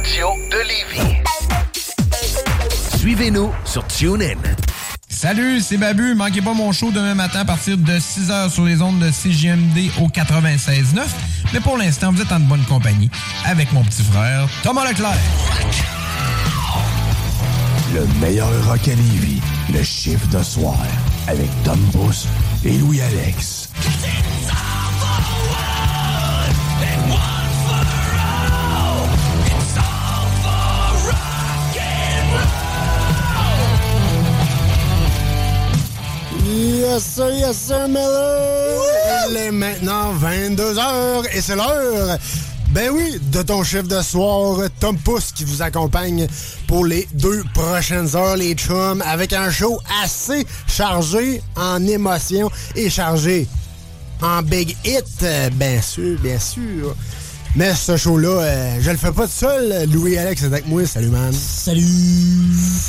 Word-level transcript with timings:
Radio 0.00 0.28
de 0.50 0.56
Lévis. 0.66 1.16
Suivez-nous 2.98 3.50
sur 3.66 3.86
TuneIn. 3.86 4.38
Salut, 5.08 5.60
c'est 5.60 5.76
Babu. 5.76 6.14
Manquez 6.14 6.40
pas 6.40 6.54
mon 6.54 6.72
show 6.72 6.90
demain 6.90 7.14
matin 7.14 7.40
à 7.40 7.44
partir 7.44 7.76
de 7.76 7.92
6h 7.92 8.50
sur 8.50 8.64
les 8.64 8.80
ondes 8.80 8.98
de 8.98 9.10
CGMD 9.10 9.90
au 10.00 10.08
96.9. 10.08 11.02
Mais 11.52 11.60
pour 11.60 11.76
l'instant, 11.76 12.12
vous 12.12 12.22
êtes 12.22 12.32
en 12.32 12.40
bonne 12.40 12.64
compagnie 12.64 13.10
avec 13.44 13.72
mon 13.72 13.84
petit 13.84 14.02
frère 14.02 14.48
Thomas 14.62 14.88
Leclerc. 14.88 15.18
Le 17.92 18.06
meilleur 18.20 18.48
rock 18.66 18.88
à 18.88 18.94
Lévis, 18.94 19.42
le 19.70 19.82
chiffre 19.82 20.26
de 20.28 20.42
soir, 20.42 20.78
avec 21.26 21.48
Tom 21.62 21.78
Bus 21.92 22.26
et 22.64 22.78
Louis-Alex. 22.78 23.68
Yes, 36.50 37.04
sir, 37.04 37.30
yes, 37.30 37.56
sir, 37.56 37.86
Miller! 37.86 38.82
Il 39.30 39.36
est 39.36 39.50
maintenant 39.52 40.12
22h 40.14 41.26
et 41.32 41.40
c'est 41.40 41.54
l'heure, 41.54 42.18
ben 42.70 42.90
oui, 42.92 43.20
de 43.30 43.42
ton 43.42 43.62
chef 43.62 43.86
de 43.86 44.02
soir, 44.02 44.58
Tom 44.80 44.98
Pousse, 44.98 45.30
qui 45.30 45.44
vous 45.44 45.62
accompagne 45.62 46.26
pour 46.66 46.84
les 46.84 47.06
deux 47.14 47.44
prochaines 47.54 48.16
heures, 48.16 48.36
les 48.36 48.54
chums, 48.54 49.00
avec 49.06 49.32
un 49.32 49.48
show 49.52 49.78
assez 50.02 50.44
chargé 50.66 51.40
en 51.54 51.86
émotions 51.86 52.50
et 52.74 52.90
chargé 52.90 53.46
en 54.20 54.42
big 54.42 54.76
hit, 54.84 55.04
euh, 55.22 55.50
bien 55.50 55.80
sûr, 55.80 56.18
bien 56.18 56.40
sûr. 56.40 56.96
Mais 57.56 57.74
ce 57.74 57.96
show-là, 57.96 58.28
euh, 58.28 58.76
je 58.80 58.90
le 58.90 58.96
fais 58.96 59.10
pas 59.10 59.26
tout 59.26 59.32
seul. 59.34 59.88
Louis-Alex 59.90 60.42
est 60.42 60.46
avec 60.46 60.68
moi. 60.68 60.86
Salut, 60.86 61.08
man. 61.08 61.32
Salut! 61.32 61.82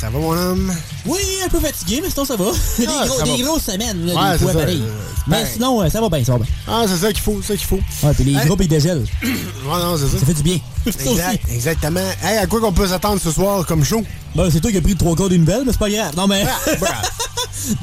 Ça 0.00 0.08
va, 0.08 0.18
mon 0.20 0.32
homme? 0.36 0.72
Oui, 1.04 1.18
un 1.44 1.48
peu 1.48 1.58
fatigué, 1.58 2.00
mais 2.02 2.08
sinon 2.10 2.24
ça 2.24 2.36
va. 2.36 2.44
des, 2.78 2.86
Ah, 2.88 3.04
gros- 3.06 3.18
ça 3.18 3.24
des 3.24 3.30
va. 3.42 3.42
grosses 3.48 3.62
semaines, 3.64 4.06
là, 4.06 4.14
Ouais, 4.14 4.32
des 4.38 4.44
fois, 4.44 4.52
pareil. 4.52 4.82
Euh, 4.86 4.92
Mais 5.26 5.44
sinon, 5.52 5.82
euh, 5.82 5.88
ça 5.90 6.00
va 6.00 6.08
bien, 6.08 6.24
ça 6.24 6.32
va 6.32 6.38
bien. 6.38 6.46
Ah, 6.68 6.84
c'est 6.86 6.96
ça 6.96 7.08
qu'il 7.12 7.22
faut, 7.22 7.40
c'est 7.42 7.54
ça 7.54 7.56
qu'il 7.56 7.66
faut. 7.66 7.80
Ouais, 8.06 8.14
puis 8.14 8.24
les 8.24 8.34
Hey. 8.38 8.46
groupes, 8.46 8.60
ils 8.62 8.68
dégèlent. 8.68 9.04
Ouais, 9.22 9.78
non, 9.82 9.96
c'est 9.96 10.06
ça. 10.08 10.18
Ça 10.20 10.26
fait 10.26 10.34
du 10.34 10.42
bien. 10.42 10.58
Exact, 10.86 11.42
exactement. 11.52 12.00
Hey, 12.22 12.38
à 12.38 12.46
quoi 12.46 12.60
qu'on 12.60 12.72
peut 12.72 12.86
s'attendre 12.86 13.20
ce 13.20 13.30
soir 13.32 13.64
comme 13.66 13.84
show? 13.84 14.02
Ben, 14.34 14.50
c'est 14.50 14.60
toi 14.60 14.70
qui 14.70 14.78
as 14.78 14.80
pris 14.80 14.96
trois 14.96 15.14
quarts 15.14 15.28
des 15.28 15.38
nouvelles, 15.38 15.62
mais 15.66 15.72
c'est 15.72 15.78
pas 15.78 15.90
grave. 15.90 16.16
Non, 16.16 16.26
mais. 16.26 16.44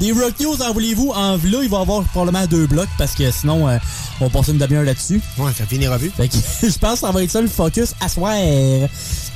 Des 0.00 0.12
Rock 0.12 0.38
News, 0.40 0.60
en 0.60 0.72
voulez-vous? 0.72 1.10
En 1.10 1.36
là, 1.36 1.60
il 1.62 1.68
va 1.68 1.78
y 1.78 1.80
avoir 1.80 2.02
probablement 2.04 2.46
deux 2.46 2.66
blocs 2.66 2.88
parce 2.98 3.14
que 3.14 3.30
sinon, 3.30 3.66
euh, 3.68 3.78
on 4.20 4.26
va 4.26 4.30
passer 4.30 4.52
une 4.52 4.58
demi-heure 4.58 4.84
là-dessus. 4.84 5.22
Ouais, 5.38 5.52
ça 5.56 5.64
finira 5.64 5.96
vite. 5.96 6.12
Fait 6.14 6.28
que 6.28 6.34
je 6.62 6.78
pense 6.78 6.94
que 6.94 6.98
ça 6.98 7.10
va 7.10 7.22
être 7.22 7.30
ça 7.30 7.40
le 7.40 7.48
focus 7.48 7.94
à 8.00 8.08
soir. 8.08 8.34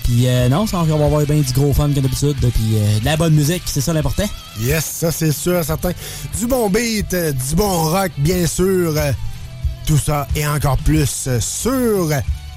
Puis 0.04 0.28
euh, 0.28 0.48
non, 0.48 0.66
ça, 0.66 0.78
on 0.80 0.84
va 0.84 1.06
avoir 1.06 1.22
bien 1.22 1.40
du 1.40 1.52
gros 1.52 1.72
fun 1.72 1.84
comme 1.84 1.94
d'habitude. 1.94 2.36
Puis 2.38 2.76
euh, 2.76 3.00
de 3.00 3.04
la 3.04 3.16
bonne 3.16 3.34
musique, 3.34 3.62
c'est 3.64 3.80
ça 3.80 3.92
l'important. 3.92 4.28
Yes, 4.60 4.84
ça 4.84 5.10
c'est 5.10 5.32
sûr, 5.32 5.64
certain. 5.64 5.92
Du 6.38 6.46
bon 6.46 6.68
beat, 6.68 7.14
euh, 7.14 7.32
du 7.32 7.54
bon 7.54 7.84
rock, 7.90 8.12
bien 8.18 8.46
sûr. 8.46 8.94
Tout 9.86 9.98
ça 9.98 10.26
et 10.34 10.46
encore 10.46 10.78
plus 10.78 11.28
sur 11.40 12.08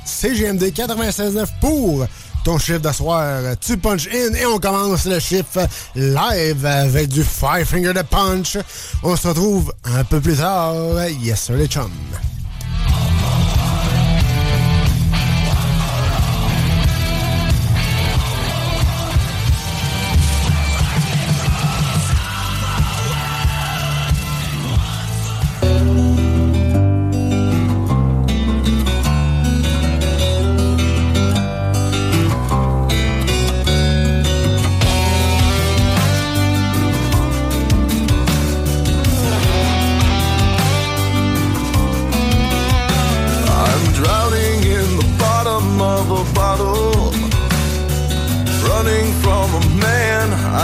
CGMD 0.05 0.63
96.9 0.63 1.45
pour 1.59 2.05
ton 2.47 2.57
chiffre 2.57 2.79
de 2.79 2.93
soir. 2.93 3.41
Tu 3.59 3.77
punch 3.77 4.07
in 4.07 4.33
et 4.33 4.45
on 4.45 4.57
commence 4.57 5.05
le 5.05 5.19
chiffre 5.19 5.67
live 5.95 6.65
avec 6.65 7.09
du 7.09 7.21
Five 7.21 7.65
Finger 7.65 7.91
de 7.91 8.01
Punch. 8.03 8.57
On 9.03 9.17
se 9.17 9.27
retrouve 9.27 9.73
un 9.83 10.05
peu 10.05 10.21
plus 10.21 10.37
tard. 10.37 10.73
Yes, 11.21 11.41
sir, 11.41 11.57
les 11.57 11.67
chums. 11.67 11.91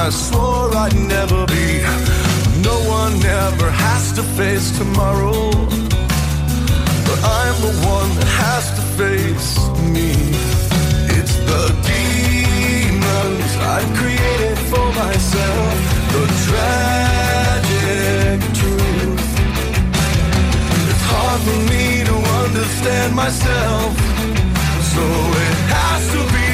I 0.04 0.10
swore 0.10 0.76
I'd 0.76 0.96
never 0.96 1.46
be. 1.48 1.80
No 2.62 2.76
one 3.00 3.16
ever 3.24 3.72
has 3.72 4.12
to 4.18 4.24
face 4.36 4.78
tomorrow. 4.78 5.50
But 7.08 7.20
I'm 7.24 7.58
the 7.68 7.74
one 7.88 8.10
that 8.18 8.30
has 8.44 8.66
to 8.78 8.84
face 9.00 9.52
me. 9.96 10.12
It's 11.18 11.36
the 11.52 11.64
demons 11.88 13.52
I've 13.74 13.92
created 13.96 14.58
for 14.72 14.88
myself. 15.04 15.74
The 16.16 16.24
tragic 16.48 18.40
truth. 18.60 19.28
It's 20.92 21.06
hard 21.14 21.40
for 21.48 21.60
me 21.72 22.04
to 22.10 22.16
understand 22.44 23.16
myself. 23.16 23.92
So 24.92 25.04
it 25.48 25.58
has 25.72 26.02
to 26.12 26.22
be 26.36 26.53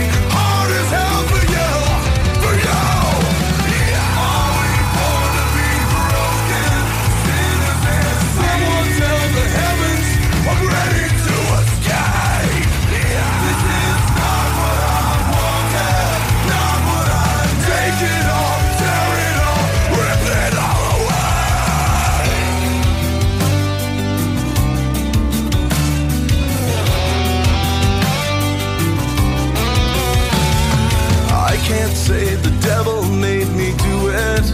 devil 32.75 33.04
made 33.04 33.50
me 33.62 33.69
do 33.89 33.95
it. 34.30 34.45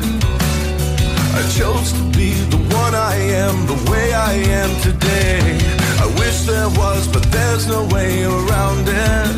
I 1.39 1.41
chose 1.59 1.91
to 1.97 2.03
be 2.17 2.31
the 2.53 2.61
one 2.81 2.95
I 2.95 3.15
am, 3.43 3.55
the 3.67 3.79
way 3.91 4.13
I 4.13 4.33
am 4.61 4.71
today. 4.87 5.41
I 6.05 6.07
wish 6.21 6.37
there 6.51 6.71
was, 6.81 7.09
but 7.09 7.23
there's 7.35 7.67
no 7.67 7.81
way 7.95 8.23
around 8.23 8.85
it. 8.87 9.35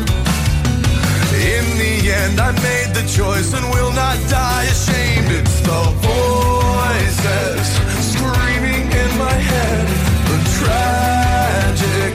In 1.56 1.66
the 1.82 1.94
end, 2.22 2.36
I 2.38 2.52
made 2.68 2.90
the 2.98 3.04
choice 3.18 3.50
and 3.56 3.64
will 3.74 3.92
not 4.04 4.16
die 4.30 4.66
ashamed. 4.74 5.30
It's 5.40 5.58
the 5.70 5.82
voices 6.06 7.66
screaming 8.12 8.86
in 9.02 9.10
my 9.26 9.36
head, 9.50 9.86
the 10.30 10.38
tragic 10.58 12.14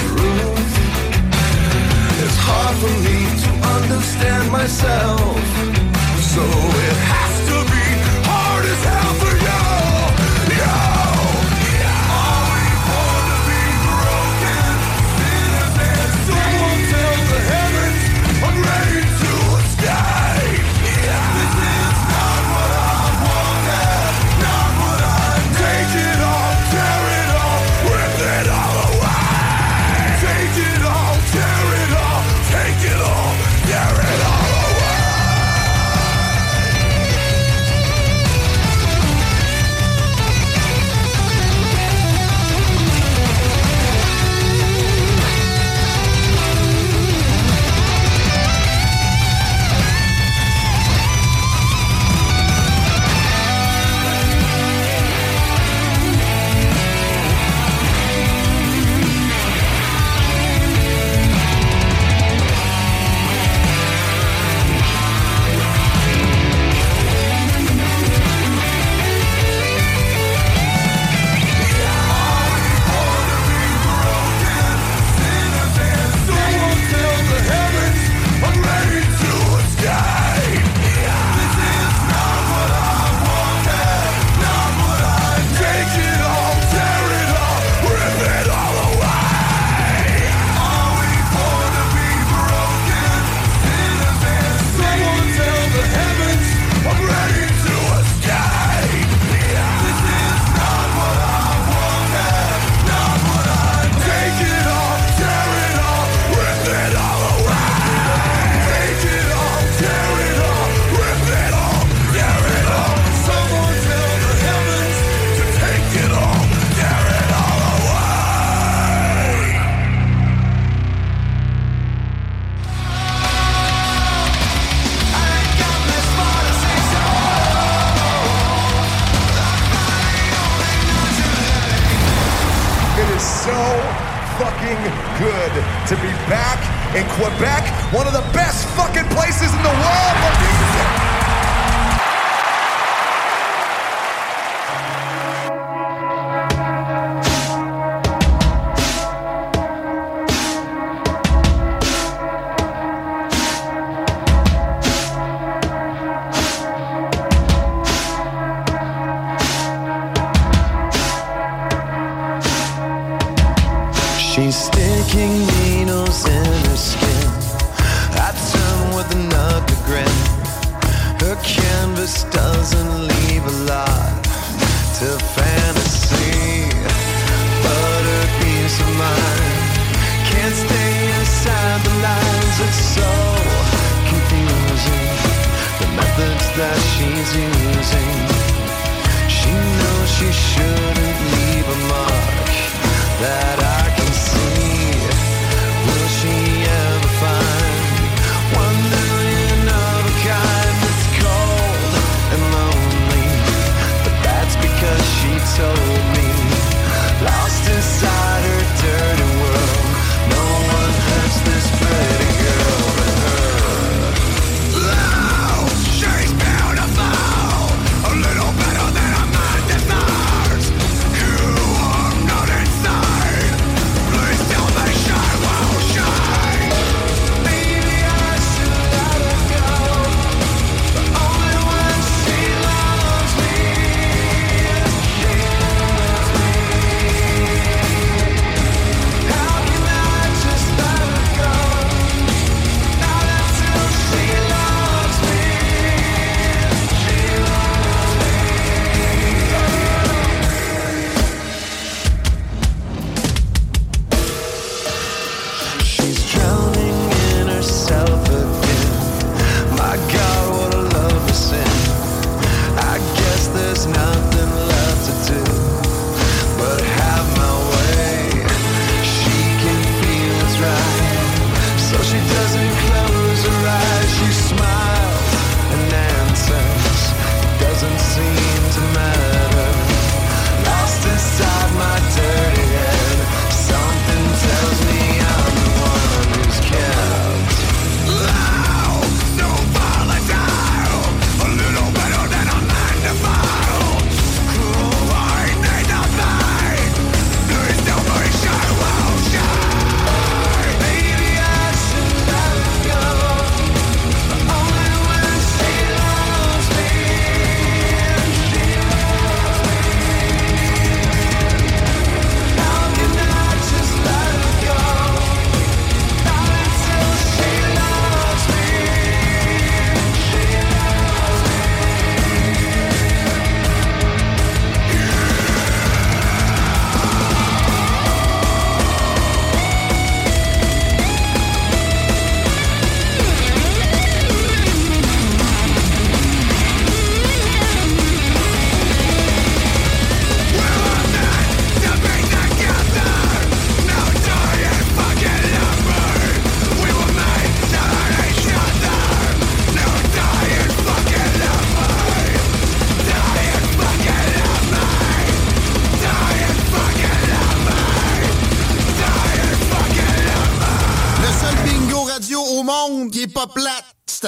truth. 0.00 0.72
It's 2.24 2.38
hard 2.48 2.74
for 2.82 2.94
me 3.06 3.18
to 3.44 3.50
understand 3.76 4.50
myself 4.50 5.79
so 6.30 6.42
it 6.42 6.96
has 6.96 7.29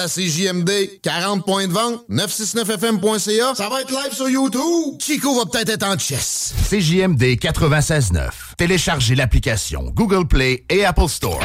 à 0.03 0.07
CJMD. 0.07 0.99
40 1.01 1.45
points 1.45 1.67
de 1.67 1.73
vente, 1.73 2.03
969FM.ca. 2.09 3.55
Ça 3.55 3.69
va 3.69 3.81
être 3.81 3.91
live 3.91 4.13
sur 4.13 4.29
YouTube. 4.29 4.99
Chico 4.99 5.35
va 5.35 5.45
peut-être 5.45 5.69
être 5.69 5.87
en 5.87 5.97
chess. 5.97 6.53
CJMD 6.69 7.23
96.9. 7.39 8.29
Téléchargez 8.57 9.15
l'application 9.15 9.91
Google 9.93 10.27
Play 10.27 10.65
et 10.69 10.85
Apple 10.85 11.07
Store. 11.07 11.39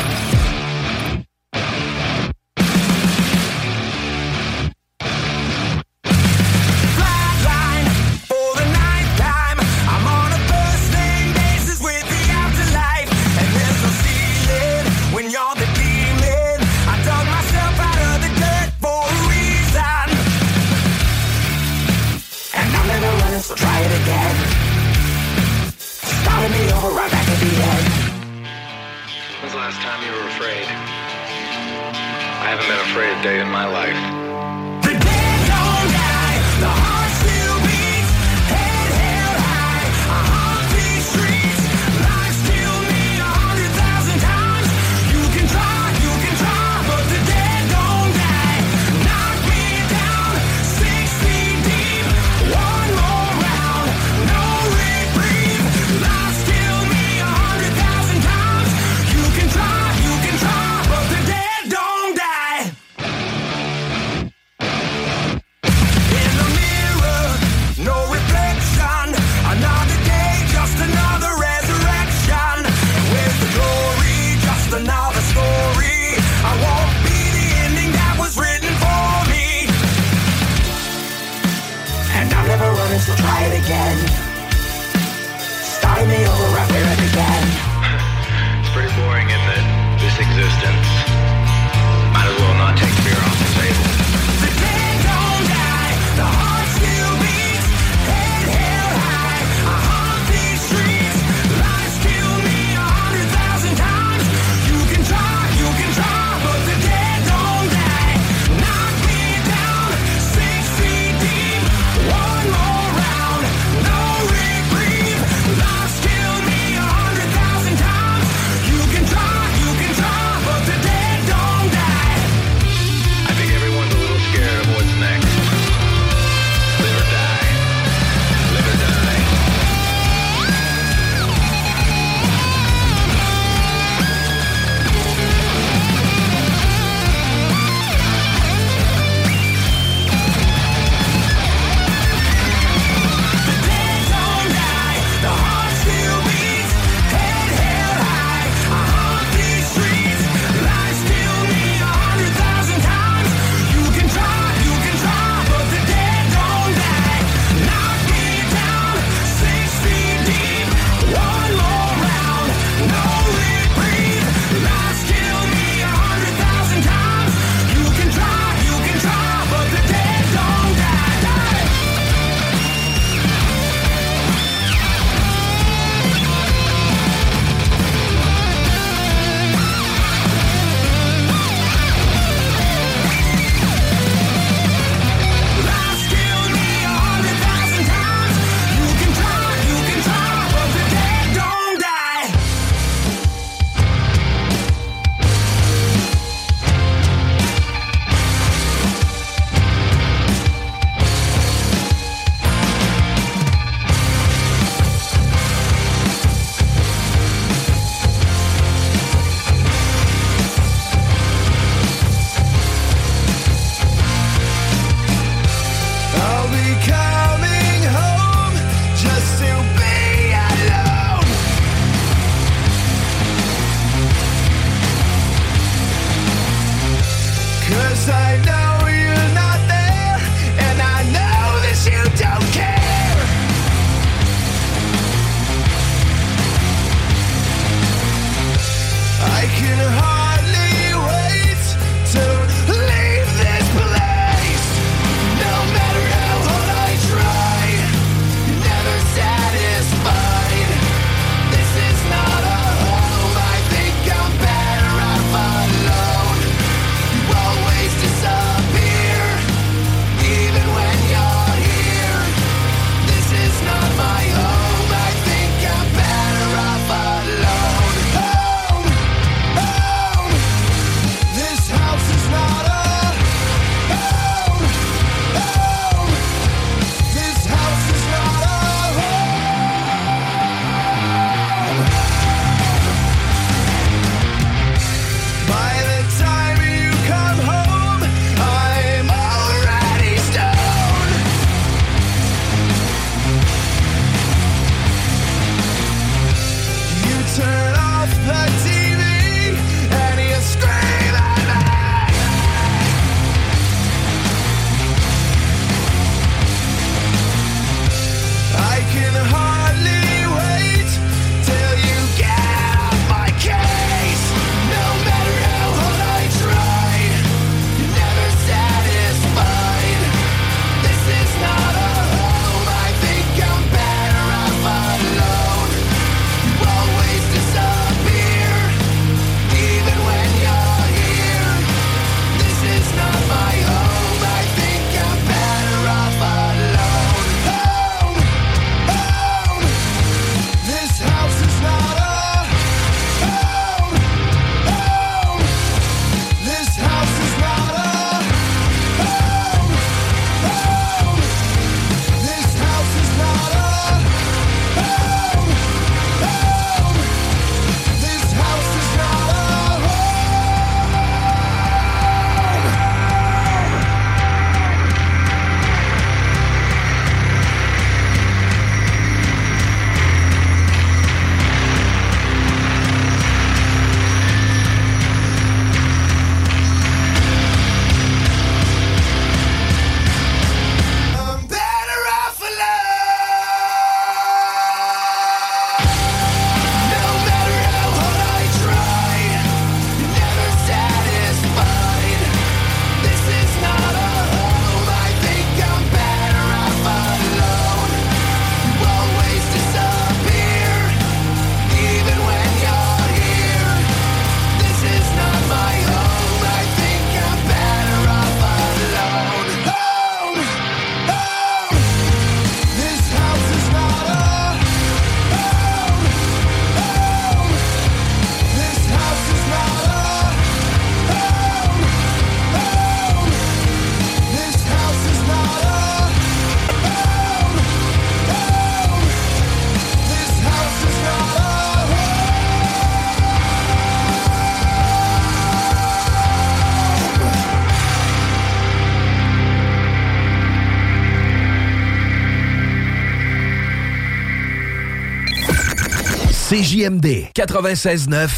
CJMD 446.69 447.31
96.9 447.35 448.29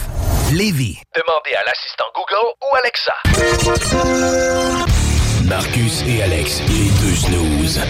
Lévis. 0.53 0.99
Demandez 1.17 1.53
à 1.53 1.65
l'assistant 1.67 2.05
Google 2.15 2.55
ou 2.63 2.77
Alexa. 2.77 3.13
Marcus 5.47 6.05
et 6.07 6.23
Alex, 6.23 6.63
les 6.69 6.91
deux 7.01 7.17
snooze. 7.17 7.81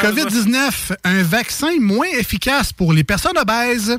COVID-19, 0.00 0.96
un 1.04 1.22
vaccin 1.22 1.78
moins 1.80 2.08
efficace 2.18 2.72
pour 2.72 2.94
les 2.94 3.04
personnes 3.04 3.36
obèses. 3.36 3.98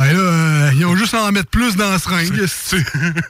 Là, 0.00 0.06
euh, 0.06 0.70
ils 0.74 0.84
ont 0.86 0.96
juste 0.96 1.14
à 1.14 1.22
en 1.22 1.30
mettre 1.30 1.50
plus 1.50 1.76
dans 1.76 1.90
la 1.90 2.00
seringue. 2.00 2.46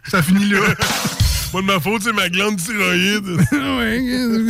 Ça 0.08 0.22
finit 0.22 0.48
là. 0.48 0.60
Pas 1.52 1.60
de 1.60 1.66
ma 1.66 1.78
faute, 1.78 2.02
c'est 2.04 2.12
ma 2.12 2.30
glande 2.30 2.56
thyroïde. 2.56 3.26
ouais, 3.52 4.00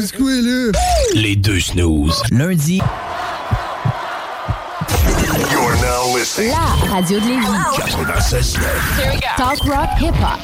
c'est 0.06 0.16
quoi 0.16 0.30
là? 0.30 0.70
Les 1.14 1.34
deux 1.34 1.58
snooze. 1.58 2.22
Lundi. 2.30 2.80
You're 5.94 6.06
now 6.06 6.16
listening. 6.16 6.50
La 6.50 6.92
radio 6.92 7.20
de 7.20 7.26
Lévis. 7.26 7.46
96.9. 7.76 9.20
Talk 9.36 9.64
rock 9.64 9.88
hip 10.00 10.14
hop. 10.20 10.40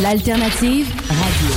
L'alternative 0.00 0.86
radio. 1.08 1.54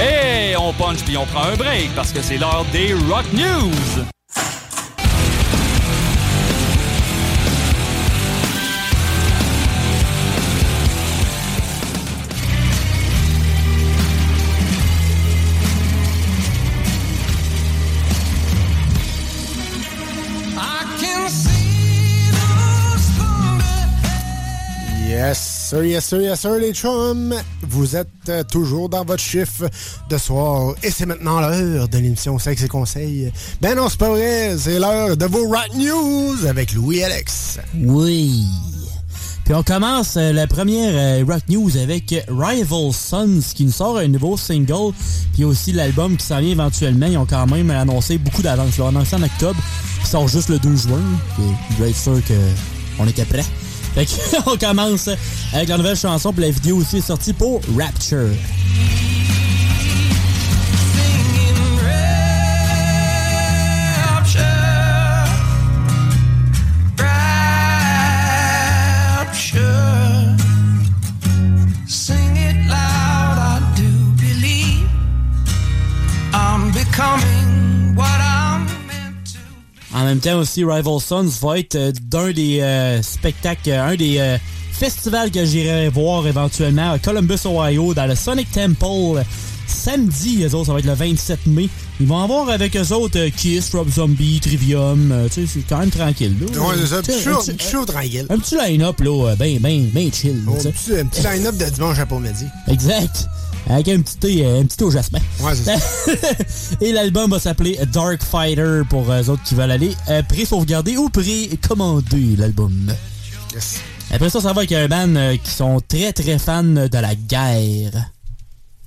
Hey, 0.00 0.56
on 0.56 0.72
punch 0.72 1.04
puis 1.04 1.16
on 1.16 1.26
prend 1.26 1.44
un 1.44 1.56
break 1.56 1.94
parce 1.94 2.12
que 2.12 2.20
c'est 2.20 2.38
l'heure 2.38 2.64
des 2.72 2.94
Rock 3.08 3.26
News. 3.32 4.04
Yes, 25.18 25.66
sir, 25.70 25.82
yes, 25.82 26.04
sir, 26.04 26.20
yes, 26.20 26.40
sir, 26.40 26.58
les 26.60 26.72
chums. 26.72 27.34
Vous 27.62 27.96
êtes 27.96 28.06
euh, 28.28 28.44
toujours 28.44 28.88
dans 28.88 29.04
votre 29.04 29.20
chiffre 29.20 29.68
de 30.08 30.16
soir. 30.16 30.76
Et 30.84 30.92
c'est 30.92 31.06
maintenant 31.06 31.40
l'heure 31.40 31.88
de 31.88 31.98
l'émission 31.98 32.38
Sexe 32.38 32.62
et 32.62 32.68
Conseils. 32.68 33.32
Ben 33.60 33.74
non, 33.74 33.88
c'est 33.88 33.98
pas 33.98 34.10
vrai. 34.10 34.56
C'est 34.56 34.78
l'heure 34.78 35.16
de 35.16 35.26
vos 35.26 35.48
Rock 35.48 35.74
News 35.74 36.46
avec 36.46 36.72
Louis 36.72 37.02
Alex. 37.02 37.58
Oui. 37.74 38.44
Puis 39.44 39.54
on 39.54 39.64
commence 39.64 40.16
euh, 40.16 40.32
la 40.32 40.46
première 40.46 40.92
euh, 40.94 41.24
Rock 41.26 41.42
News 41.48 41.76
avec 41.76 42.14
Rival 42.28 42.92
Sons 42.92 43.40
qui 43.56 43.64
nous 43.64 43.72
sort 43.72 43.98
un 43.98 44.06
nouveau 44.06 44.36
single. 44.36 44.92
Puis 45.34 45.42
aussi 45.42 45.72
l'album 45.72 46.16
qui 46.16 46.26
s'en 46.26 46.38
vient 46.38 46.52
éventuellement. 46.52 47.06
Ils 47.06 47.18
ont 47.18 47.26
quand 47.26 47.48
même 47.48 47.72
annoncé 47.72 48.18
beaucoup 48.18 48.42
d'avance. 48.42 48.76
Ils 48.76 48.82
l'ont 48.82 48.88
annoncé 48.88 49.16
en 49.16 49.22
octobre. 49.24 49.60
Qui 50.00 50.06
sort 50.06 50.28
juste 50.28 50.48
le 50.48 50.60
2 50.60 50.76
juin. 50.76 51.02
Puis 51.34 51.44
je 51.72 51.82
vais 51.82 51.90
être 51.90 51.96
sûr 51.96 52.20
qu'on 52.96 53.08
était 53.08 53.24
prêts. 53.24 53.44
Qu'on 54.06 54.56
commence 54.60 55.08
avec 55.52 55.68
la 55.68 55.76
nouvelle 55.76 55.96
chanson. 55.96 56.32
Puis 56.32 56.42
la 56.42 56.50
vidéo 56.50 56.76
aussi 56.76 56.98
est 56.98 57.06
sortie 57.06 57.32
pour 57.32 57.60
rapture. 57.76 58.28
En 79.94 80.04
même 80.04 80.18
temps 80.20 80.38
aussi, 80.38 80.64
Rival 80.64 81.00
Sons 81.00 81.30
va 81.40 81.58
être 81.58 81.74
euh, 81.76 81.92
d'un 82.02 82.30
des 82.32 82.60
euh, 82.60 83.00
spectacles, 83.02 83.70
euh, 83.70 83.82
un 83.88 83.96
des 83.96 84.18
euh, 84.18 84.36
festivals 84.72 85.30
que 85.30 85.44
j'irai 85.44 85.88
voir 85.88 86.26
éventuellement 86.26 86.92
à 86.92 86.98
Columbus, 86.98 87.38
Ohio, 87.46 87.94
dans 87.94 88.06
le 88.06 88.14
Sonic 88.14 88.50
Temple. 88.52 89.22
Samedi, 89.66 90.42
eux 90.44 90.54
autres, 90.54 90.66
ça 90.66 90.72
va 90.72 90.78
être 90.78 90.86
le 90.86 90.94
27 90.94 91.46
mai. 91.46 91.68
Ils 92.00 92.06
vont 92.06 92.22
avoir 92.22 92.48
avec 92.48 92.74
eux 92.76 92.92
autres 92.94 93.18
euh, 93.18 93.28
Kiss, 93.34 93.74
Rob 93.74 93.88
Zombie, 93.90 94.40
Trivium. 94.40 95.10
euh, 95.12 95.28
tu 95.32 95.46
sais, 95.46 95.52
c'est 95.54 95.64
quand 95.68 95.78
même 95.78 95.90
tranquille. 95.90 96.34
Là. 96.40 96.60
Ouais, 96.60 96.74
c'est 96.86 97.02
Petit 97.02 97.22
show, 97.22 97.30
un 97.30 97.34
petit- 97.40 97.52
petit 97.52 97.70
show 97.70 97.84
tranquille. 97.84 98.26
Un 98.30 98.38
petit 98.38 98.56
line-up, 98.56 98.98
là, 99.00 99.34
ben, 99.36 99.58
ben, 99.60 99.90
ben 99.92 100.10
chill. 100.12 100.42
Un 100.48 100.70
petit, 100.70 100.98
un 100.98 101.04
petit 101.06 101.22
line-up 101.22 101.56
de 101.56 101.64
dimanche 101.66 101.98
après-midi. 101.98 102.44
Exact. 102.68 103.26
Avec 103.68 103.88
un 103.88 104.00
petit 104.00 104.16
thé, 104.16 104.46
euh, 104.46 104.60
un 104.60 104.64
petit 104.64 104.78
thé 104.78 104.84
au 104.84 104.90
jasmin. 104.90 105.18
Ouais, 105.40 105.52
c'est 105.54 105.76
ça. 105.76 106.76
Et 106.80 106.90
l'album 106.92 107.30
va 107.30 107.38
s'appeler 107.38 107.78
Dark 107.92 108.22
Fighter 108.22 108.82
pour 108.88 109.12
eux 109.12 109.28
autres 109.28 109.42
qui 109.42 109.54
veulent 109.54 109.70
aller 109.70 109.94
euh, 110.08 110.22
pré-sauvegarder 110.22 110.96
ou 110.96 111.10
pré-commander 111.10 112.36
l'album. 112.36 112.92
Yes. 113.52 113.80
Après 114.10 114.30
ça, 114.30 114.40
ça 114.40 114.52
va 114.52 114.60
avec 114.60 114.72
un 114.72 114.88
band 114.88 115.14
euh, 115.16 115.36
qui 115.36 115.50
sont 115.50 115.80
très 115.86 116.12
très 116.12 116.38
fans 116.38 116.62
de 116.62 116.98
la 116.98 117.14
guerre. 117.14 118.10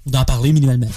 Ou 0.08 0.12
d'en 0.12 0.24
parler 0.24 0.52
minimalement. 0.52 0.88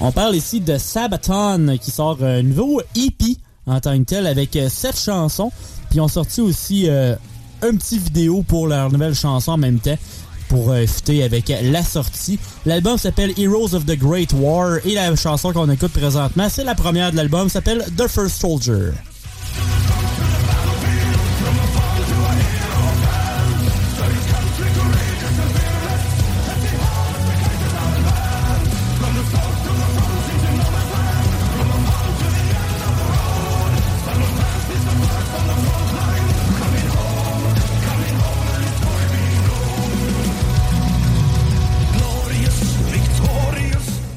On 0.00 0.12
parle 0.12 0.36
ici 0.36 0.60
de 0.60 0.78
Sabaton 0.78 1.78
qui 1.80 1.90
sort 1.90 2.22
un 2.22 2.42
nouveau 2.42 2.80
EP 2.94 3.36
en 3.66 3.80
tant 3.80 3.98
que 3.98 4.04
tel 4.04 4.26
avec 4.26 4.54
euh, 4.56 4.68
sept 4.68 4.98
chansons. 4.98 5.50
Puis 5.90 6.00
ont 6.00 6.08
sorti 6.08 6.40
aussi 6.40 6.88
euh, 6.88 7.14
un 7.62 7.74
petit 7.74 7.98
vidéo 7.98 8.44
pour 8.46 8.68
leur 8.68 8.92
nouvelle 8.92 9.14
chanson 9.14 9.52
en 9.52 9.56
même 9.56 9.78
temps 9.80 9.96
pour 10.48 10.70
euh, 10.70 10.86
fitter 10.86 11.22
avec 11.24 11.52
la 11.62 11.82
sortie. 11.82 12.38
L'album 12.66 12.98
s'appelle 12.98 13.32
Heroes 13.36 13.74
of 13.74 13.86
the 13.86 13.98
Great 13.98 14.32
War 14.34 14.78
et 14.84 14.94
la 14.94 15.14
chanson 15.16 15.52
qu'on 15.52 15.68
écoute 15.70 15.92
présentement, 15.92 16.48
c'est 16.48 16.64
la 16.64 16.74
première 16.74 17.10
de 17.10 17.16
l'album, 17.16 17.48
s'appelle 17.48 17.84
The 17.96 18.06
First 18.06 18.40
Soldier. 18.40 18.92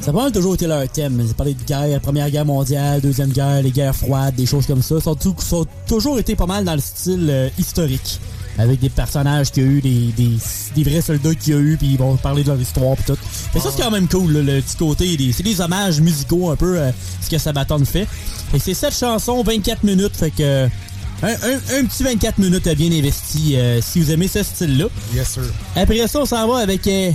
Ça 0.10 0.12
a 0.12 0.18
pas 0.18 0.24
mal 0.24 0.32
toujours 0.32 0.56
été 0.56 0.66
leur 0.66 0.90
thème. 0.90 1.22
Ils 1.24 1.30
ont 1.30 1.34
parlé 1.34 1.54
de 1.54 1.64
guerre, 1.64 2.02
Première 2.02 2.32
Guerre 2.32 2.46
mondiale, 2.46 3.00
Deuxième 3.00 3.30
Guerre, 3.30 3.62
les 3.62 3.70
guerres 3.70 3.96
froides, 3.96 4.34
des 4.34 4.48
choses 4.48 4.66
comme 4.66 4.82
ça. 4.82 4.96
Ils 4.96 5.16
tout- 5.22 5.36
sont 5.40 5.68
toujours 5.88 6.18
été 6.18 6.36
pas 6.36 6.48
mal 6.48 6.66
dans 6.66 6.74
le 6.74 6.82
style 6.82 7.28
euh, 7.30 7.48
historique. 7.60 8.20
Avec 8.58 8.80
des 8.80 8.90
personnages 8.90 9.52
qui 9.52 9.60
ont 9.62 9.66
eu, 9.66 9.82
des, 9.82 10.12
des, 10.18 10.32
des 10.76 10.84
vrais 10.84 11.02
soldats 11.02 11.36
qui 11.36 11.54
ont 11.54 11.60
eu, 11.60 11.78
puis 11.78 11.90
ils 11.92 11.98
vont 12.00 12.16
parler 12.18 12.42
de 12.44 12.48
leur 12.50 12.60
histoire 12.60 12.98
pis 12.98 13.04
tout. 13.04 13.18
Fait 13.54 13.60
ça, 13.60 13.70
c'est 13.74 13.84
quand 13.84 13.92
même 13.92 14.08
cool, 14.08 14.34
là, 14.34 14.42
le 14.56 14.62
petit 14.64 14.76
côté. 14.78 15.16
des- 15.16 15.32
C'est 15.32 15.44
des 15.44 15.62
hommages 15.62 16.02
musicaux 16.02 16.50
un 16.50 16.56
peu, 16.56 16.80
euh, 16.80 16.90
ce 17.22 17.30
que 17.30 17.38
Sabaton 17.38 17.86
fait. 17.86 18.08
Fait 18.52 18.58
que 18.58 18.64
c'est 18.64 18.74
cette 18.74 18.96
chanson, 18.98 19.44
24 19.44 19.84
minutes, 19.84 20.16
fait 20.18 20.32
que... 20.32 20.66
un, 20.66 21.28
un- 21.28 21.80
un 21.82 21.86
petit 21.86 22.02
24 22.04 22.40
minutes 22.40 22.66
euh, 22.66 22.74
bien 22.74 22.92
investi 22.92 23.56
euh, 23.58 23.80
si 23.84 24.00
vous 24.00 24.10
aimez 24.12 24.28
ce 24.28 24.42
style-là. 24.42 24.86
Yes, 25.14 25.30
sir. 25.30 25.44
Après 25.76 26.08
ça, 26.08 26.20
on 26.20 26.26
s'en 26.26 26.48
va 26.48 26.58
avec... 26.58 26.86
euh, 26.88 27.12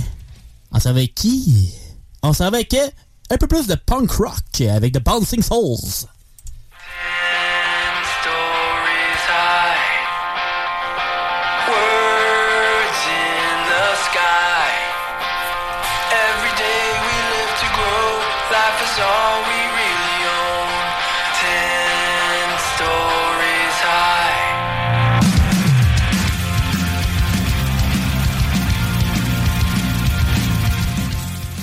on 0.71 0.79
s'en 0.79 0.93
va 0.93 0.99
avec 0.99 1.13
qui? 1.13 1.73
On 2.27 2.33
s'en 2.33 2.49
va 2.49 2.57
avec 2.57 2.75
un 3.29 3.37
peu 3.37 3.45
plus 3.45 3.67
de 3.67 3.75
punk 3.75 4.09
rock 4.13 4.61
avec 4.61 4.93
The 4.93 4.99
Bouncing 4.99 5.43
Souls. 5.43 6.07
high, 18.97 19.64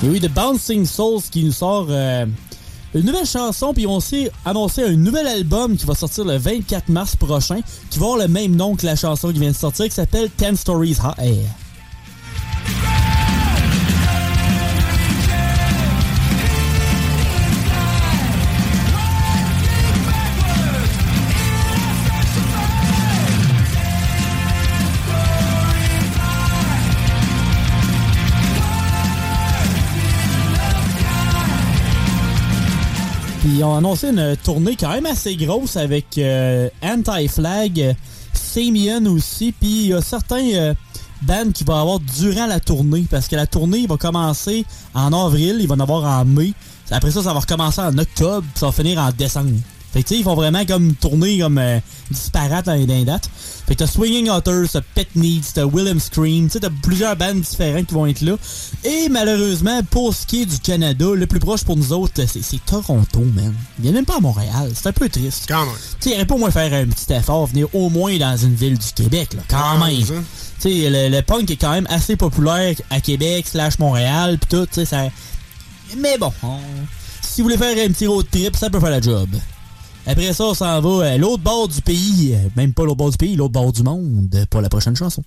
Et 0.05 0.09
oui, 0.09 0.21
The 0.21 0.29
Bouncing 0.29 0.85
Souls 0.85 1.23
qui 1.31 1.45
nous 1.45 1.53
sort 1.53 1.87
euh, 1.89 2.27
une 2.93 3.07
nouvelle 3.07 3.27
chanson, 3.27 3.73
puis 3.73 3.87
on 3.87 4.01
s'est 4.01 4.33
annoncé 4.45 4.83
un 4.83 4.97
nouvel 4.97 5.29
album 5.29 5.77
qui 5.77 5.87
va 5.87 5.95
sortir 5.95 6.25
le 6.25 6.37
24 6.39 6.89
mars 6.89 7.15
prochain, 7.15 7.61
qui 7.89 8.01
va 8.01 8.07
avoir 8.07 8.19
le 8.19 8.27
même 8.27 8.57
nom 8.57 8.75
que 8.75 8.85
la 8.85 8.97
chanson 8.97 9.33
qui 9.33 9.39
vient 9.39 9.53
de 9.53 9.57
sortir, 9.57 9.85
qui 9.85 9.93
s'appelle 9.93 10.29
Ten 10.31 10.57
Stories 10.57 10.99
High. 11.19 11.47
Puis 33.43 33.57
ils 33.57 33.65
ont 33.65 33.75
annoncé 33.75 34.11
une 34.11 34.37
tournée 34.37 34.77
quand 34.77 34.91
même 34.91 35.05
assez 35.05 35.35
grosse 35.35 35.77
avec 35.77 36.17
euh, 36.17 36.69
Anti-Flag, 36.81 37.97
Samian 38.33 39.05
aussi, 39.07 39.51
puis 39.51 39.69
il 39.69 39.87
y 39.89 39.93
a 39.93 40.01
certains 40.01 40.49
euh, 40.55 40.75
bands 41.23 41.51
qui 41.53 41.65
vont 41.65 41.75
avoir 41.75 41.99
durant 41.99 42.47
la 42.47 42.61
tournée, 42.61 43.05
parce 43.11 43.27
que 43.27 43.35
la 43.35 43.49
tournée 43.49 43.85
va 43.89 43.97
commencer 43.97 44.65
en 44.95 45.13
avril, 45.13 45.57
il 45.59 45.67
va 45.67 45.75
en 45.75 45.81
avoir 45.81 46.21
en 46.21 46.25
mai. 46.25 46.53
Après 46.93 47.11
ça, 47.11 47.21
ça 47.21 47.35
va 47.35 47.41
recommencer 47.41 47.81
en 47.81 47.99
octobre, 47.99 48.47
ça 48.55 48.67
va 48.67 48.73
finir 48.73 49.01
en 49.01 49.11
décembre. 49.11 49.51
Fait 49.93 50.03
que 50.03 50.09
tu 50.09 50.15
sais, 50.15 50.21
ils 50.21 50.25
vont 50.25 50.35
vraiment 50.35 50.65
comme 50.65 50.95
tourner 50.95 51.39
comme 51.39 51.59
euh, 51.59 51.79
disparate 52.11 52.65
dans 52.67 52.73
les 52.75 53.05
dates. 53.05 53.29
Fait 53.67 53.75
que 53.75 53.81
t'as 53.81 53.87
Swinging 53.87 54.31
Otters, 54.31 54.69
t'as 54.73 54.81
Pet 54.95 55.07
Needs, 55.15 55.53
t'as 55.55 55.67
Willem 55.67 56.01
Scream, 56.01 56.47
tu 56.47 56.53
sais, 56.53 56.61
t'as 56.61 56.71
plusieurs 56.83 57.15
bandes 57.17 57.41
différentes 57.43 57.87
qui 57.87 57.95
vont 57.95 58.07
être 58.07 58.23
là. 58.23 58.37
Et 58.85 59.09
malheureusement, 59.11 59.81
pour 59.91 60.15
ce 60.15 60.27
qui 60.27 60.43
est 60.43 60.47
du 60.47 60.59
Canada, 60.59 61.07
le 61.15 61.27
plus 61.27 61.41
proche 61.41 61.63
pour 61.65 61.77
nous 61.77 61.93
autres, 61.93 62.15
c'est 62.27 62.43
c'est 62.43 62.65
Toronto, 62.65 63.21
man. 63.21 63.55
Il 63.79 63.83
vient 63.83 63.93
même 63.93 64.05
pas 64.07 64.17
à 64.17 64.21
Montréal. 64.21 64.73
C'est 64.75 64.87
un 64.89 64.93
peu 64.93 65.09
triste. 65.09 65.45
Quand 65.49 65.65
même. 65.67 65.75
Tu 66.01 66.09
sais, 66.09 66.11
il 66.11 66.15
aurait 66.17 66.27
pas 66.27 66.35
au 66.35 66.39
moins 66.39 66.51
faire 66.51 66.73
un 66.73 66.87
petit 66.87 67.13
effort, 67.13 67.47
venir 67.47 67.67
au 67.75 67.91
moins 67.91 68.17
dans 68.19 68.37
une 68.37 68.55
ville 68.55 68.79
du 68.79 68.93
Québec, 68.95 69.35
là. 69.35 69.43
Quand 69.49 69.79
Ouais, 69.85 69.93
même. 69.99 70.05
Tu 70.61 70.71
sais, 70.71 70.91
le, 70.91 71.09
le 71.15 71.23
punk 71.23 71.51
est 71.51 71.57
quand 71.57 71.73
même 71.73 71.87
assez 71.91 72.17
populaire 72.17 72.75
à 72.91 73.01
Québec, 73.01 73.47
slash 73.49 73.79
Montréal, 73.79 74.39
pis 74.39 74.47
tout, 74.49 74.65
tu 74.67 74.75
sais, 74.75 74.85
ça... 74.87 75.05
Mais 75.99 76.17
bon, 76.19 76.33
on- 76.43 76.59
si 77.21 77.41
vous 77.43 77.49
voulez 77.49 77.59
faire 77.59 77.77
un 77.87 77.91
petit 77.93 78.07
road 78.07 78.27
trip, 78.31 78.57
ça 78.57 78.71
peut 78.71 78.81
faire 78.81 78.91
la 78.91 79.01
job. 79.01 79.29
Après 80.07 80.33
ça, 80.33 80.45
on 80.45 80.55
s'en 80.55 80.81
va 80.81 81.07
à 81.07 81.17
l'autre 81.17 81.43
bord 81.43 81.69
du 81.69 81.81
pays, 81.81 82.35
euh, 82.35 82.49
même 82.57 82.73
pas 82.73 82.85
l'autre 82.85 82.97
bord 82.97 83.11
du 83.11 83.17
pays, 83.17 83.37
l'autre 83.37 83.53
bord 83.53 83.73
du 83.73 83.83
monde, 83.83 84.47
pour 84.51 84.61
la 84.61 84.69
prochaine 84.69 84.97
chanson. 84.97 85.23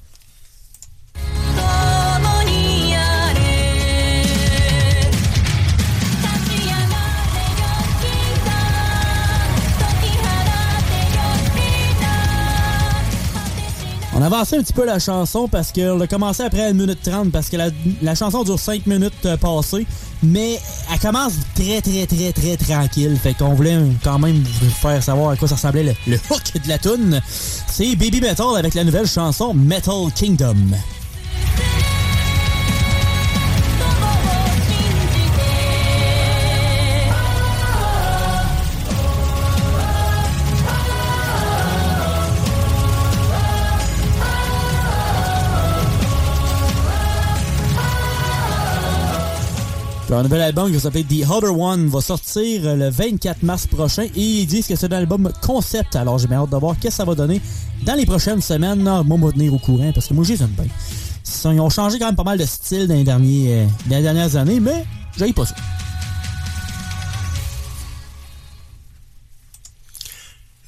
avançait 14.25 14.57
un 14.57 14.63
petit 14.63 14.73
peu 14.73 14.85
la 14.85 14.99
chanson 14.99 15.47
parce 15.47 15.71
qu'on 15.71 15.99
a 16.01 16.07
commencé 16.07 16.43
après 16.43 16.63
1 16.63 16.73
minute 16.73 16.99
30 17.03 17.31
parce 17.31 17.49
que 17.49 17.57
la, 17.57 17.69
la 18.01 18.15
chanson 18.15 18.43
dure 18.43 18.59
5 18.59 18.85
minutes 18.87 19.13
euh, 19.25 19.37
passées, 19.37 19.85
mais 20.23 20.59
elle 20.91 20.99
commence 20.99 21.33
très 21.55 21.81
très 21.81 22.05
très 22.05 22.31
très 22.31 22.57
tranquille. 22.57 23.17
Fait 23.21 23.33
qu'on 23.33 23.53
voulait 23.53 23.77
quand 24.03 24.19
même 24.19 24.43
vous 24.61 24.69
faire 24.69 25.01
savoir 25.01 25.31
à 25.31 25.35
quoi 25.37 25.47
ça 25.47 25.55
ressemblait 25.55 25.83
le, 25.83 25.93
le 26.07 26.19
hook 26.29 26.61
de 26.63 26.67
la 26.67 26.77
tune. 26.77 27.21
C'est 27.67 27.95
Baby 27.95 28.21
Metal 28.21 28.55
avec 28.57 28.73
la 28.73 28.83
nouvelle 28.83 29.07
chanson 29.07 29.53
Metal 29.53 30.11
Kingdom. 30.15 30.55
Un 50.11 50.21
nouvel 50.23 50.41
album 50.41 50.71
qui 50.71 50.79
s'appelle 50.79 51.05
The 51.05 51.27
Other 51.29 51.57
One 51.59 51.87
va 51.87 51.99
sortir 51.99 52.61
euh, 52.65 52.75
le 52.75 52.89
24 52.89 53.41
mars 53.43 53.65
prochain 53.67 54.03
et 54.03 54.21
ils 54.21 54.45
disent 54.45 54.67
que 54.67 54.75
c'est 54.75 54.93
un 54.93 54.97
album 54.97 55.31
concept. 55.41 55.95
Alors 55.95 56.19
j'ai 56.19 56.27
bien 56.27 56.37
hâte 56.43 56.51
de 56.51 56.57
voir 56.57 56.75
qu'est-ce 56.79 56.97
que 56.97 56.97
ça 56.97 57.05
va 57.05 57.15
donner 57.15 57.41
dans 57.83 57.95
les 57.95 58.05
prochaines 58.05 58.41
semaines. 58.41 58.83
Non, 58.83 59.03
moi, 59.03 59.17
on 59.21 59.25
va 59.25 59.31
tenir 59.31 59.53
au 59.53 59.57
courant 59.59 59.91
parce 59.93 60.07
que 60.07 60.13
moi, 60.13 60.23
je 60.23 60.33
les 60.33 60.43
aime 60.43 60.49
bien. 60.57 60.65
Ils 61.51 61.59
ont 61.59 61.69
changé 61.71 61.97
quand 61.99 62.05
même 62.05 62.15
pas 62.15 62.23
mal 62.23 62.37
de 62.37 62.45
style 62.45 62.87
dans 62.87 62.93
les, 62.93 63.03
derniers, 63.03 63.53
euh, 63.53 63.65
dans 63.87 63.95
les 63.97 64.03
dernières 64.03 64.35
années, 64.35 64.59
mais 64.59 64.85
j'aille 65.17 65.33
pas 65.33 65.45
ça. 65.47 65.55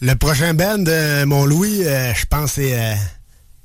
Le 0.01 0.13
prochain 0.15 0.53
band 0.55 0.79
de 0.79 1.23
mon 1.25 1.45
Louis, 1.45 1.83
euh, 1.85 2.13
je 2.13 2.25
pense 2.25 2.53
c'est 2.53 2.77
euh, 2.79 2.95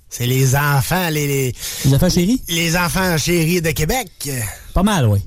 c'est 0.09 0.27
les 0.27 0.55
enfants, 0.55 1.09
les, 1.11 1.27
les 1.27 1.55
Les 1.87 1.95
enfants 1.95 2.11
chéris? 2.11 2.41
les 2.49 2.77
enfants 2.77 3.17
chéris 3.19 3.63
de 3.63 3.71
Québec. 3.71 4.31
Pas 4.75 4.83
mal, 4.83 5.07
oui. 5.09 5.21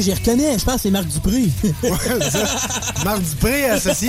Ouais, 0.00 0.04
j'y 0.04 0.14
reconnais, 0.14 0.58
je 0.58 0.64
pense 0.64 0.76
que 0.76 0.80
c'est 0.80 0.90
Marc 0.90 1.08
Dupré. 1.08 1.50
Ouais, 1.82 1.90
c'est 2.22 2.30
ça. 2.30 2.46
Marc 3.04 3.20
Dupré 3.20 3.66
associé. 3.66 4.08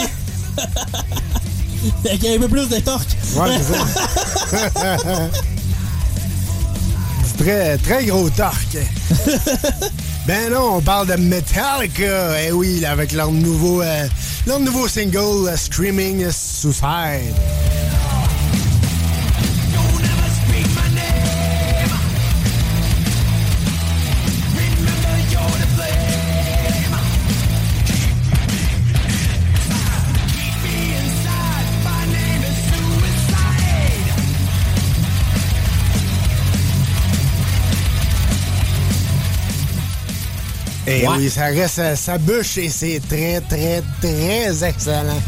Fait 2.03 2.17
qu'il 2.17 2.29
y 2.29 2.33
a 2.33 2.37
un 2.37 2.39
peu 2.39 2.47
plus 2.47 2.69
de 2.69 2.79
torque. 2.79 3.09
Ouais, 3.35 3.49
c'est 3.57 3.73
ça. 3.73 5.29
Du 7.37 7.43
très, 7.43 7.77
très 7.77 8.05
gros 8.05 8.29
torque. 8.29 8.77
ben 10.27 10.51
non, 10.51 10.75
on 10.77 10.81
parle 10.81 11.07
de 11.07 11.15
Metallica. 11.15 12.41
Eh 12.41 12.53
oui, 12.53 12.85
avec 12.85 13.11
leur 13.11 13.31
nouveau, 13.31 13.81
euh, 13.81 14.07
leur 14.47 14.61
nouveau 14.61 14.87
single, 14.87 15.49
euh, 15.49 15.57
Screaming 15.57 16.31
Suicide. 16.31 17.35
Et 40.91 41.07
Ouais. 41.07 41.13
oui, 41.17 41.29
ça 41.29 41.45
reste 41.45 41.79
euh, 41.79 41.95
sa 41.95 42.17
bûche 42.17 42.57
et 42.57 42.69
c'est 42.69 43.01
très, 43.07 43.39
très, 43.41 43.81
très 44.01 44.63
excellent. 44.67 45.21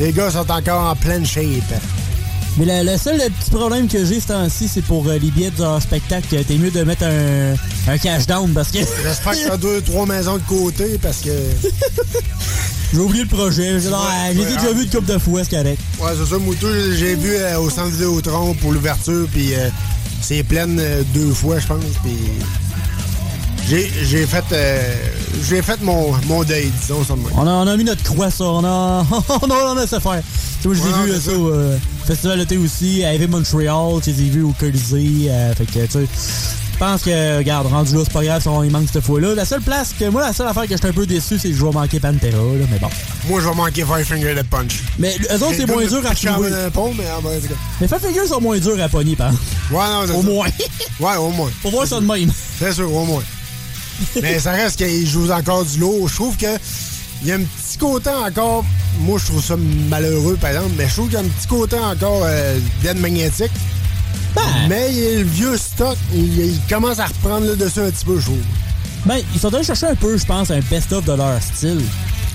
Les 0.00 0.12
gars 0.12 0.30
sont 0.30 0.50
encore 0.50 0.90
en 0.90 0.96
pleine 0.96 1.24
shape. 1.26 1.44
Mais 2.56 2.64
le, 2.64 2.90
le 2.90 2.98
seul 2.98 3.18
petit 3.18 3.50
problème 3.50 3.86
que 3.86 4.04
j'ai 4.04 4.18
ce 4.20 4.28
temps-ci, 4.28 4.66
c'est 4.66 4.82
pour 4.82 5.06
euh, 5.06 5.18
les 5.18 5.30
billets 5.30 5.50
de 5.50 5.62
leur 5.62 5.80
spectacle. 5.80 6.26
T'es 6.44 6.54
mieux 6.56 6.70
de 6.72 6.82
mettre 6.82 7.04
un, 7.04 7.54
un 7.92 7.98
cash 7.98 8.26
down 8.26 8.52
parce 8.52 8.70
que. 8.72 8.78
J'espère 9.04 9.32
que 9.32 9.48
t'as 9.48 9.56
deux, 9.56 9.80
trois 9.82 10.06
maisons 10.06 10.38
de 10.38 10.42
côté 10.48 10.98
parce 11.00 11.18
que. 11.18 11.30
J'ai 12.92 12.98
oublié 13.00 13.22
le 13.24 13.28
projet. 13.28 13.78
J'ai 13.80 13.88
Ouais, 13.88 13.94
j'ai 14.32 14.38
ouais, 14.40 14.46
déjà 14.46 14.72
vu 14.72 14.84
une 14.84 14.90
couple 14.90 15.12
de 15.12 15.18
fois, 15.18 15.44
c'est 15.44 15.50
correct. 15.56 15.80
Ouais, 16.00 16.10
c'est 16.18 16.28
ça, 16.30 16.38
Moutou, 16.38 16.66
j'ai 16.96 17.14
vu 17.16 17.34
euh, 17.36 17.58
au 17.60 17.68
centre 17.70 17.90
Vidéotron 17.90 18.54
pour 18.54 18.72
l'ouverture, 18.72 19.28
puis 19.30 19.54
euh, 19.54 19.68
c'est 20.22 20.42
plein 20.42 20.66
euh, 20.78 21.02
deux 21.12 21.32
fois, 21.34 21.58
je 21.58 21.66
pense, 21.66 21.84
puis 22.02 22.16
j'ai 23.68 23.90
j'ai 24.04 24.26
fait 24.26 24.44
euh, 24.52 24.94
j'ai 25.48 25.62
fait 25.62 25.80
mon, 25.82 26.12
mon 26.26 26.42
deuil, 26.44 26.70
disons 26.80 27.04
ça. 27.04 27.14
On 27.36 27.46
a, 27.46 27.50
on 27.50 27.66
a 27.66 27.76
mis 27.76 27.84
notre 27.84 28.02
croix, 28.02 28.30
ça. 28.30 28.44
On 28.44 28.64
a, 28.64 29.04
on 29.42 29.50
a, 29.50 29.54
on 29.74 29.76
a 29.76 29.86
ça 29.86 30.00
faire. 30.00 30.22
Tu 30.62 30.62
sais, 30.62 30.68
moi, 30.68 30.76
je 30.76 30.80
Ouais, 30.82 31.06
l'ai 31.06 31.12
vu 31.12 31.12
euh, 31.12 31.20
ça 31.20 31.32
au 31.38 31.48
euh, 31.50 31.76
Festival 32.06 32.38
d'été 32.38 32.56
aussi, 32.56 33.04
à 33.04 33.14
Heavy 33.14 33.28
Montreal. 33.28 34.00
Tu 34.02 34.10
les 34.10 34.28
vus 34.30 34.42
au 34.42 34.54
Colisée. 34.58 35.26
euh, 35.30 35.54
fait 35.54 35.66
que, 35.66 35.84
tu 35.86 35.90
sais, 35.92 36.00
je 36.72 36.78
pense 36.78 37.02
que, 37.02 37.38
regarde, 37.38 37.66
rendu 37.66 37.94
là, 37.94 38.00
c'est 38.04 38.12
pas 38.12 38.24
grave 38.24 38.40
si 38.42 38.48
on- 38.48 38.62
manque 38.70 38.88
cette 38.92 39.04
fois-là. 39.04 39.34
La 39.34 39.44
seule 39.44 39.60
place 39.60 39.92
que, 39.98 40.06
moi, 40.08 40.22
la 40.22 40.32
seule 40.32 40.46
affaire 40.48 40.62
que 40.64 40.70
j'étais 40.70 40.88
un 40.88 40.92
peu 40.92 41.06
déçu, 41.06 41.38
c'est 41.38 41.50
que 41.50 41.54
je 41.56 41.64
vais 41.64 41.70
manquer 41.72 42.00
Pantera, 42.00 42.30
là, 42.30 42.64
mais 42.70 42.78
bon. 42.78 42.88
Moi, 43.28 43.40
je 43.40 43.48
vais 43.48 43.54
manquer 43.54 43.84
Five 43.84 44.04
Finger 44.04 44.34
Punch. 44.50 44.82
Mais 44.98 45.14
eux 45.30 45.34
autres, 45.42 45.54
c'est 45.56 45.66
moins 45.66 45.84
dur 45.86 46.02
à 46.08 46.14
trouver. 46.14 46.50
pont, 46.72 46.92
mais. 46.96 47.04
Mais 47.80 47.88
Five 47.88 48.00
Fingers 48.00 48.26
sont 48.28 48.40
moins 48.40 48.58
durs 48.58 48.80
à 48.82 48.88
pogner, 48.88 49.14
par. 49.16 49.30
Ouais, 49.32 49.36
non, 49.70 50.02
c'est 50.06 50.12
Au 50.14 50.22
ça. 50.22 50.28
moins. 50.28 50.48
Ouais, 51.00 51.16
au 51.16 51.30
moins. 51.30 51.50
Faut 51.62 51.70
voir 51.70 51.86
ça 51.86 52.00
de 52.00 52.06
même. 52.06 52.30
C'est 52.58 52.72
sûr, 52.72 52.92
au 52.92 53.04
moins. 53.04 53.22
Mais 54.22 54.38
ça 54.38 54.52
reste 54.52 54.76
qu'il 54.78 55.06
joue 55.06 55.30
encore 55.30 55.64
du 55.64 55.78
lourd. 55.78 56.08
Je 56.08 56.14
trouve 56.14 56.36
que 56.36 56.58
il 57.22 57.28
y 57.28 57.32
a 57.32 57.34
un 57.34 57.42
petit 57.42 57.78
côté 57.78 58.10
encore. 58.10 58.64
Moi, 59.00 59.18
je 59.18 59.26
trouve 59.26 59.42
ça 59.42 59.56
malheureux, 59.88 60.36
par 60.40 60.50
exemple, 60.50 60.70
mais 60.76 60.88
je 60.88 60.94
trouve 60.94 61.06
qu'il 61.06 61.18
y 61.18 61.22
a 61.22 61.24
un 61.24 61.28
petit 61.28 61.46
côté 61.46 61.76
encore 61.76 62.22
euh, 62.24 62.58
d'aide 62.82 63.00
magnétique. 63.00 63.50
Mais 64.68 64.88
il 64.90 64.98
y 64.98 65.06
a 65.06 65.18
le 65.18 65.24
vieux 65.24 65.56
stock, 65.56 65.96
il, 66.14 66.38
il 66.38 66.60
commence 66.68 67.00
à 67.00 67.06
reprendre 67.06 67.46
le 67.46 67.56
dessus 67.56 67.80
un 67.80 67.90
petit 67.90 68.04
peu, 68.04 68.18
je 68.20 68.26
trouve. 68.26 68.38
Ben, 69.04 69.20
ils 69.34 69.40
sont 69.40 69.52
allés 69.52 69.64
chercher 69.64 69.86
un 69.86 69.94
peu, 69.94 70.16
je 70.16 70.24
pense, 70.24 70.50
un 70.50 70.60
best-of 70.60 71.04
de 71.04 71.12
leur 71.12 71.42
style. 71.42 71.80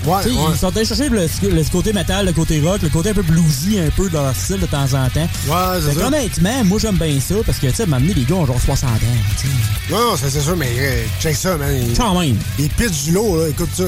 Ouais, 0.04 0.12
ouais. 0.16 0.32
Ils 0.52 0.58
sont 0.58 0.76
allés 0.76 0.84
chercher 0.84 1.08
le, 1.08 1.22
le 1.42 1.70
côté 1.70 1.92
metal, 1.92 2.26
le 2.26 2.32
côté 2.32 2.60
rock, 2.60 2.82
le 2.82 2.88
côté 2.88 3.10
un 3.10 3.14
peu 3.14 3.22
bluesy 3.22 3.78
un 3.80 3.90
peu 3.90 4.08
de 4.08 4.14
leur 4.14 4.34
style 4.34 4.60
de 4.60 4.66
temps 4.66 4.84
en 4.84 5.08
temps. 5.08 5.28
Ouais, 5.48 5.80
c'est 5.80 5.94
ça. 5.94 6.00
qu'honnêtement, 6.00 6.64
moi 6.64 6.78
j'aime 6.80 6.96
bien 6.96 7.18
ça 7.20 7.34
parce 7.44 7.58
que 7.58 7.66
tu 7.68 7.74
sais, 7.74 7.86
m'amener 7.86 8.14
les 8.14 8.24
gars 8.24 8.34
ont 8.36 8.46
genre 8.46 8.60
60 8.60 8.90
ans. 8.90 8.96
tu 9.38 9.46
sais. 9.46 9.52
Non, 9.92 10.16
c'est 10.16 10.40
sûr, 10.40 10.56
mais 10.56 10.70
euh, 10.78 11.04
check 11.20 11.36
ça, 11.36 11.56
man. 11.56 11.82
Quand 11.96 12.18
même. 12.20 12.36
il 12.58 12.68
pitch 12.70 13.04
du 13.04 13.12
lot, 13.12 13.36
là, 13.38 13.48
écoute 13.48 13.70
ça. 13.74 13.84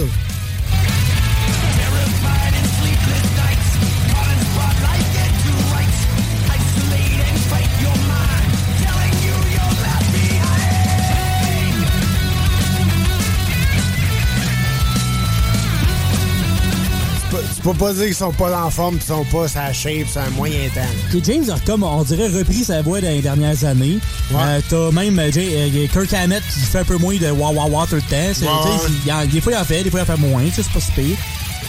Peux 17.66 17.74
pas 17.74 17.92
dire 17.92 18.04
qu'ils 18.04 18.14
sont 18.14 18.30
pas 18.32 18.62
en 18.64 18.70
forme, 18.70 18.96
qu'ils 18.96 19.08
sont 19.08 19.24
pas 19.24 19.48
sa 19.48 19.72
shape, 19.72 20.06
c'est 20.12 20.20
un 20.20 20.30
moyen 20.30 20.68
temps. 20.72 20.80
Puis 21.10 21.20
James 21.24 21.50
a 21.50 21.58
comme, 21.66 21.82
on 21.82 22.04
dirait, 22.04 22.28
repris 22.28 22.62
sa 22.62 22.80
voix 22.80 23.00
dans 23.00 23.08
les 23.08 23.20
dernières 23.22 23.64
années. 23.64 23.98
Euh, 24.32 24.60
T'as 24.68 24.92
même 24.92 25.18
euh, 25.18 25.32
Jay- 25.32 25.50
euh, 25.74 25.88
Kirk 25.92 26.12
Hammett 26.12 26.44
qui 26.54 26.60
fait 26.60 26.78
un 26.78 26.84
peu 26.84 26.96
moins 26.96 27.16
de 27.16 27.28
wah 27.28 27.50
wah 27.50 27.64
wah 27.66 27.84
tout 27.88 27.96
le 27.96 28.02
temps. 28.02 28.08
Ouais, 28.10 29.10
ouais. 29.10 29.22
il 29.26 29.30
Des 29.32 29.40
fois 29.40 29.52
il 29.52 29.58
en 29.58 29.64
fait, 29.64 29.82
des 29.82 29.90
fois 29.90 29.98
il 29.98 30.02
en 30.04 30.06
fait 30.06 30.16
moins. 30.16 30.42
C'est 30.54 30.64
pas 30.68 30.78
si 30.78 30.92
pire. 30.92 31.16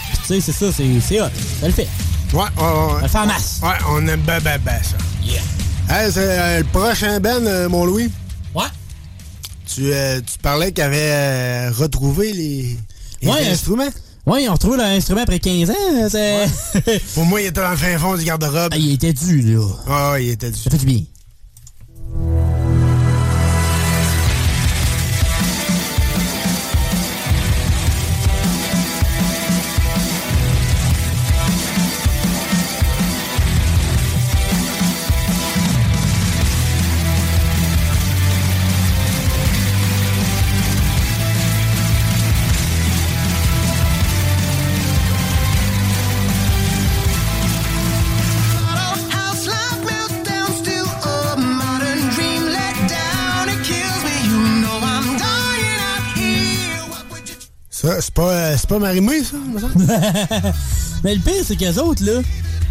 Puis 0.10 0.18
tu 0.20 0.28
sais, 0.28 0.42
c'est 0.42 0.52
ça, 0.52 0.72
c'est 0.72 1.20
hot. 1.20 1.26
Ça 1.62 1.66
le 1.68 1.74
fait. 1.74 1.88
Ouais, 2.32 2.42
ouais, 2.42 2.44
ouais. 2.64 2.94
Ça 2.94 3.02
le 3.02 3.08
fait 3.08 3.18
en 3.18 3.26
masse. 3.26 3.60
Ouais, 3.64 3.70
on 3.90 4.08
aime 4.08 4.22
ben, 4.22 4.40
ben, 4.44 4.62
ben 4.64 4.80
ça. 4.84 4.98
Yeah. 5.24 5.42
Hey, 5.90 6.12
c'est 6.12 6.20
euh, 6.20 6.58
le 6.60 6.64
prochain 6.66 7.20
Ben, 7.20 7.68
mon 7.70 7.86
Louis. 7.86 8.12
Ouais. 8.54 8.66
Tu, 9.66 9.82
tu 9.92 10.38
parlais 10.44 10.72
qu'il 10.72 10.84
avait 10.84 11.70
retrouvé 11.70 12.34
les, 12.34 12.78
les 13.24 13.30
Ouais, 13.30 13.48
instruments. 13.50 13.90
Ouais, 14.28 14.44
ils 14.44 14.50
ont 14.50 14.54
retrouvé 14.54 14.78
l'instrument 14.78 15.22
après 15.22 15.40
15 15.40 15.70
ans. 15.70 15.74
c'est- 16.10 16.48
Pour 17.13 17.24
moi, 17.26 17.40
il 17.42 17.48
était 17.48 17.62
dans 17.62 17.72
le 17.72 17.78
fin 17.78 17.98
fond 17.98 18.16
du 18.18 18.26
garde-robe. 18.26 18.72
Ah, 18.74 18.78
il 18.78 18.92
était 18.94 19.13
dû, 19.13 19.42
là. 19.42 19.66
Ah, 19.88 20.16
il 20.20 20.30
était 20.32 20.52
dû. 20.52 20.60
Ça 20.60 20.70
fait 20.70 20.78
du 20.78 20.86
bien. 20.86 21.02
C'est 58.58 58.70
pas, 58.70 58.80
Marimé, 58.80 59.24
ça, 59.24 59.38
me 59.38 59.60
semble? 59.60 59.74
Mais 61.04 61.15
le 61.15 61.22
pire, 61.22 61.43
c'est 61.43 61.56
qu'eux 61.56 61.80
autres, 61.82 62.04
là, 62.04 62.22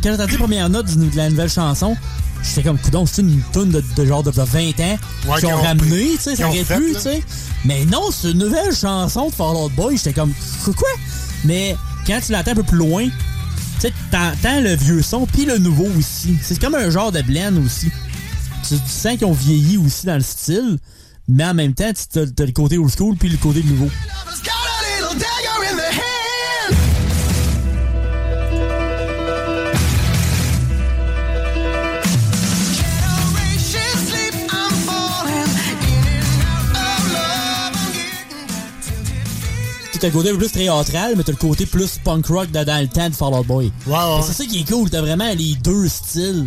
quand 0.03 0.11
j'ai 0.11 0.15
entendu 0.15 0.33
les 0.33 0.39
premières 0.39 0.69
notes 0.69 0.97
de 0.97 1.17
la 1.17 1.31
nouvelle 1.31 1.51
chanson, 1.51 1.97
j'étais 2.43 2.63
comme, 2.63 2.79
coudon, 2.79 3.07
c'est 3.07 3.23
une 3.23 3.41
tune 3.53 3.71
de, 3.71 3.83
de 3.97 4.07
genre 4.07 4.23
de 4.23 4.31
20 4.31 4.45
ans 4.45 4.99
Ouais, 5.29 5.39
qu'ils 5.39 5.49
ont 5.49 5.55
ont 5.55 5.63
ramené, 5.63 6.11
tu 6.17 6.21
sais, 6.21 6.37
ça 6.37 6.49
aurait 6.49 6.65
pu, 6.65 6.93
tu 6.95 7.01
sais. 7.01 7.23
Mais 7.65 7.85
non, 7.87 8.11
c'est 8.11 8.33
une 8.33 8.39
nouvelle 8.39 8.75
chanson 8.75 9.29
de 9.29 9.35
Fall 9.35 9.57
Out 9.57 9.73
Boy, 9.75 9.97
j'étais 9.97 10.13
comme, 10.13 10.33
quoi? 10.65 10.89
Mais 11.45 11.77
quand 12.07 12.21
tu 12.25 12.33
l'entends 12.33 12.53
un 12.53 12.57
peu 12.57 12.63
plus 12.63 12.79
loin, 12.79 13.05
tu 13.07 13.13
sais, 13.81 13.93
t'entends 14.11 14.61
le 14.61 14.75
vieux 14.75 15.03
son 15.03 15.27
puis 15.27 15.45
le 15.45 15.59
nouveau 15.59 15.89
aussi. 15.99 16.37
C'est 16.43 16.59
comme 16.61 16.75
un 16.75 16.91
genre 16.91 17.13
de 17.13 17.23
blend 17.23 17.57
aussi. 17.65 17.91
Tu, 18.67 18.75
tu 18.75 18.89
sens 18.89 19.17
qu'ils 19.17 19.27
ont 19.27 19.33
vieilli 19.33 19.77
aussi 19.77 20.07
dans 20.07 20.15
le 20.15 20.23
style, 20.23 20.79
mais 21.29 21.45
en 21.45 21.55
même 21.55 21.75
temps, 21.75 21.91
tu 21.93 22.19
as, 22.19 22.45
le 22.45 22.53
côté 22.53 22.79
old 22.79 22.93
school 22.97 23.17
puis 23.17 23.29
le 23.29 23.37
côté 23.37 23.63
nouveau. 23.63 23.91
Le 40.07 40.13
côté 40.13 40.29
un 40.31 40.33
peu 40.33 40.39
plus 40.39 40.53
théâtral, 40.53 41.15
mais 41.17 41.23
t'as 41.25 41.33
le 41.33 41.37
côté 41.39 41.67
plus 41.67 41.99
punk 42.05 42.27
rock 42.27 42.51
de 42.51 42.63
dans 42.65 42.81
le 42.81 42.89
temps 42.89 43.09
de 43.11 43.15
Fall 43.15 43.35
Out 43.35 43.47
Boy. 43.47 43.73
ouais. 43.87 43.97
C'est 44.27 44.33
ça 44.33 44.45
qui 44.45 44.61
est 44.61 44.71
cool, 44.71 44.89
t'as 44.89 45.01
vraiment 45.01 45.29
les 45.37 45.55
deux 45.57 45.89
styles. 45.89 46.47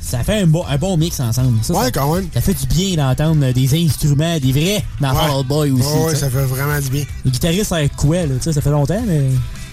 Ça 0.00 0.22
fait 0.24 0.40
un 0.42 0.46
bon, 0.46 0.64
un 0.66 0.76
bon 0.78 0.96
mix 0.96 1.18
ensemble. 1.20 1.58
Ça, 1.62 1.74
Ouais, 1.74 1.84
ça- 1.86 1.90
quand 1.90 2.14
même. 2.14 2.28
Ça 2.32 2.40
fait 2.40 2.54
du 2.54 2.66
bien 2.66 2.96
d'entendre 2.96 3.52
des 3.52 3.84
instruments, 3.84 4.38
des 4.38 4.52
vrais 4.52 4.84
dans 5.00 5.10
Ouais. 5.10 5.16
Fall 5.16 5.30
Out 5.32 5.46
Boy 5.46 5.70
aussi. 5.72 5.86
Ouais, 5.86 6.14
ça 6.14 6.30
fait 6.30 6.44
vraiment 6.44 6.78
du 6.80 6.88
bien. 6.90 7.04
Le 7.24 7.30
guitariste 7.30 7.72
avec 7.72 7.94
quoi, 7.96 8.24
là, 8.26 8.34
ça 8.40 8.60
fait 8.60 8.70
longtemps, 8.70 9.02
mais 9.06 9.24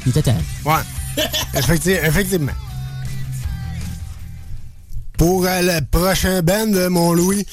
il 0.06 0.10
était 0.10 0.22
temps. 0.24 0.38
Ouais. 0.66 0.82
Effecti- 1.56 2.00
effectivement. 2.06 2.52
Pour 5.18 5.46
euh, 5.46 5.62
le 5.62 5.80
prochain 5.90 6.42
band 6.42 6.68
de 6.68 6.88
mon 6.88 7.14
Louis, 7.14 7.46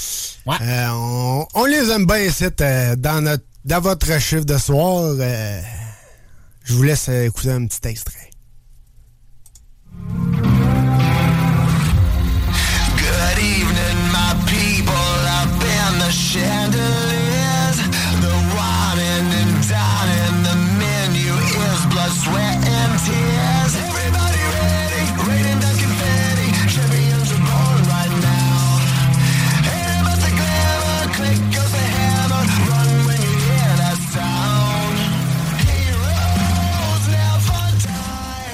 euh, 0.48 0.88
on, 0.92 1.46
on 1.54 1.64
les 1.66 1.90
aime 1.90 2.06
bien 2.06 2.18
ici 2.18 2.44
euh, 2.60 2.96
dans, 2.96 3.20
notre, 3.22 3.44
dans 3.64 3.80
votre 3.80 4.18
chiffre 4.20 4.44
de 4.44 4.58
soir. 4.58 5.14
euh, 5.18 5.60
je 6.64 6.74
vous 6.74 6.82
laisse 6.82 7.08
euh, 7.08 7.26
écouter 7.26 7.50
un 7.50 7.66
petit 7.66 7.88
extrait. 7.88 8.31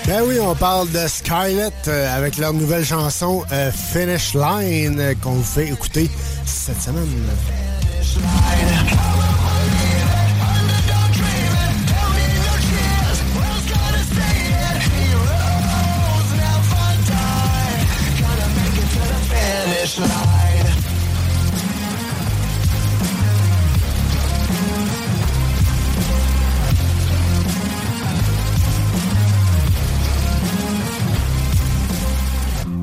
Ben 0.09 0.23
oui, 0.27 0.41
on 0.41 0.55
parle 0.55 0.91
de 0.91 1.07
Skylet 1.07 1.71
euh, 1.87 2.17
avec 2.17 2.39
leur 2.39 2.55
nouvelle 2.55 2.83
chanson 2.83 3.45
euh, 3.53 3.71
Finish 3.71 4.33
Line 4.33 4.99
euh, 4.99 5.15
qu'on 5.23 5.33
vous 5.33 5.43
fait 5.43 5.69
écouter 5.69 6.09
cette 6.47 6.81
semaine. 6.81 7.05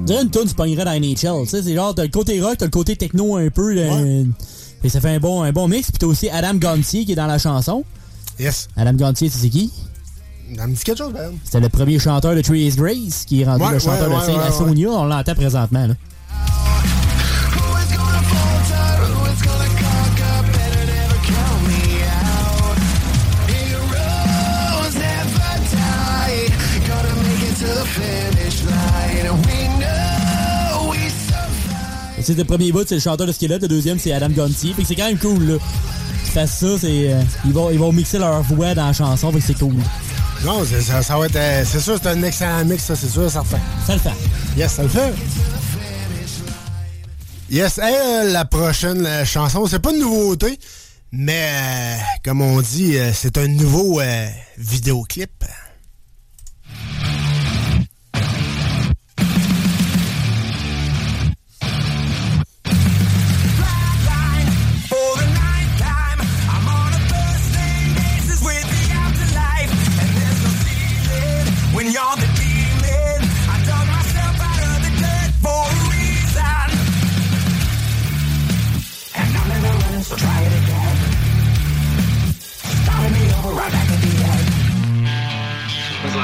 Dirais 0.05 0.21
une 0.23 0.29
tune, 0.29 0.45
tu 0.47 0.53
pognerais 0.55 0.85
dans 0.85 0.91
NHL. 0.99 1.43
Tu 1.43 1.49
sais, 1.49 1.63
c'est 1.63 1.73
genre, 1.75 1.93
t'as 1.95 2.03
le 2.03 2.09
côté 2.09 2.41
rock, 2.41 2.57
t'as 2.57 2.65
le 2.65 2.71
côté 2.71 2.95
techno 2.95 3.35
un 3.37 3.49
peu. 3.49 3.75
euh, 3.77 4.23
et 4.83 4.89
ça 4.89 5.01
fait 5.01 5.09
un 5.09 5.19
bon, 5.19 5.41
un 5.43 5.51
bon 5.51 5.67
mix. 5.67 5.89
Puis 5.91 5.99
t'as 5.99 6.07
aussi 6.07 6.29
Adam 6.29 6.55
Gontier 6.55 7.05
qui 7.05 7.13
est 7.13 7.15
dans 7.15 7.27
la 7.27 7.37
chanson. 7.39 7.83
Yes. 8.39 8.67
Adam 8.75 8.93
Gontier, 8.93 9.29
tu 9.29 9.37
sais 9.37 9.49
qui? 9.49 9.71
Ça 10.55 10.67
me 10.67 10.75
dit 10.75 10.83
quelque 10.83 10.97
chose, 10.97 11.11
ben. 11.13 11.33
C'était 11.43 11.59
le 11.59 11.69
premier 11.69 11.97
chanteur 11.97 12.35
de 12.35 12.41
Trace 12.41 12.75
Grace 12.75 13.25
qui 13.25 13.41
est 13.41 13.45
rendu 13.45 13.63
Ouais, 13.63 13.71
le 13.71 13.79
chanteur 13.79 14.09
ouais, 14.09 14.33
de 14.33 14.41
Saint 14.41 14.51
Sonia. 14.51 14.89
On 14.89 15.05
l'entend 15.05 15.33
présentement. 15.33 15.87
Là. 15.87 15.93
C'est 32.25 32.33
le 32.35 32.43
premier 32.43 32.71
bout, 32.71 32.87
c'est 32.87 32.95
le 32.95 33.01
chanteur 33.01 33.27
de 33.27 33.31
Skelet. 33.31 33.59
Le 33.59 33.67
deuxième, 33.67 33.99
c'est 33.99 34.11
Adam 34.11 34.29
Gontier. 34.29 34.73
Fait 34.73 34.81
que 34.81 34.87
c'est 34.87 34.95
quand 34.95 35.05
même 35.05 35.19
cool. 35.19 35.43
Là. 35.43 35.57
Qu'ils 36.23 36.33
fassent 36.33 36.57
ça, 36.59 36.67
c'est, 36.81 37.13
euh, 37.13 37.21
ils, 37.45 37.53
vont, 37.53 37.69
ils 37.69 37.77
vont 37.77 37.91
mixer 37.91 38.17
leur 38.17 38.41
voix 38.41 38.73
dans 38.73 38.87
la 38.87 38.93
chanson. 38.93 39.31
Fait 39.31 39.39
que 39.39 39.45
c'est 39.45 39.59
cool. 39.59 39.75
Non, 40.43 40.65
c'est- 40.65 40.81
ça, 40.81 41.03
ça 41.03 41.17
va 41.17 41.27
être. 41.27 41.35
euh, 41.35 41.63
c'est 41.65 41.79
sûr, 41.79 41.99
c'est 42.01 42.09
un 42.09 42.23
excellent 42.23 42.65
mix, 42.65 42.83
ça, 42.83 42.95
c'est 42.95 43.09
sûr, 43.09 43.29
certain. 43.29 43.59
Ça 43.85 43.93
le 43.93 43.99
fait. 43.99 44.09
Yes, 44.57 44.71
ça 44.73 44.83
le 44.83 44.89
fait. 44.89 45.13
Yes, 47.49 47.77
hey, 47.77 47.93
euh, 47.95 48.31
la 48.31 48.45
prochaine 48.45 49.05
euh, 49.05 49.23
chanson, 49.23 49.67
c'est 49.67 49.77
pas 49.79 49.91
une 49.91 49.99
nouveauté, 49.99 50.59
mais 51.11 51.47
euh, 51.53 51.95
comme 52.23 52.41
on 52.41 52.59
dit, 52.59 52.97
euh, 52.97 53.11
c'est 53.13 53.37
un 53.37 53.47
nouveau 53.47 53.99
euh, 54.01 54.27
vidéoclip. 54.57 55.43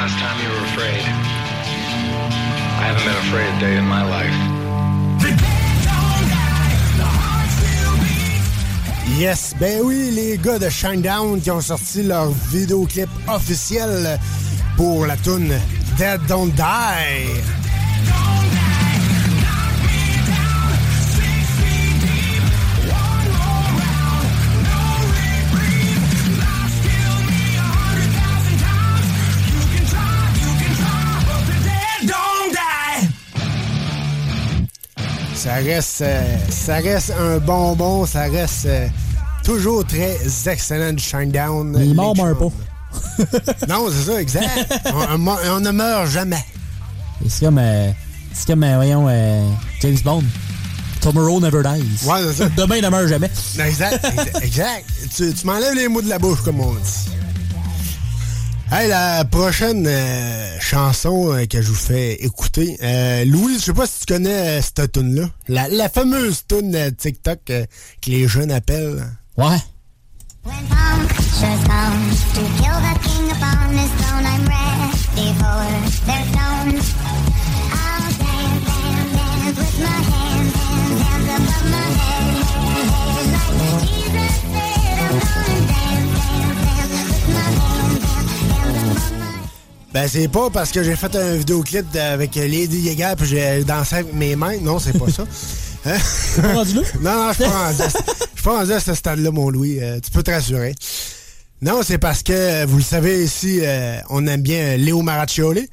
Last 0.02 0.18
time 0.18 0.38
you 0.44 0.50
were 0.50 0.66
afraid? 0.72 1.04
I 2.82 2.86
haven't 2.90 3.06
been 3.06 3.20
afraid 3.26 3.50
a 3.54 3.60
day 3.60 3.78
in 3.78 3.86
my 3.86 4.04
life. 4.16 4.38
Yes, 9.20 9.54
ben 9.60 9.82
oui, 9.84 10.10
les 10.12 10.40
gars 10.40 10.58
de 10.58 10.70
Shinedown 10.70 11.40
qui 11.40 11.52
ont 11.52 11.62
sorti 11.62 12.02
leur 12.02 12.32
vidéoclip 12.52 13.10
officiel 13.28 14.20
pour 14.76 15.06
la 15.06 15.18
tune 15.18 15.54
Dead 16.00 16.20
Don't 16.28 16.52
Die. 16.56 17.61
Ça 35.44 35.56
reste, 35.56 36.02
euh, 36.02 36.38
ça 36.50 36.76
reste 36.76 37.12
un 37.20 37.40
bonbon, 37.40 38.06
ça 38.06 38.24
reste 38.24 38.66
euh, 38.68 38.88
toujours 39.44 39.84
très 39.88 40.16
excellent 40.46 40.94
du 40.94 41.04
Shinedown. 41.04 41.76
Il 41.84 41.96
meurt 41.96 42.16
pas. 42.38 43.66
non, 43.68 43.88
c'est 43.92 44.12
ça, 44.12 44.22
exact. 44.22 44.72
on, 44.94 45.28
on- 45.28 45.38
on 45.56 45.60
ne 45.60 45.72
meurt 45.72 46.08
jamais. 46.12 46.44
C'est 47.28 47.46
comme, 47.46 47.58
euh, 47.58 47.90
c'est 48.34 48.46
comme 48.46 48.60
voyons, 48.76 49.08
James 49.82 49.98
Bond. 50.04 50.24
Tomorrow 51.02 51.40
never 51.40 51.64
dies. 51.64 52.06
Ouais, 52.08 52.20
c'est 52.28 52.44
ça. 52.44 52.50
Demain 52.56 52.80
ne 52.82 52.90
meurt 52.90 53.08
jamais. 53.08 53.32
Exact, 53.66 54.06
exact. 54.06 54.44
exact. 54.44 54.86
Tu, 55.16 55.34
tu 55.34 55.48
m'enlèves 55.48 55.74
les 55.74 55.88
mots 55.88 56.04
de 56.04 56.10
la 56.10 56.20
bouche, 56.20 56.42
comme 56.44 56.60
on 56.60 56.72
dit. 56.74 57.10
Hey, 58.74 58.88
la 58.88 59.26
prochaine 59.26 59.86
euh, 59.86 60.58
chanson 60.62 61.34
euh, 61.34 61.46
que 61.46 61.62
je 61.62 61.68
vous 61.68 61.76
fais 61.76 62.14
écouter, 62.24 62.78
euh, 62.82 63.26
Louise, 63.26 63.60
je 63.60 63.66
sais 63.66 63.74
pas 63.74 63.86
si 63.86 64.06
tu 64.06 64.14
connais 64.14 64.60
euh, 64.60 64.62
cette 64.62 64.94
tune 64.94 65.14
là 65.14 65.28
la, 65.50 65.68
la 65.68 65.90
fameuse 65.90 66.46
tune 66.48 66.74
euh, 66.74 66.90
TikTok 66.90 67.40
euh, 67.50 67.66
que 68.02 68.10
les 68.10 68.30
jeunes 68.30 68.50
appellent. 68.50 69.06
Ouais. 69.36 69.58
Ben, 89.94 90.08
c'est 90.08 90.28
pas 90.30 90.50
parce 90.50 90.72
que 90.72 90.84
j'ai 90.84 90.96
fait 90.96 91.14
un 91.16 91.36
vidéoclip 91.36 91.86
avec 91.96 92.36
Lady 92.36 92.82
Gaga 92.84 93.16
puis 93.18 93.26
j'ai 93.28 93.64
dansé 93.66 93.96
avec 93.98 94.14
mes 94.14 94.36
mains. 94.38 94.58
Non, 94.62 94.80
c'est 94.80 94.98
pas 94.98 95.10
ça. 95.10 95.24
Hein? 95.84 95.98
pas 96.40 96.54
rendu 96.54 96.76
là? 96.76 96.82
Non, 97.02 97.12
non, 97.26 97.30
je 97.34 97.34
suis 97.42 97.44
pas 97.44 97.50
rendu 97.66 97.82
à 97.82 97.90
ce- 97.90 97.98
je 97.98 98.36
suis 98.36 98.44
pas 98.44 98.58
rendu 98.60 98.72
à 98.72 98.80
ce 98.80 98.94
stade-là, 98.94 99.32
mon 99.32 99.50
Louis. 99.50 99.80
Euh, 99.82 100.00
tu 100.00 100.12
peux 100.12 100.22
te 100.22 100.30
rassurer. 100.30 100.76
Non, 101.64 101.82
c'est 101.84 101.98
parce 101.98 102.22
que, 102.22 102.34
euh, 102.34 102.66
vous 102.68 102.78
le 102.78 102.84
savez 102.84 103.24
ici, 103.24 103.62
euh, 103.64 103.98
on 104.12 104.28
aime 104.28 104.44
bien 104.44 104.78
Léo 104.78 105.02
Maraccioli, 105.02 105.68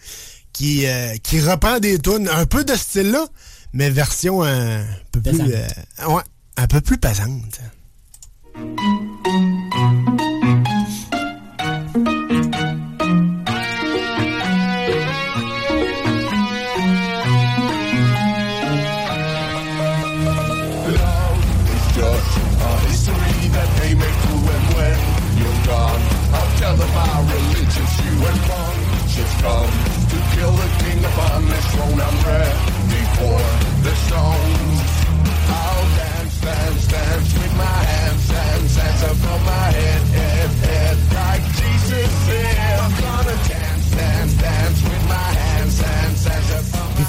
qui, 0.55 0.87
euh, 0.87 1.15
qui 1.23 1.41
reprend 1.41 1.79
des 1.79 1.99
tunes 1.99 2.27
un 2.33 2.47
peu 2.47 2.65
de 2.65 2.73
ce 2.73 2.79
style-là, 2.79 3.27
mais 3.75 3.91
version 3.91 4.43
un 4.43 4.83
peu 5.13 5.21
plus... 5.21 5.43
Euh, 5.43 6.07
ouais, 6.09 6.23
un 6.57 6.67
peu 6.67 6.81
plus 6.81 6.97
pesante. 6.97 7.61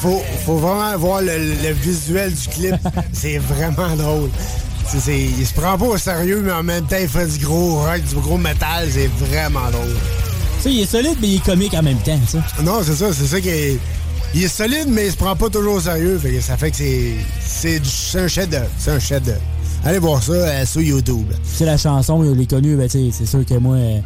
Faut, 0.01 0.21
faut 0.45 0.57
vraiment 0.57 0.97
voir 0.97 1.21
le, 1.21 1.37
le 1.37 1.73
visuel 1.73 2.33
du 2.33 2.47
clip. 2.47 2.75
c'est 3.13 3.37
vraiment 3.37 3.95
drôle. 3.95 4.29
C'est, 4.87 4.99
c'est- 4.99 5.19
il 5.37 5.45
se 5.45 5.53
prend 5.53 5.77
pas 5.77 5.85
au 5.85 5.97
sérieux, 5.97 6.41
mais 6.43 6.51
en 6.51 6.63
même 6.63 6.85
temps, 6.85 6.97
il 6.99 7.07
fait 7.07 7.27
du 7.27 7.45
gros 7.45 7.75
rock, 7.79 8.01
du 8.03 8.15
gros 8.15 8.37
métal. 8.37 8.87
C'est 8.91 9.09
vraiment 9.25 9.69
drôle. 9.71 9.95
Tu 10.57 10.63
sais, 10.63 10.71
il 10.73 10.79
est 10.81 10.85
solide, 10.85 11.17
mais 11.21 11.27
il 11.27 11.35
est 11.37 11.45
comique 11.45 11.73
en 11.73 11.83
même 11.83 11.99
temps, 11.99 12.19
ça. 12.27 12.39
Non, 12.63 12.79
c'est 12.83 12.95
ça. 12.95 13.13
C'est 13.13 13.25
ça 13.27 13.39
qui 13.39 13.49
est... 13.49 13.79
Il 14.35 14.43
est 14.43 14.47
solide, 14.47 14.87
mais 14.89 15.07
il 15.07 15.11
se 15.11 15.17
prend 15.17 15.35
pas 15.35 15.49
toujours 15.49 15.75
au 15.75 15.79
sérieux. 15.81 16.19
Fait 16.19 16.31
que 16.31 16.41
ça 16.41 16.57
fait 16.57 16.71
que 16.71 16.77
c'est... 16.77 17.13
C'est, 17.45 17.79
du- 17.79 17.89
c'est 17.89 18.19
un 18.21 18.27
chef-d'œuvre. 18.27 18.69
C'est 18.77 18.91
un 18.91 18.99
chef-d'œuvre. 18.99 19.41
Allez 19.85 19.99
voir 19.99 20.21
ça 20.21 20.33
euh, 20.33 20.65
sur 20.65 20.81
YouTube. 20.81 21.27
C'est 21.45 21.65
la 21.65 21.77
chanson, 21.77 22.21
je 22.25 22.31
l'ai 22.31 22.45
connue, 22.45 22.75
ben, 22.75 22.89
c'est 22.89 23.25
sûr 23.25 23.45
que 23.45 23.53
moi, 23.53 23.77
euh, 23.77 23.99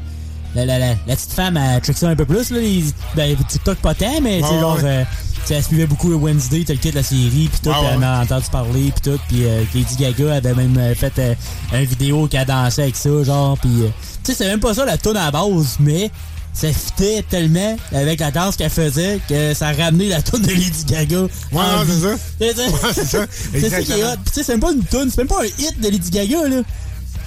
la, 0.53 0.65
la, 0.65 0.77
la, 0.77 0.87
la 1.07 1.15
petite 1.15 1.31
femme, 1.33 1.57
elle 1.57 1.81
trick 1.81 1.97
ça 1.97 2.09
un 2.09 2.15
peu 2.15 2.25
plus, 2.25 2.51
là. 2.51 2.59
Les, 2.59 2.83
ben, 3.15 3.35
TikTok 3.49 3.79
pas 3.79 3.95
tant, 3.95 4.21
mais 4.21 4.35
Ouais, 4.43 4.47
genre, 4.49 4.75
ouais. 4.75 4.81
euh, 4.83 5.03
elle 5.49 5.63
suivait 5.63 5.85
beaucoup 5.85 6.13
Wednesday, 6.13 6.63
tel 6.65 6.79
kit 6.79 6.91
la 6.91 7.03
série, 7.03 7.49
pis 7.51 7.59
tout, 7.61 7.69
Ouais, 7.69 7.75
puis 7.75 7.85
elle 7.93 7.99
ouais. 7.99 8.05
en 8.05 8.19
a 8.19 8.23
entendu 8.23 8.45
parler, 8.51 8.91
pis 8.95 9.01
tout, 9.01 9.19
pis 9.29 9.43
euh, 9.45 9.63
Lady 9.73 9.95
Gaga 9.97 10.35
avait 10.35 10.53
même 10.53 10.77
euh, 10.77 10.95
fait 10.95 11.13
euh, 11.19 11.33
une 11.73 11.85
vidéo 11.85 12.27
qu'elle 12.27 12.45
dansait 12.45 12.83
avec 12.83 12.95
ça, 12.95 13.23
genre, 13.23 13.57
pis 13.59 13.67
euh, 13.81 13.87
tu 14.23 14.31
sais, 14.31 14.37
c'est 14.37 14.47
même 14.47 14.59
pas 14.59 14.73
ça 14.73 14.85
la 14.85 14.97
tune 14.97 15.17
à 15.17 15.25
la 15.25 15.31
base, 15.31 15.77
mais 15.79 16.09
ça 16.53 16.67
fitait 16.71 17.25
tellement 17.29 17.75
avec 17.93 18.19
la 18.19 18.29
danse 18.31 18.55
qu'elle 18.55 18.69
faisait 18.69 19.19
que 19.27 19.53
ça 19.53 19.69
a 19.69 19.73
ramené 19.73 20.07
la 20.07 20.21
tune 20.21 20.41
de 20.43 20.49
Lady 20.51 20.85
Gaga. 20.85 21.21
Ouais, 21.51 21.61
c'est 21.87 21.99
ça. 21.99 22.15
C'est 22.39 22.55
ça. 22.55 22.63
Ouais, 22.67 22.93
c'est 22.93 23.05
ça. 23.05 23.25
C'est 23.53 23.69
ça 23.69 23.81
qui 23.81 23.91
est 23.91 24.03
hot. 24.03 24.17
Sais, 24.31 24.43
c'est 24.43 24.51
même 24.53 24.59
pas 24.61 24.71
une 24.71 24.83
tune, 24.85 25.09
c'est 25.09 25.17
même 25.17 25.27
pas 25.27 25.41
un 25.41 25.45
hit 25.45 25.79
de 25.81 25.89
Lady 25.89 26.09
Gaga, 26.11 26.47
là. 26.47 26.61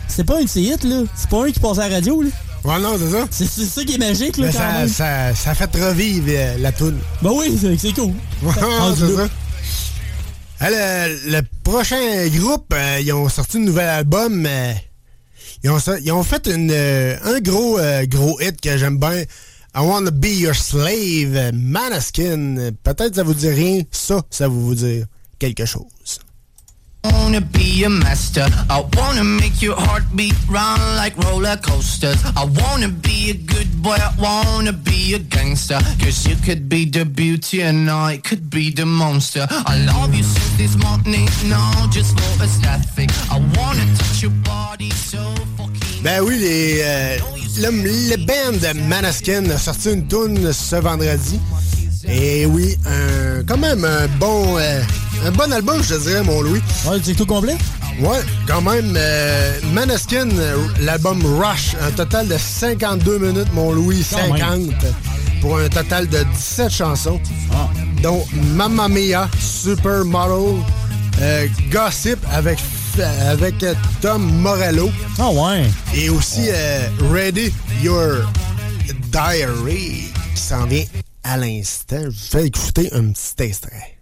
C'est 0.08 0.24
pas 0.24 0.38
un 0.38 0.44
de 0.44 0.48
ses 0.48 0.62
hits, 0.62 0.76
là. 0.84 1.02
C'est 1.16 1.28
pas 1.28 1.44
un 1.44 1.50
qui 1.50 1.58
passe 1.60 1.78
à 1.78 1.88
la 1.88 1.96
radio, 1.96 2.22
là. 2.22 2.28
Ouais, 2.66 2.80
non, 2.80 2.96
c'est 2.98 3.10
ça. 3.10 3.26
C'est 3.30 3.46
c'est 3.46 3.64
ça 3.64 3.84
qui 3.84 3.94
est 3.94 3.98
magique, 3.98 4.36
là, 4.38 4.48
quand 4.50 4.58
ça, 4.58 4.72
même. 4.72 4.88
ça, 4.88 5.34
ça 5.36 5.54
fait 5.54 5.72
revivre 5.76 6.26
euh, 6.30 6.58
la 6.58 6.72
toune. 6.72 6.98
Ben 7.22 7.30
oui, 7.32 7.56
c'est 7.60 7.78
c'est 7.78 7.92
cool. 7.92 8.12
Ouais, 8.42 8.52
c'est 8.98 9.14
ça. 9.14 9.28
Le, 10.68 11.40
prochain 11.62 12.26
groupe, 12.28 12.72
euh, 12.74 12.98
ils 13.00 13.12
ont 13.12 13.28
sorti 13.28 13.58
un 13.58 13.60
nouvel 13.60 13.88
album. 13.88 14.46
euh, 14.46 14.72
ils, 15.62 15.70
ont, 15.70 15.78
ils 16.02 16.10
ont 16.10 16.24
fait 16.24 16.48
une, 16.48 16.72
un 16.72 17.38
gros, 17.40 17.78
gros 18.08 18.40
hit 18.40 18.60
que 18.60 18.76
j'aime 18.76 18.98
bien. 18.98 19.22
I 19.76 19.80
Wanna 19.80 20.10
Be 20.10 20.26
Your 20.26 20.54
Slave, 20.54 21.52
Manaskin. 21.54 22.72
Peut-être 22.82 23.14
ça 23.14 23.22
vous 23.22 23.34
dit 23.34 23.48
rien. 23.48 23.82
Ça, 23.92 24.22
ça 24.30 24.48
vous 24.48 24.66
vous 24.66 24.74
dire 24.74 25.06
quelque 25.38 25.66
chose. 25.66 25.84
Wanna 27.12 27.40
be 27.40 27.84
a 27.84 27.88
master. 27.90 28.46
I 28.70 28.84
wanna 28.96 29.22
make 29.24 29.60
your 29.62 29.76
heartbeat 29.76 30.34
run 30.48 30.80
like 30.96 31.16
roller 31.18 31.56
coasters. 31.56 32.16
I 32.36 32.44
wanna 32.44 32.88
be 32.88 33.30
a 33.30 33.34
good 33.34 33.82
boy. 33.82 33.96
I 33.98 34.12
wanna 34.18 34.72
be 34.72 35.14
a 35.14 35.18
gangster. 35.18 35.78
Cause 36.00 36.26
you 36.26 36.36
could 36.36 36.68
be 36.68 36.84
the 36.84 37.04
beauty 37.04 37.62
and 37.62 37.90
I 37.90 38.18
could 38.18 38.50
be 38.50 38.70
the 38.70 38.86
monster. 38.86 39.46
I 39.50 39.78
love 39.86 40.14
you 40.14 40.22
since 40.24 40.56
this 40.56 40.76
morning. 40.82 41.28
No, 41.44 41.60
just 41.90 42.18
for 42.18 42.44
aesthetic. 42.44 43.10
I 43.30 43.38
wanna 43.56 43.84
touch 43.96 44.22
your 44.22 44.32
body 44.44 44.90
so 44.90 45.22
fucking. 45.56 46.02
Ben 46.02 46.20
oui, 46.22 46.38
les, 46.38 46.80
euh, 46.82 47.18
le, 47.60 47.70
le 48.10 48.16
band 48.26 48.88
Manaskin 48.88 49.48
a 49.50 49.58
sorti 49.58 49.90
une 49.92 50.06
tune 50.08 50.52
ce 50.52 50.76
vendredi. 50.76 51.40
Et 52.04 52.46
oui, 52.46 52.76
un, 52.86 53.42
quand 53.44 53.58
même 53.58 53.84
un 53.84 54.06
bon, 54.18 54.58
euh, 54.58 54.80
un 55.24 55.30
bon 55.32 55.52
album, 55.52 55.82
je 55.82 55.94
te 55.94 56.00
dirais, 56.00 56.22
mon 56.22 56.40
Louis. 56.42 56.60
Ouais, 56.86 56.98
c'est 57.02 57.14
tout 57.14 57.26
complet? 57.26 57.56
Ouais, 58.00 58.20
quand 58.46 58.60
même. 58.60 58.94
euh, 58.96 59.58
Manaskin, 59.72 60.28
l'album 60.80 61.20
Rush, 61.40 61.74
un 61.80 61.90
total 61.92 62.28
de 62.28 62.36
52 62.38 63.18
minutes, 63.18 63.52
mon 63.54 63.72
Louis, 63.72 64.04
Quand 64.10 64.18
50, 64.18 64.60
pour 65.40 65.58
un 65.58 65.68
total 65.68 66.06
de 66.08 66.22
17 66.22 66.70
chansons, 66.70 67.20
dont 68.02 68.24
Mamma 68.54 68.88
Mia, 68.88 69.28
Supermodel, 69.40 70.62
euh, 71.20 71.46
Gossip 71.72 72.18
avec, 72.32 72.58
avec 73.30 73.54
Tom 74.02 74.22
Morello. 74.40 74.90
Ah 75.18 75.30
ouais. 75.30 75.64
Et 75.94 76.10
aussi 76.10 76.48
euh, 76.50 76.88
Ready 77.10 77.52
Your 77.82 78.30
Diary, 79.10 80.10
qui 80.34 80.40
s'en 80.42 80.66
vient 80.66 80.84
à 81.26 81.36
l'instant. 81.36 82.02
Je 82.02 82.08
vous 82.08 82.12
fais 82.14 82.46
écouter 82.46 82.88
un 82.92 83.12
petit 83.12 83.42
extrait. 83.42 83.92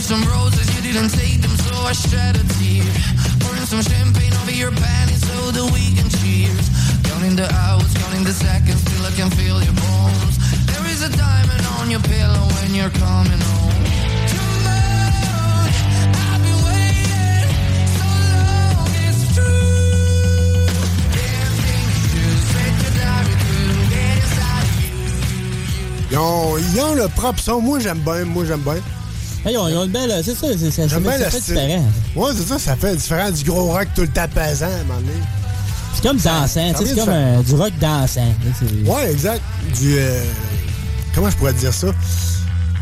Some 0.00 0.24
roses, 0.24 0.66
you 0.74 0.82
didn't 0.82 1.10
take 1.10 1.40
them, 1.40 1.54
so 1.58 1.72
I 1.86 1.92
shed 1.92 2.34
a 2.34 2.42
tear. 2.58 2.82
Pouring 3.38 3.64
some 3.64 3.80
champagne 3.80 4.34
over 4.42 4.50
your 4.50 4.72
panties 4.72 5.22
so 5.22 5.52
that 5.52 5.70
we 5.72 5.94
can 5.94 6.08
cheers. 6.18 6.66
Counting 7.04 7.36
the 7.36 7.46
hours, 7.54 7.94
counting 7.94 8.24
the 8.24 8.32
seconds, 8.32 8.82
till 8.90 9.06
I 9.06 9.12
can 9.12 9.30
feel 9.30 9.62
your 9.62 9.74
bones. 9.74 10.34
There 10.66 10.84
is 10.90 11.02
a 11.04 11.10
diamond 11.16 11.64
on 11.78 11.92
your 11.92 12.00
pillow 12.00 12.42
when 12.56 12.74
you're 12.74 12.90
coming 12.90 13.38
home. 13.38 13.79
Ils 26.10 26.18
ont, 26.18 26.58
ils 26.58 26.80
ont 26.80 26.94
le 26.94 27.08
propre 27.08 27.40
son. 27.40 27.60
Moi, 27.60 27.78
j'aime 27.80 27.98
bien. 27.98 28.24
Moi, 28.24 28.44
j'aime 28.46 28.60
bien. 28.60 28.74
Hey, 29.44 29.54
ils, 29.54 29.58
ont, 29.58 29.68
ils 29.68 29.76
ont 29.76 29.84
une 29.84 29.90
belle. 29.92 30.20
C'est 30.24 30.34
ça, 30.34 30.46
c'est 30.58 30.70
ça, 30.70 30.88
ça, 30.88 31.00
ça 31.18 31.30
fait 31.30 31.40
différent. 31.40 31.84
Ouais, 32.16 32.30
c'est 32.36 32.46
ça. 32.48 32.58
Ça 32.58 32.76
fait 32.76 32.96
différent 32.96 33.30
du 33.30 33.44
gros 33.44 33.66
rock 33.72 33.88
tout 33.94 34.02
le 34.02 34.08
temps 34.08 34.26
pesant, 34.34 34.66
à 34.66 34.68
un 34.68 34.84
moment 34.84 35.00
donné. 35.00 35.12
C'est 35.94 36.02
comme 36.02 36.18
dansant, 36.18 36.46
Ça 36.46 36.78
tu 36.78 36.84
sais, 36.86 36.94
c'est 36.94 37.00
comme 37.00 37.08
euh, 37.08 37.42
du 37.42 37.54
rock 37.54 37.72
dansant. 37.80 38.34
Ouais, 38.86 39.10
exact. 39.12 39.42
Du. 39.80 39.96
euh, 39.98 40.22
comment 41.14 41.30
je 41.30 41.36
pourrais 41.36 41.52
dire 41.54 41.72
ça? 41.72 41.88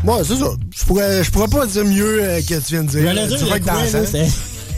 Ouais, 0.03 0.21
c'est 0.25 0.35
ça. 0.37 0.45
Je 0.77 0.85
pourrais, 0.85 1.23
je 1.23 1.31
pourrais 1.31 1.47
pas 1.47 1.65
dire 1.65 1.85
mieux 1.85 2.23
euh, 2.23 2.39
que 2.41 2.55
tu 2.55 2.73
viens 2.73 2.83
de 2.83 2.89
dire. 2.89 3.13
Dire 3.27 3.37
du 3.37 3.43
rock 3.45 3.61
dansant. 3.61 3.99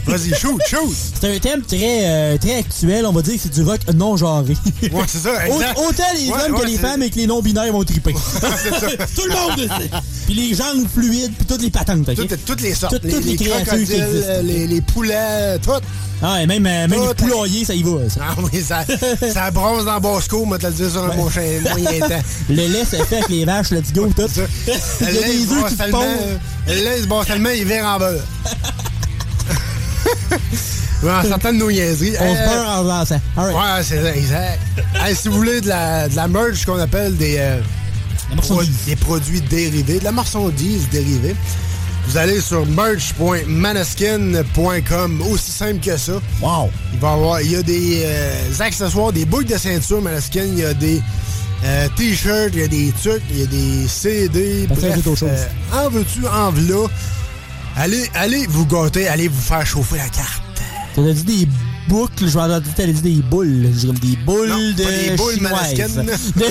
Vas-y, 0.06 0.34
shoot, 0.34 0.60
shoot. 0.66 0.92
C'est 1.20 1.34
un 1.34 1.38
thème 1.38 1.62
très, 1.62 2.00
euh, 2.06 2.36
très 2.38 2.56
actuel. 2.56 3.06
On 3.06 3.12
va 3.12 3.22
dire 3.22 3.34
que 3.34 3.40
c'est 3.40 3.52
du 3.52 3.62
rock 3.62 3.80
non 3.94 4.16
genré. 4.16 4.54
Ouais, 4.82 4.90
c'est 5.06 5.18
ça, 5.18 5.46
exact. 5.46 5.78
Au- 5.78 5.88
Autant 5.88 6.02
les 6.16 6.28
Ouais, 6.28 6.34
hommes 6.46 6.54
ouais, 6.54 6.60
que 6.62 6.66
les 6.66 6.78
femmes 6.78 7.02
et 7.02 7.10
que 7.10 7.16
les 7.16 7.26
non-binaires 7.26 7.72
vont 7.72 7.84
triper. 7.84 8.12
Tout 9.14 9.26
le 9.26 9.30
monde 9.34 9.58
le 9.58 9.68
sait. 9.68 9.90
Puis 10.26 10.34
les 10.34 10.54
jambes 10.54 10.86
fluides, 10.92 11.32
puis 11.36 11.46
toutes 11.46 11.62
les 11.62 11.70
patentes. 11.70 12.08
ok? 12.08 12.14
Toutes, 12.16 12.44
toutes 12.44 12.60
les 12.60 12.74
sortes. 12.74 12.94
Toutes, 12.94 13.04
les, 13.04 13.12
toutes 13.12 13.24
les, 13.24 13.30
les 13.32 13.36
créatures 13.36 13.64
qui 13.64 13.84
crocodiles, 13.86 14.02
existent. 14.02 14.32
les, 14.42 14.66
les 14.66 14.80
poulets, 14.80 15.58
tout. 15.62 15.70
Ah, 16.24 16.40
et 16.42 16.46
même, 16.46 16.64
euh, 16.66 16.86
même 16.88 17.00
les 17.08 17.14
poulaillers, 17.14 17.64
ça 17.64 17.74
y 17.74 17.82
va. 17.82 18.08
Ça. 18.08 18.20
Ah 18.22 18.34
oui, 18.52 18.60
ça, 18.62 18.84
ça 19.32 19.50
bronze 19.50 19.84
dans 19.84 19.98
Bosco, 20.00 20.44
moi 20.44 20.56
te 20.58 20.66
le 20.66 20.72
dire 20.72 20.90
sur 20.90 21.04
un 21.04 21.08
prochain 21.10 21.42
moyen 21.78 22.00
temps. 22.08 22.22
Le 22.48 22.54
lait, 22.68 22.84
c'est 22.88 23.04
fait 23.04 23.16
avec 23.16 23.28
les 23.28 23.44
vaches, 23.44 23.70
let's 23.72 23.92
go, 23.92 24.08
tout. 24.16 24.22
Il 24.66 24.72
y 24.72 25.06
a 25.06 25.10
Le 25.10 25.20
lait, 25.20 25.34
il 25.34 25.46
se 25.46 25.52
œufs 25.52 25.58
brasse 25.60 25.70
qui 25.72 25.76
se 25.78 25.82
tellement, 25.82 25.98
pondent. 26.00 26.38
Le 26.68 26.74
lait, 26.74 26.94
il 26.98 27.02
se 27.02 27.08
brasse 27.08 27.26
tellement, 27.26 27.50
il 27.50 27.64
vire 27.64 27.84
en 27.86 27.98
beurre. 27.98 28.20
En 31.04 31.22
sortant 31.28 31.52
de 31.52 31.58
nos 31.58 31.70
niaiseries. 31.70 32.14
On 32.20 32.34
se 32.34 32.38
euh, 32.40 32.66
en 32.68 32.84
dansant. 32.84 33.20
Ouais, 33.36 33.82
c'est 33.82 34.00
ça, 34.02 34.14
exact. 34.14 34.58
Hey, 34.94 35.14
si 35.16 35.28
vous 35.28 35.34
voulez 35.36 35.60
de 35.60 35.68
la, 35.68 36.08
de 36.08 36.14
la 36.16 36.28
merch 36.28 36.64
qu'on 36.64 36.78
appelle 36.78 37.16
des, 37.16 37.36
euh, 37.38 37.60
pro- 38.36 38.62
des 38.86 38.94
produits 38.96 39.40
dérivés, 39.40 39.98
de 39.98 40.04
la 40.04 40.12
marchandise 40.12 40.88
dérivée, 40.90 41.34
vous 42.06 42.16
allez 42.16 42.40
sur 42.40 42.64
merch.manaskin.com, 42.66 45.22
aussi 45.30 45.50
simple 45.50 45.80
que 45.84 45.96
ça. 45.96 46.12
Wow! 46.40 46.70
Il 46.92 46.98
va 47.00 47.10
y 47.10 47.12
avoir, 47.12 47.40
il 47.40 47.50
y 47.52 47.56
a 47.56 47.62
des 47.62 48.02
euh, 48.04 48.34
accessoires, 48.60 49.12
des 49.12 49.24
boucles 49.24 49.46
de 49.46 49.56
ceinture 49.58 50.00
Manaskin, 50.02 50.44
il 50.44 50.58
y 50.58 50.64
a 50.64 50.74
des 50.74 51.00
euh, 51.64 51.88
t-shirts, 51.96 52.50
il 52.54 52.60
y 52.60 52.64
a 52.64 52.68
des 52.68 52.92
trucs, 53.02 53.22
il 53.30 53.40
y 53.40 53.42
a 53.42 53.46
des 53.46 53.88
CD, 53.88 54.66
bref, 54.68 54.80
euh, 55.26 55.46
en 55.86 55.90
veux-tu, 55.90 56.26
en 56.26 56.50
v'là. 56.50 56.86
Allez, 57.76 58.08
allez 58.14 58.46
vous 58.46 58.66
gâter, 58.66 59.08
allez 59.08 59.28
vous 59.28 59.40
faire 59.40 59.66
chauffer 59.66 59.96
la 59.96 60.08
carte. 60.08 60.42
T'as 60.94 61.02
dit 61.02 61.24
des 61.24 61.48
boucles, 61.88 62.28
je 62.28 62.38
entendre 62.38 62.60
dire 62.60 62.72
t'as 62.76 62.86
dit 62.86 63.00
des 63.00 63.22
boules. 63.22 63.68
J'ai 63.76 63.86
comme 63.86 63.98
des 63.98 64.16
boules 64.24 64.48
Non, 64.48 64.56
de 64.76 64.82
pas 64.82 64.90
des 64.90 65.16
boules 65.16 65.34
chinoises. 65.34 65.74
De- 66.36 66.44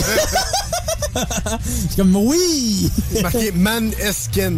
C'est 1.89 1.97
comme 1.97 2.15
oui! 2.15 2.89
C'est 3.13 3.21
marqué 3.21 3.51
Maneskin. 3.51 4.53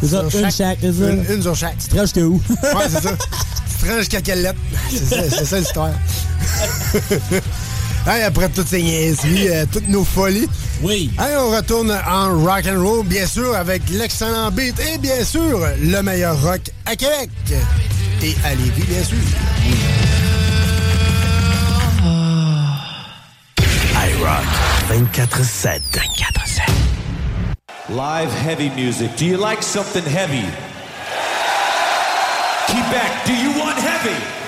C'est 0.00 0.08
ça, 0.08 0.30
Sur 0.30 0.38
une 0.40 0.50
chaque. 0.50 0.82
Une, 0.82 1.24
une 1.28 1.42
sur 1.42 1.56
chaque. 1.56 1.78
Tu 1.88 1.94
rends 1.96 2.02
jusqu'à 2.02 2.20
où? 2.22 2.40
Ouais, 2.48 2.84
c'est 2.88 3.02
ça. 3.02 3.10
Tu 3.10 3.86
te 3.86 3.90
rends 3.90 3.98
jusqu'à 3.98 4.20
quelle 4.22 4.42
lettre? 4.42 4.58
C'est 4.90 5.44
ça, 5.44 5.58
l'histoire. 5.58 5.90
Hey, 8.08 8.22
après 8.22 8.48
toutes 8.48 8.68
ces 8.68 8.80
niaiseries, 8.80 9.48
euh, 9.48 9.66
toutes 9.70 9.88
nos 9.88 10.04
folies. 10.04 10.48
Oui. 10.82 11.10
Hey, 11.18 11.36
on 11.36 11.50
retourne 11.50 11.90
en 11.90 12.38
rock 12.44 12.66
and 12.66 12.82
roll, 12.82 13.04
bien 13.06 13.26
sûr, 13.26 13.54
avec 13.54 13.82
l'excellent 13.90 14.50
beat 14.50 14.78
et 14.80 14.98
bien 14.98 15.24
sûr, 15.24 15.58
le 15.80 16.02
meilleur 16.02 16.40
rock 16.42 16.60
à 16.84 16.94
Québec. 16.94 17.30
Et 18.22 18.34
à 18.44 18.54
Lévis, 18.54 18.82
bien 18.82 19.02
sûr. 19.02 19.16
iRock 23.94 24.44
24-7. 24.90 25.80
24-7. 25.92 26.60
Live 27.88 28.30
heavy 28.30 28.70
music. 28.70 29.10
Do 29.16 29.24
you 29.24 29.36
like 29.38 29.62
something 29.62 30.04
heavy? 30.04 30.44
Quebec, 32.66 33.12
do 33.24 33.32
you 33.32 33.50
want 33.58 33.78
heavy? 33.78 34.45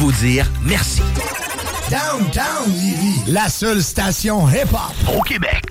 Vous 0.00 0.12
dire 0.12 0.46
merci. 0.62 1.02
Downtown 1.90 2.72
la 3.26 3.50
seule 3.50 3.82
station 3.82 4.48
hip-hop 4.48 4.94
au 5.14 5.20
Québec. 5.20 5.62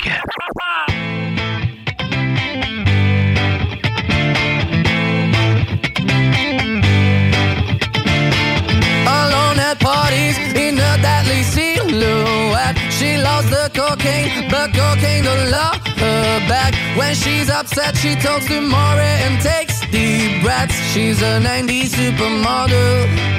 Alone 9.08 9.60
at 9.60 9.80
parties 9.80 10.38
in 10.56 10.78
a 10.78 10.98
deadly 11.02 11.42
silhouette. 11.42 12.78
She 12.92 13.18
loves 13.18 13.50
the 13.50 13.72
cocaine, 13.74 14.48
but 14.52 14.72
cocaine 14.74 15.24
don't 15.24 15.50
love 15.50 15.82
her 15.98 16.48
back. 16.48 16.76
When 16.96 17.16
she's 17.16 17.50
upset, 17.50 17.98
she 17.98 18.14
talks 18.16 18.46
to 18.46 18.62
Maury 18.62 19.16
and 19.26 19.42
takes 19.42 19.82
deep 19.90 20.44
breaths. 20.44 20.76
She's 20.94 21.20
a 21.24 21.40
90s 21.42 21.96
supermodel. 21.96 23.39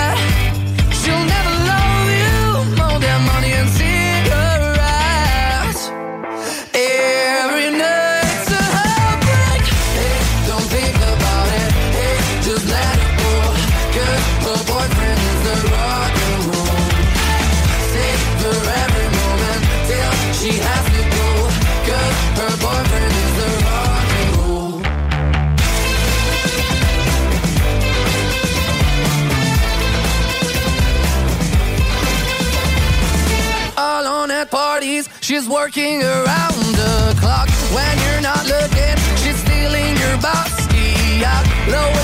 At 35.07 35.23
she's 35.23 35.47
working 35.47 36.01
around 36.03 36.57
the 36.75 37.15
clock. 37.19 37.49
When 37.73 37.97
you're 37.99 38.21
not 38.21 38.45
looking, 38.45 38.97
she's 39.17 39.37
stealing 39.37 39.95
your 39.97 40.17
bossy 40.21 41.23
out. 41.25 41.45
Low 41.67 42.00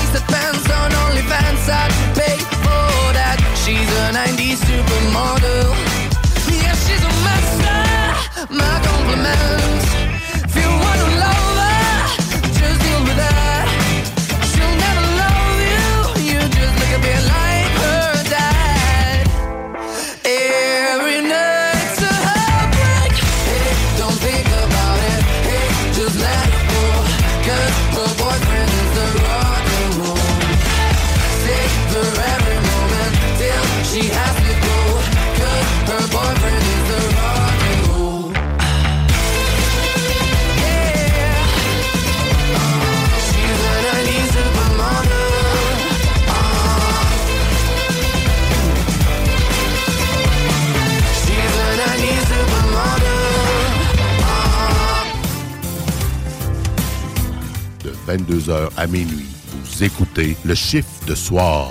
22h 58.18 58.70
à 58.76 58.86
minuit. 58.86 59.26
Vous 59.64 59.84
écoutez 59.84 60.36
le 60.44 60.54
chiffre 60.54 60.88
de 61.06 61.14
soir. 61.14 61.70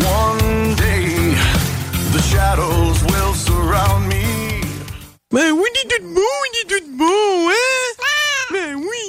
One 0.00 0.74
day, 0.74 1.34
the 2.12 2.22
shadows 2.22 3.02
will 3.04 3.34
surround 3.34 4.08
me. 4.08 4.60
Oui, 5.32 5.42
tout 6.68 6.96
beau, 6.96 7.04
hein? 7.04 7.54
Oui, 8.50 8.74
oui. 8.74 9.08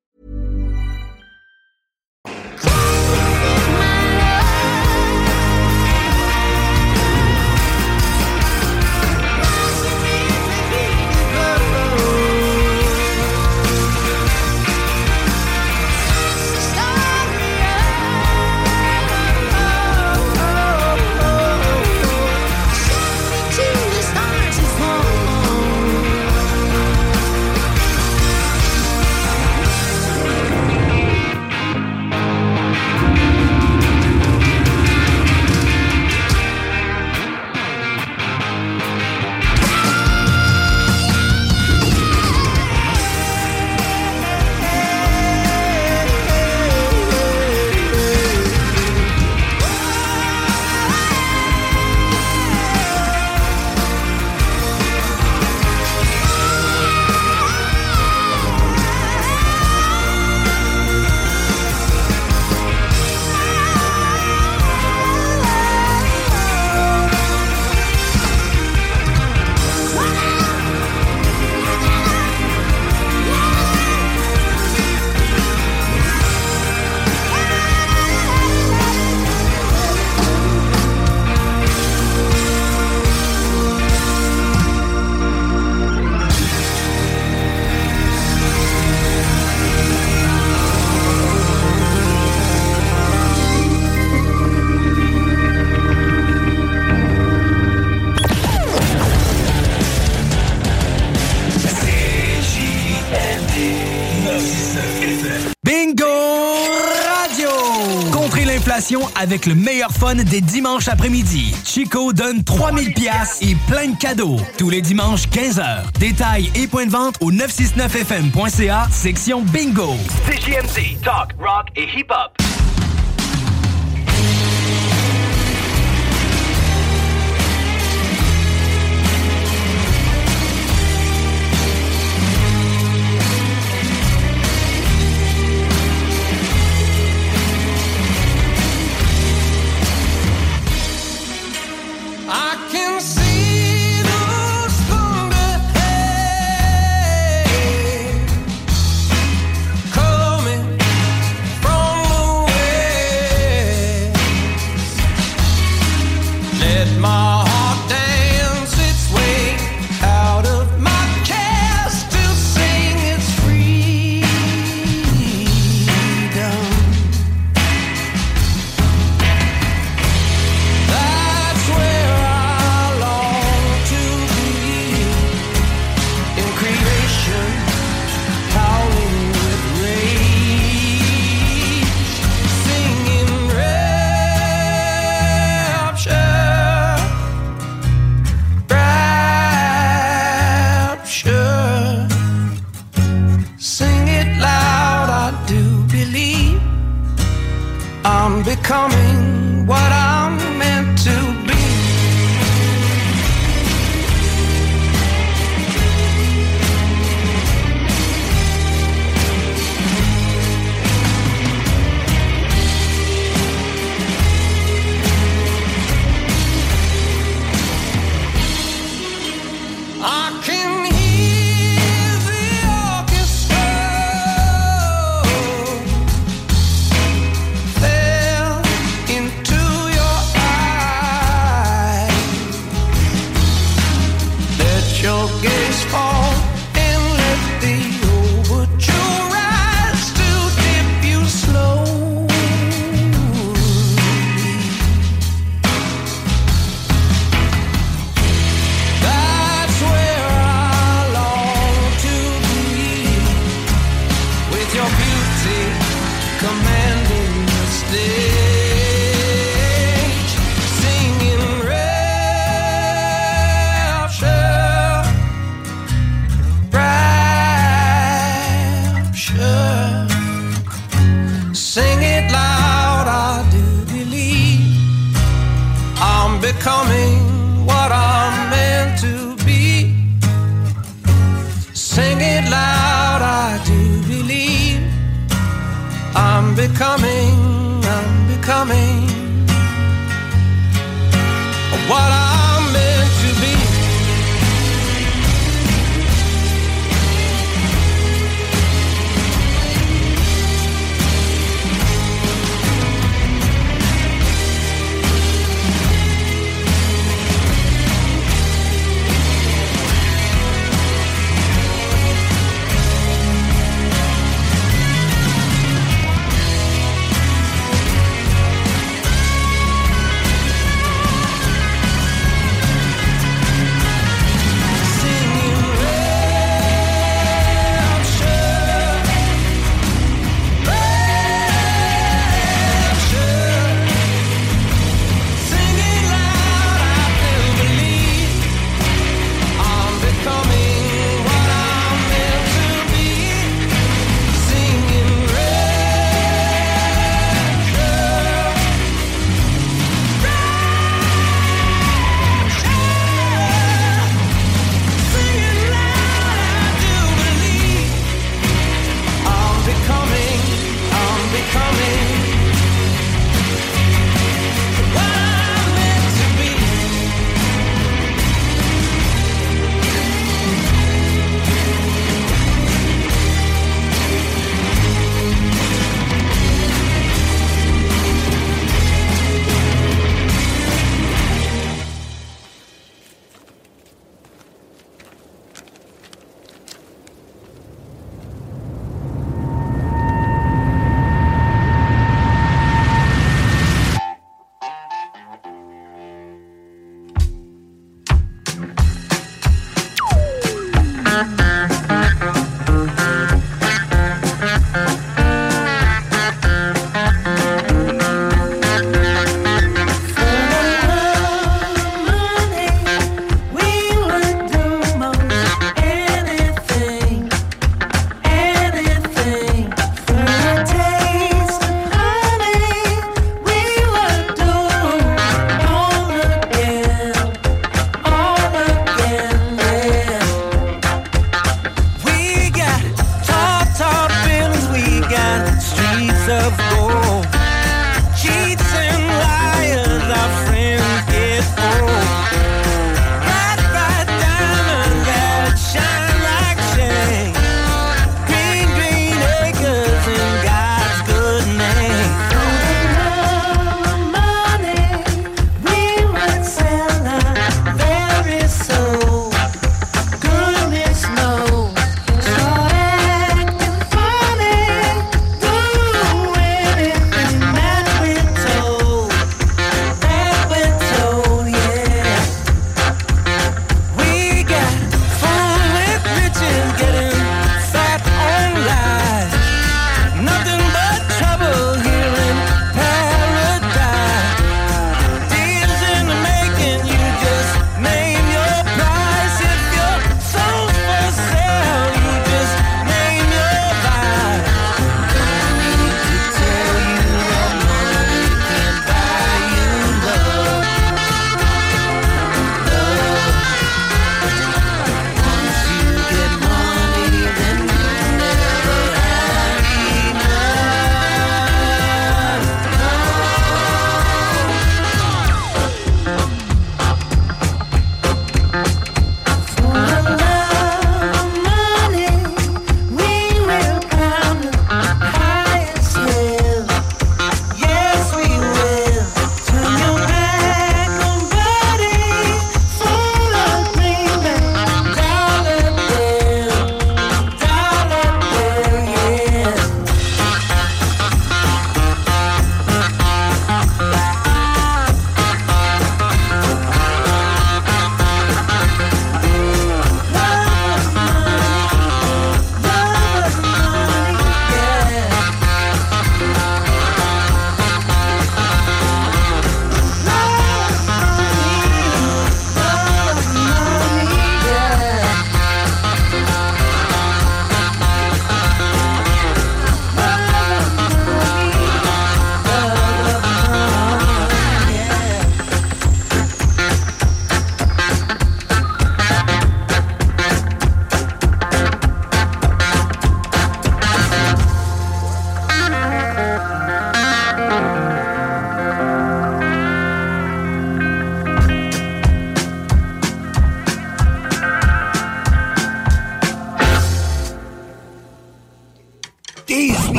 Avec 109.21 109.45
le 109.45 109.53
meilleur 109.53 109.91
fun 109.91 110.15
des 110.15 110.41
dimanches 110.41 110.87
après-midi. 110.87 111.53
Chico 111.63 112.11
donne 112.11 112.43
3000 112.43 112.93
pièces 112.93 113.37
et 113.41 113.55
plein 113.67 113.89
de 113.89 113.95
cadeaux. 113.95 114.37
Tous 114.57 114.71
les 114.71 114.81
dimanches 114.81 115.27
15h. 115.27 115.91
Détails 115.99 116.51
et 116.55 116.67
points 116.67 116.87
de 116.87 116.91
vente 116.91 117.15
au 117.21 117.31
969fm.ca, 117.31 118.87
section 118.91 119.43
Bingo. 119.43 119.95
CJMD, 120.27 120.99
talk, 121.03 121.33
rock 121.39 121.67
et 121.75 121.87
hip-hop. 121.95 122.50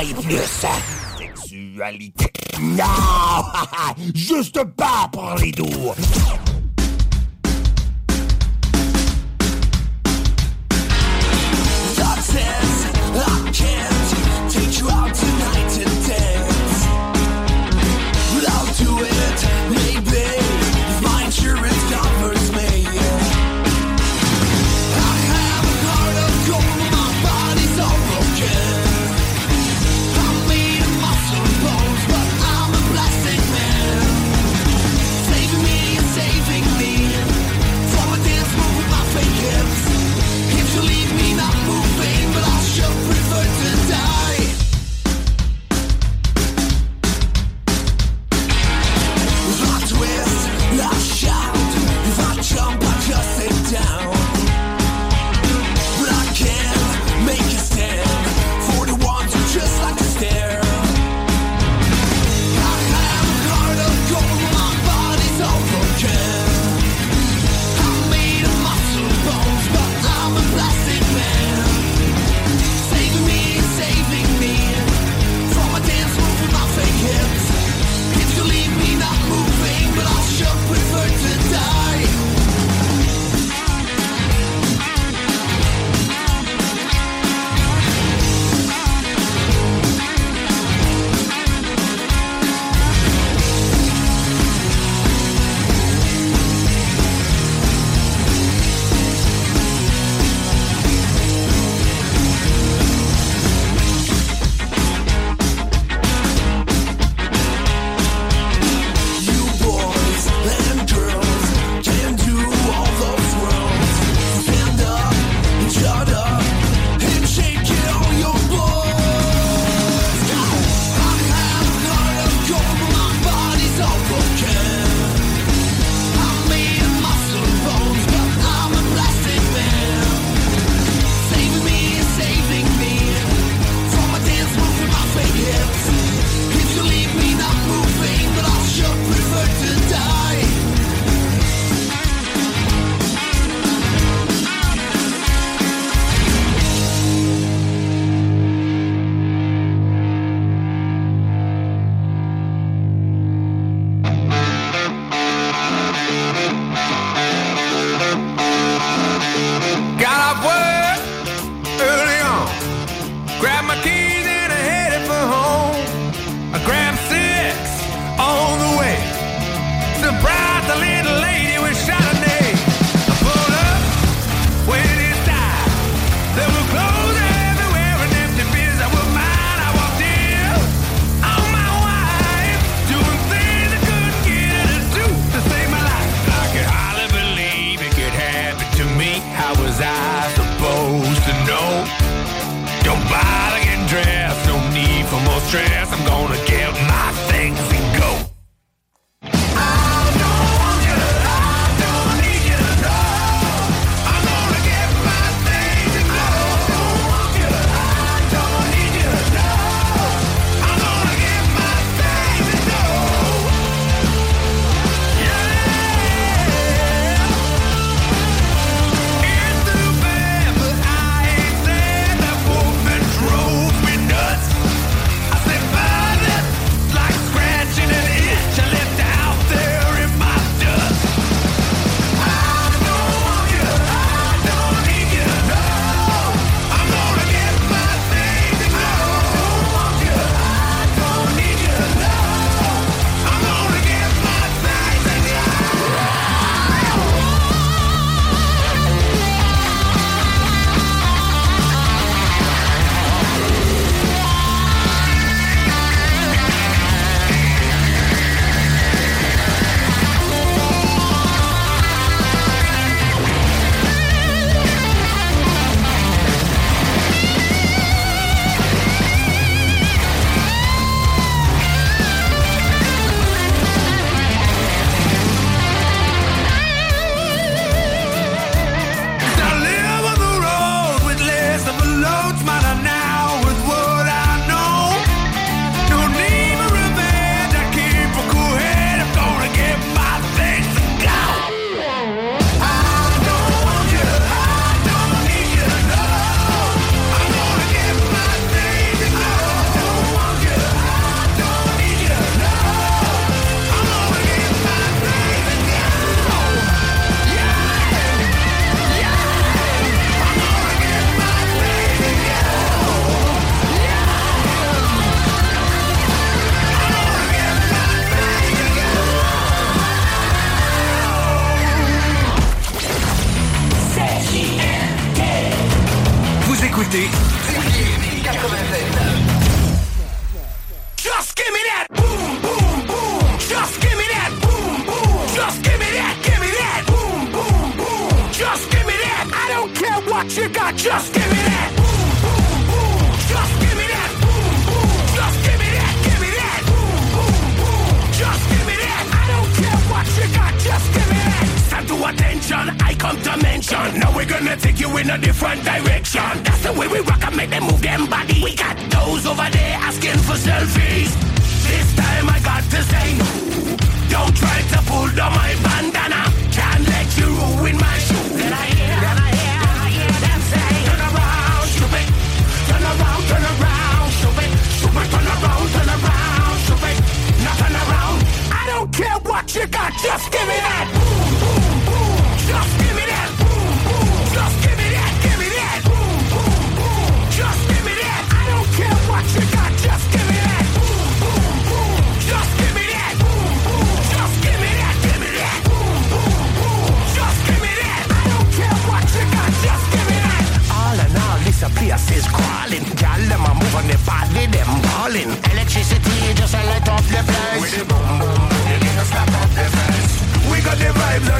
De 0.00 0.38
sa 0.38 0.70
sexualité. 1.18 2.32
Non! 2.58 2.84
Juste 4.14 4.64
pas 4.74 5.08
pour 5.12 5.34
les 5.38 5.52
doux. 5.52 5.92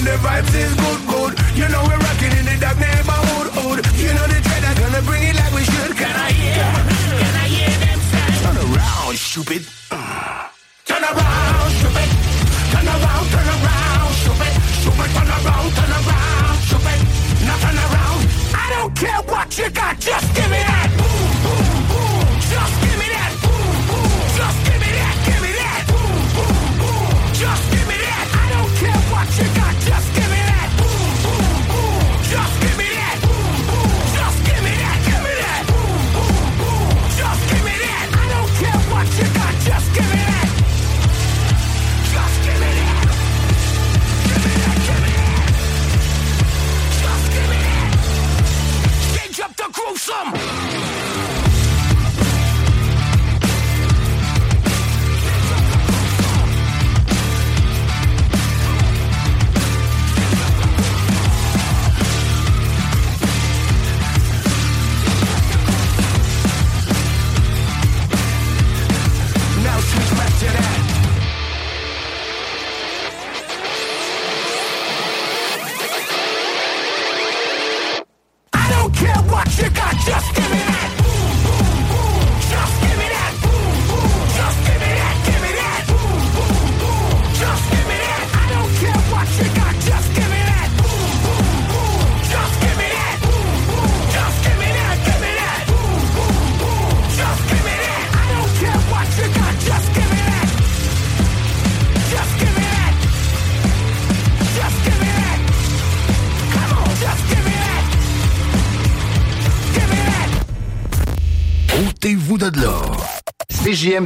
and 0.02 0.10
the 0.10 0.26
vibes 0.26 0.54
is 0.54 0.74
good, 0.74 1.00
good. 1.06 1.32
You 1.54 1.68
know 1.68 1.82
we're 1.86 1.98
rocking 1.98 2.32
in 2.38 2.44
the 2.44 2.56
dark 2.60 2.78
neighborhood, 2.78 3.46
hood. 3.54 3.78
You 3.98 4.12
know 4.14 4.26
the 4.26 4.40
dread 4.42 4.64
are 4.64 4.80
gonna 4.80 5.02
bring 5.02 5.22
it 5.22 5.36
like 5.36 5.54
we 5.54 5.62
should. 5.62 5.96
Can 5.96 6.14
I 6.16 6.32
hear? 6.32 6.64
Can 7.22 7.34
I 7.34 7.46
hear 7.46 7.70
them 7.86 8.00
say? 8.10 8.42
Turn 8.42 8.56
around, 8.56 9.16
stupid. 9.16 9.71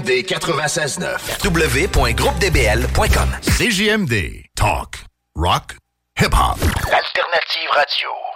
CJMD 0.03 0.23
96.9. 0.23 1.43
www.groupedbl.com. 1.43 3.29
CJMD. 3.43 4.45
Talk. 4.55 4.99
Rock. 5.35 5.77
Hip-hop. 6.19 6.59
Alternative 6.63 7.71
radio. 7.77 8.36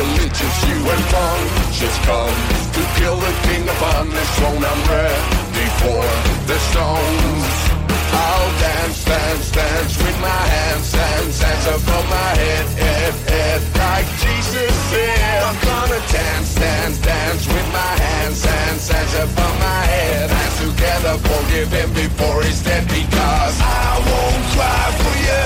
religious 0.00 0.56
you 0.64 0.80
and 0.80 1.04
conscious 1.12 1.96
come 2.08 2.36
to 2.72 2.82
kill 2.96 3.16
the 3.20 3.34
king 3.44 3.64
upon 3.68 4.08
this 4.08 4.30
throne. 4.38 4.64
I'm 4.64 4.82
ready 4.88 5.68
for 5.80 6.04
the 6.48 6.58
stones. 6.72 7.52
I'll 8.10 8.52
dance, 8.58 9.04
dance, 9.04 9.50
dance 9.52 9.94
with 10.02 10.18
my 10.20 10.42
hands, 10.56 10.92
hands, 10.92 11.36
hands 11.42 11.66
above 11.76 12.06
my 12.08 12.30
head, 12.42 12.66
head, 12.80 13.14
head, 13.28 13.60
like 13.76 14.08
Jesus 14.24 14.72
said. 14.90 15.38
I'm 15.46 15.58
gonna 15.68 16.00
dance, 16.08 16.54
dance, 16.54 16.98
dance 16.98 17.44
with 17.46 17.68
my 17.72 17.92
hands, 18.08 18.44
hands, 18.44 18.88
hands 18.88 19.14
above 19.14 19.56
my 19.60 19.82
head, 19.94 20.30
hands 20.30 20.58
together, 20.64 21.14
forgive 21.28 21.70
him 21.70 21.90
before 21.92 22.42
he's 22.42 22.62
dead, 22.64 22.84
because 22.88 23.56
I 23.60 23.88
won't 24.08 24.44
cry 24.56 24.86
for 25.00 25.14
you. 25.28 25.44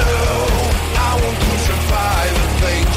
I 0.94 1.10
won't 1.20 1.38
crucify 1.42 2.22
the 2.38 2.46
things 2.62 2.93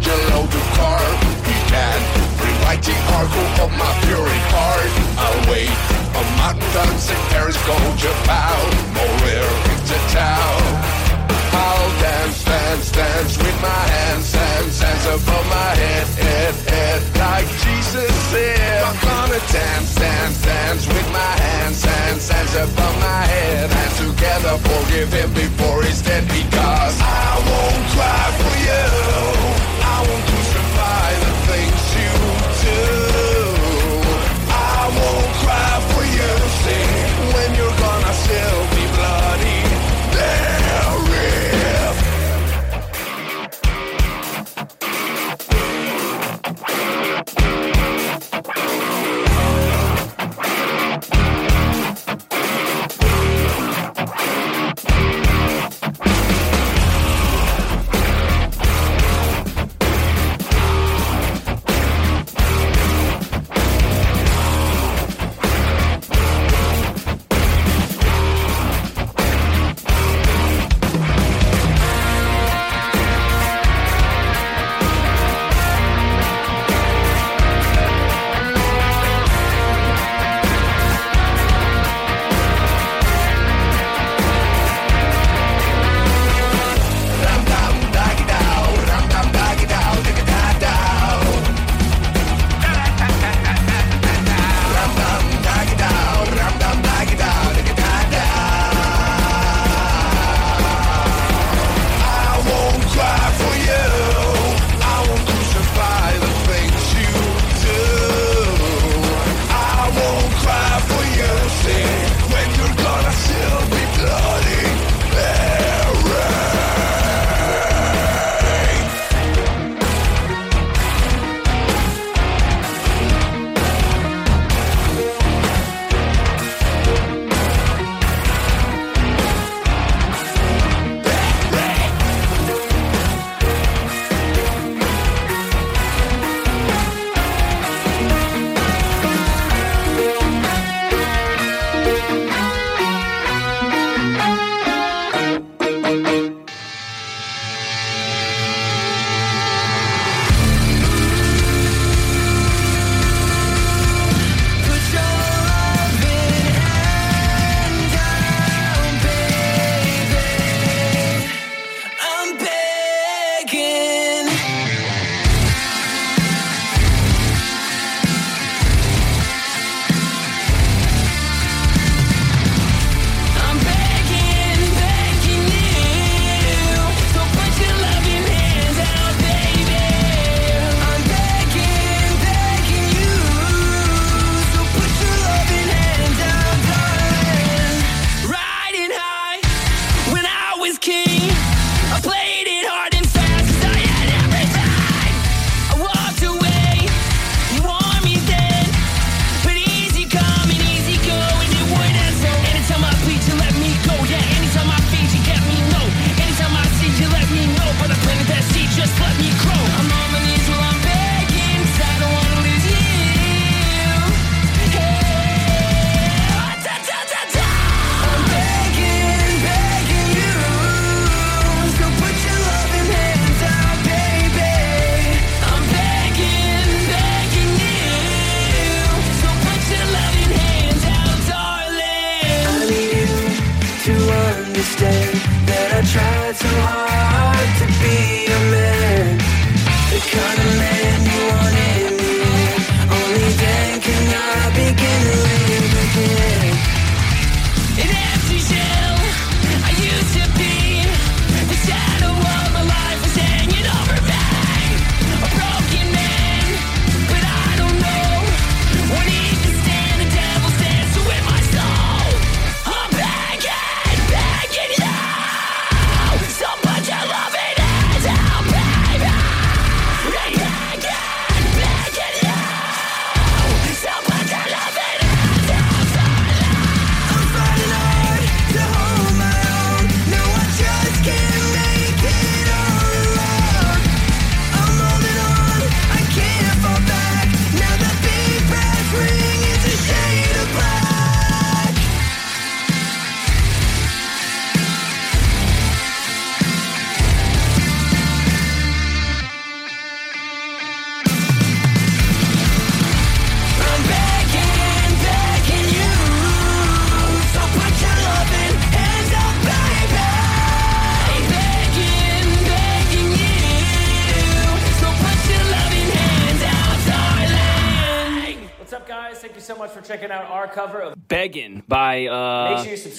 Angelo 0.00 0.46
the 0.48 0.64
car 0.80 1.04
He 1.44 1.56
can 1.68 2.00
relight 2.40 2.80
the 2.80 2.96
article 3.12 3.68
of 3.68 3.70
my 3.76 3.92
fury 4.00 4.40
heart. 4.48 4.92
I'll 5.20 5.40
wait 5.52 5.68
on 6.16 6.24
mountains 6.40 7.04
in 7.12 7.20
Paris, 7.28 7.60
gold, 7.68 7.98
Japan 8.00 8.56
Morir 8.96 9.44
is 9.44 9.82
the 9.92 10.00
town. 10.16 11.00
I'll 11.52 11.90
dance, 12.00 12.44
dance, 12.44 12.90
dance 12.92 13.36
with 13.36 13.56
my 13.60 13.82
hands, 13.92 14.32
hands, 14.32 14.80
hands 14.80 15.04
above 15.04 15.46
my 15.52 15.72
head, 15.76 16.06
head, 16.16 16.54
head 16.64 17.00
Like 17.20 17.48
Jesus 17.60 18.12
said. 18.32 18.80
I'm 18.80 18.96
gonna 19.04 19.40
dance, 19.52 19.94
dance, 20.00 20.40
dance 20.40 20.86
with 20.88 21.08
my 21.12 21.32
hands, 21.44 21.84
hands, 21.84 22.24
hands 22.30 22.54
above 22.56 22.96
my 23.04 23.22
head. 23.28 23.68
Hands 23.68 23.96
together, 24.00 24.56
forgiving 24.64 25.30
me 25.36 25.59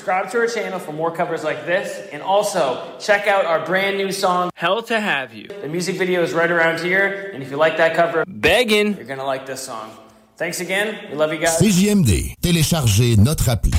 subscribe 0.02 0.32
to 0.32 0.40
our 0.40 0.48
channel 0.48 0.80
for 0.80 0.94
more 0.94 1.12
covers 1.12 1.44
like 1.44 1.64
this. 1.68 2.10
And 2.12 2.24
also, 2.24 2.98
check 3.00 3.28
out 3.28 3.46
our 3.46 3.64
brand 3.64 3.98
new 3.98 4.12
song, 4.12 4.50
Hell 4.56 4.82
to 4.84 5.00
Have 5.00 5.32
You. 5.32 5.48
The 5.48 5.68
music 5.68 5.96
video 5.96 6.24
is 6.24 6.34
right 6.34 6.50
around 6.50 6.80
here. 6.80 7.30
And 7.32 7.44
if 7.44 7.52
you 7.52 7.58
like 7.58 7.78
that 7.78 7.94
cover, 7.94 8.26
begging, 8.28 8.96
you're 8.96 9.06
going 9.06 9.20
to 9.20 9.26
like 9.26 9.46
this 9.46 9.62
song. 9.62 9.92
Thanks 10.38 10.60
again. 10.60 10.98
We 11.12 11.16
love 11.16 11.32
you 11.32 11.38
guys. 11.38 11.60
CJMD. 11.60 12.34
Téléchargez 12.42 13.16
notre 13.18 13.48
appli. 13.50 13.72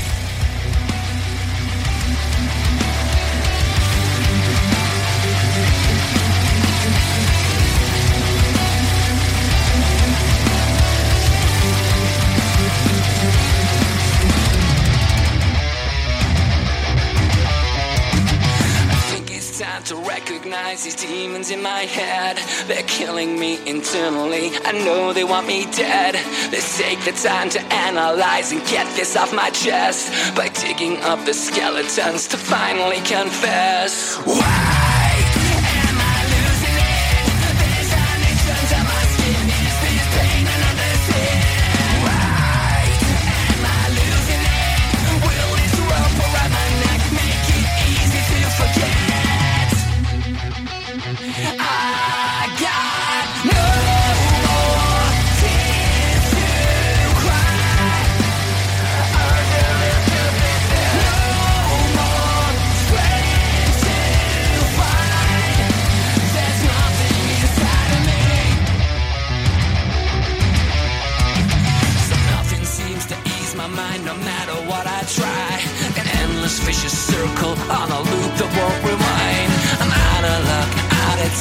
These 20.84 20.94
demons 20.96 21.50
in 21.50 21.62
my 21.62 21.80
head. 21.80 22.38
They're 22.66 22.82
killing 22.84 23.38
me 23.38 23.58
internally. 23.68 24.50
I 24.64 24.72
know 24.72 25.12
they 25.12 25.24
want 25.24 25.46
me 25.46 25.66
dead. 25.70 26.14
Let's 26.50 26.78
take 26.78 27.00
the 27.04 27.12
time 27.12 27.50
to 27.50 27.60
analyze 27.72 28.52
and 28.52 28.60
get 28.66 28.86
this 28.96 29.16
off 29.16 29.32
my 29.32 29.50
chest 29.50 30.34
by 30.34 30.48
digging 30.48 30.96
up 31.02 31.24
the 31.24 31.34
skeletons 31.34 32.26
to 32.28 32.36
finally 32.36 33.00
confess. 33.00 34.16
Why? 34.24 34.91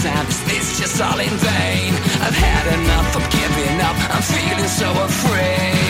Is 0.04 0.44
this 0.46 0.80
just 0.80 1.00
all 1.00 1.20
in 1.20 1.30
vain? 1.30 1.94
I've 2.26 2.34
had 2.34 2.80
enough, 2.80 3.16
I'm 3.16 3.30
giving 3.30 3.82
up. 3.82 3.96
I'm 4.10 4.24
feeling 4.24 4.68
so 4.68 4.90
afraid. 5.04 5.81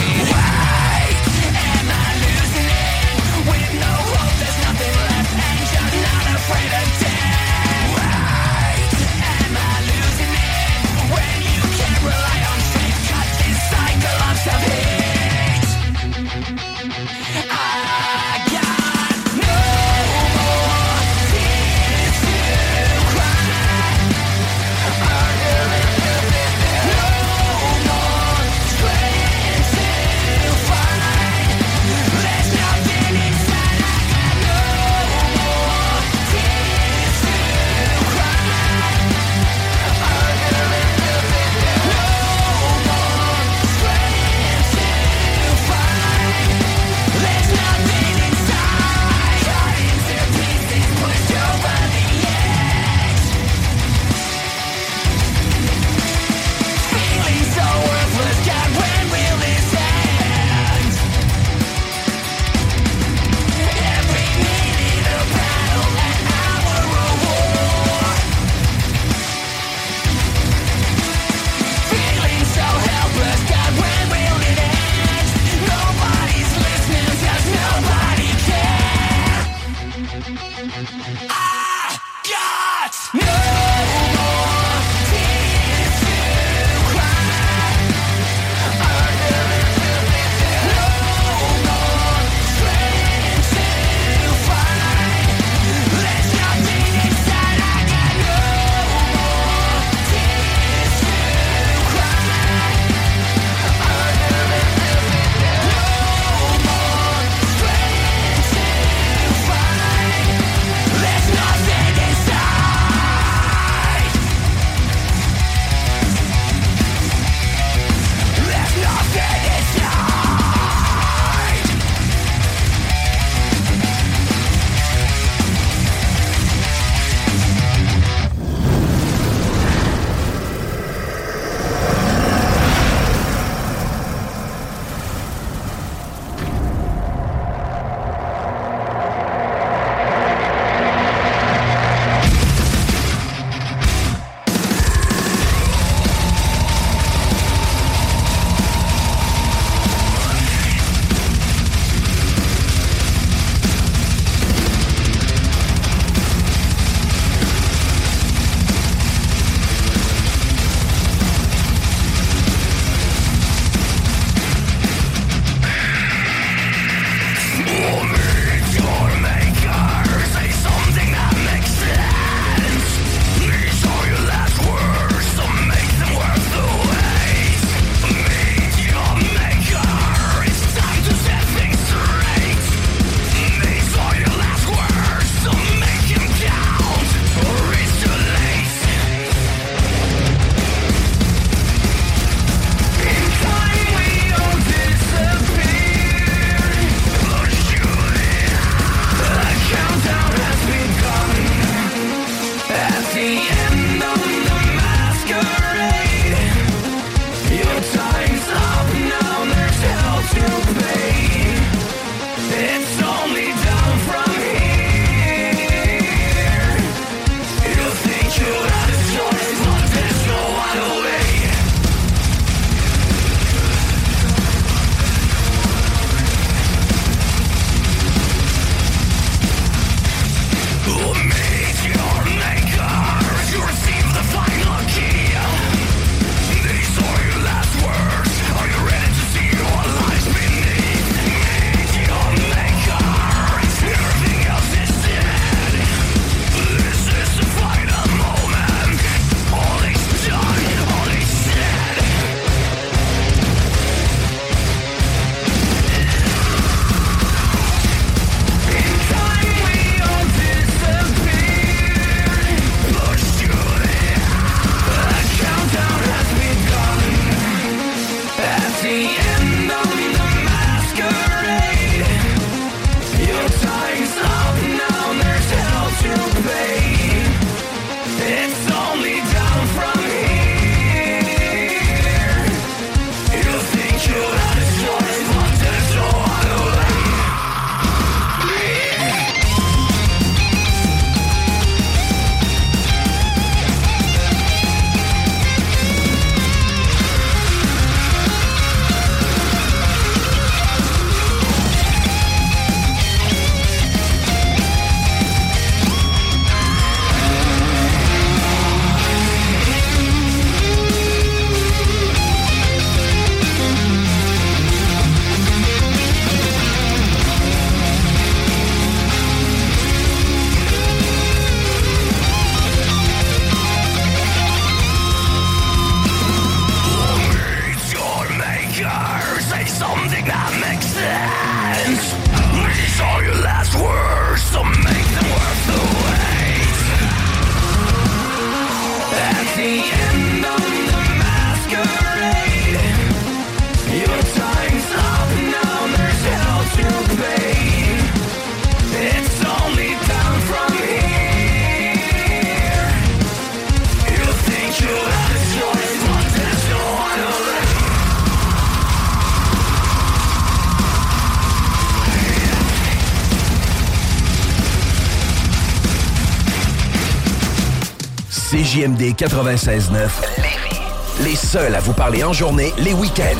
96.9 369.22 370.10
Lévis. 370.38 370.82
Les 371.24 371.36
seuls 371.36 371.76
à 371.76 371.80
vous 371.80 371.94
parler 371.94 372.24
en 372.24 372.34
journée, 372.34 372.74
les 372.80 372.94
week-ends. 372.94 373.38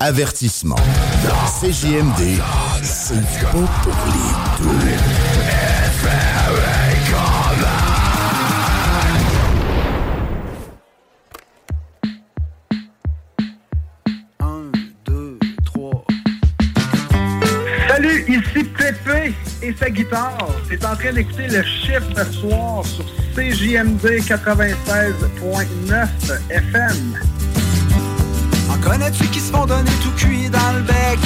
Avertissement. 0.00 0.74
CJMD, 1.60 2.40
c'est 2.82 3.14
pas 3.44 3.50
pour 3.52 3.94
les 4.08 4.64
deux. 4.64 4.96
Salut, 17.86 18.24
ici 18.26 18.64
Pépé 18.64 19.32
et 19.62 19.74
sa 19.78 19.90
guitare. 19.90 20.48
T'es 20.68 20.84
en 20.84 20.96
train 20.96 21.12
d'écouter 21.12 21.46
le 21.46 21.62
de 22.00 22.24
soir 22.32 22.86
sur 22.86 23.04
CJMD 23.34 24.22
96.9 24.24 26.08
FM. 26.48 27.18
En 28.70 28.78
connais-tu 28.78 29.26
qui 29.26 29.38
se 29.38 29.52
font 29.52 29.66
donner 29.66 29.90
tout 30.02 30.12
cuit 30.16 30.48
dans 30.48 30.72
le 30.72 30.80
bec? 30.84 31.18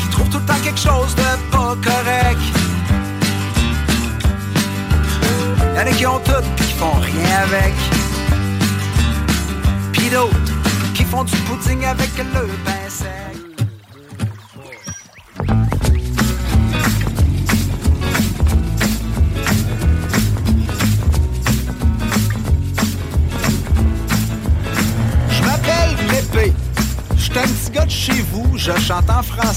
Qui 0.00 0.08
trouvent 0.08 0.30
tout 0.30 0.38
le 0.38 0.46
temps 0.46 0.60
quelque 0.64 0.80
chose 0.80 1.14
de 1.14 1.50
pas 1.50 1.76
correct? 1.84 2.40
Y'en 5.74 5.80
a 5.80 5.92
qui 5.92 6.06
ont 6.06 6.20
tout 6.20 6.32
pis 6.56 6.64
qui 6.64 6.72
font 6.72 7.00
rien 7.00 7.42
avec. 7.42 7.74
Pis 9.92 10.08
d'autres 10.08 10.54
qui 10.94 11.04
font 11.04 11.24
du 11.24 11.36
pudding 11.36 11.84
avec 11.84 12.16
le 12.16 12.46
pain 12.64 12.88
sec. 12.88 13.43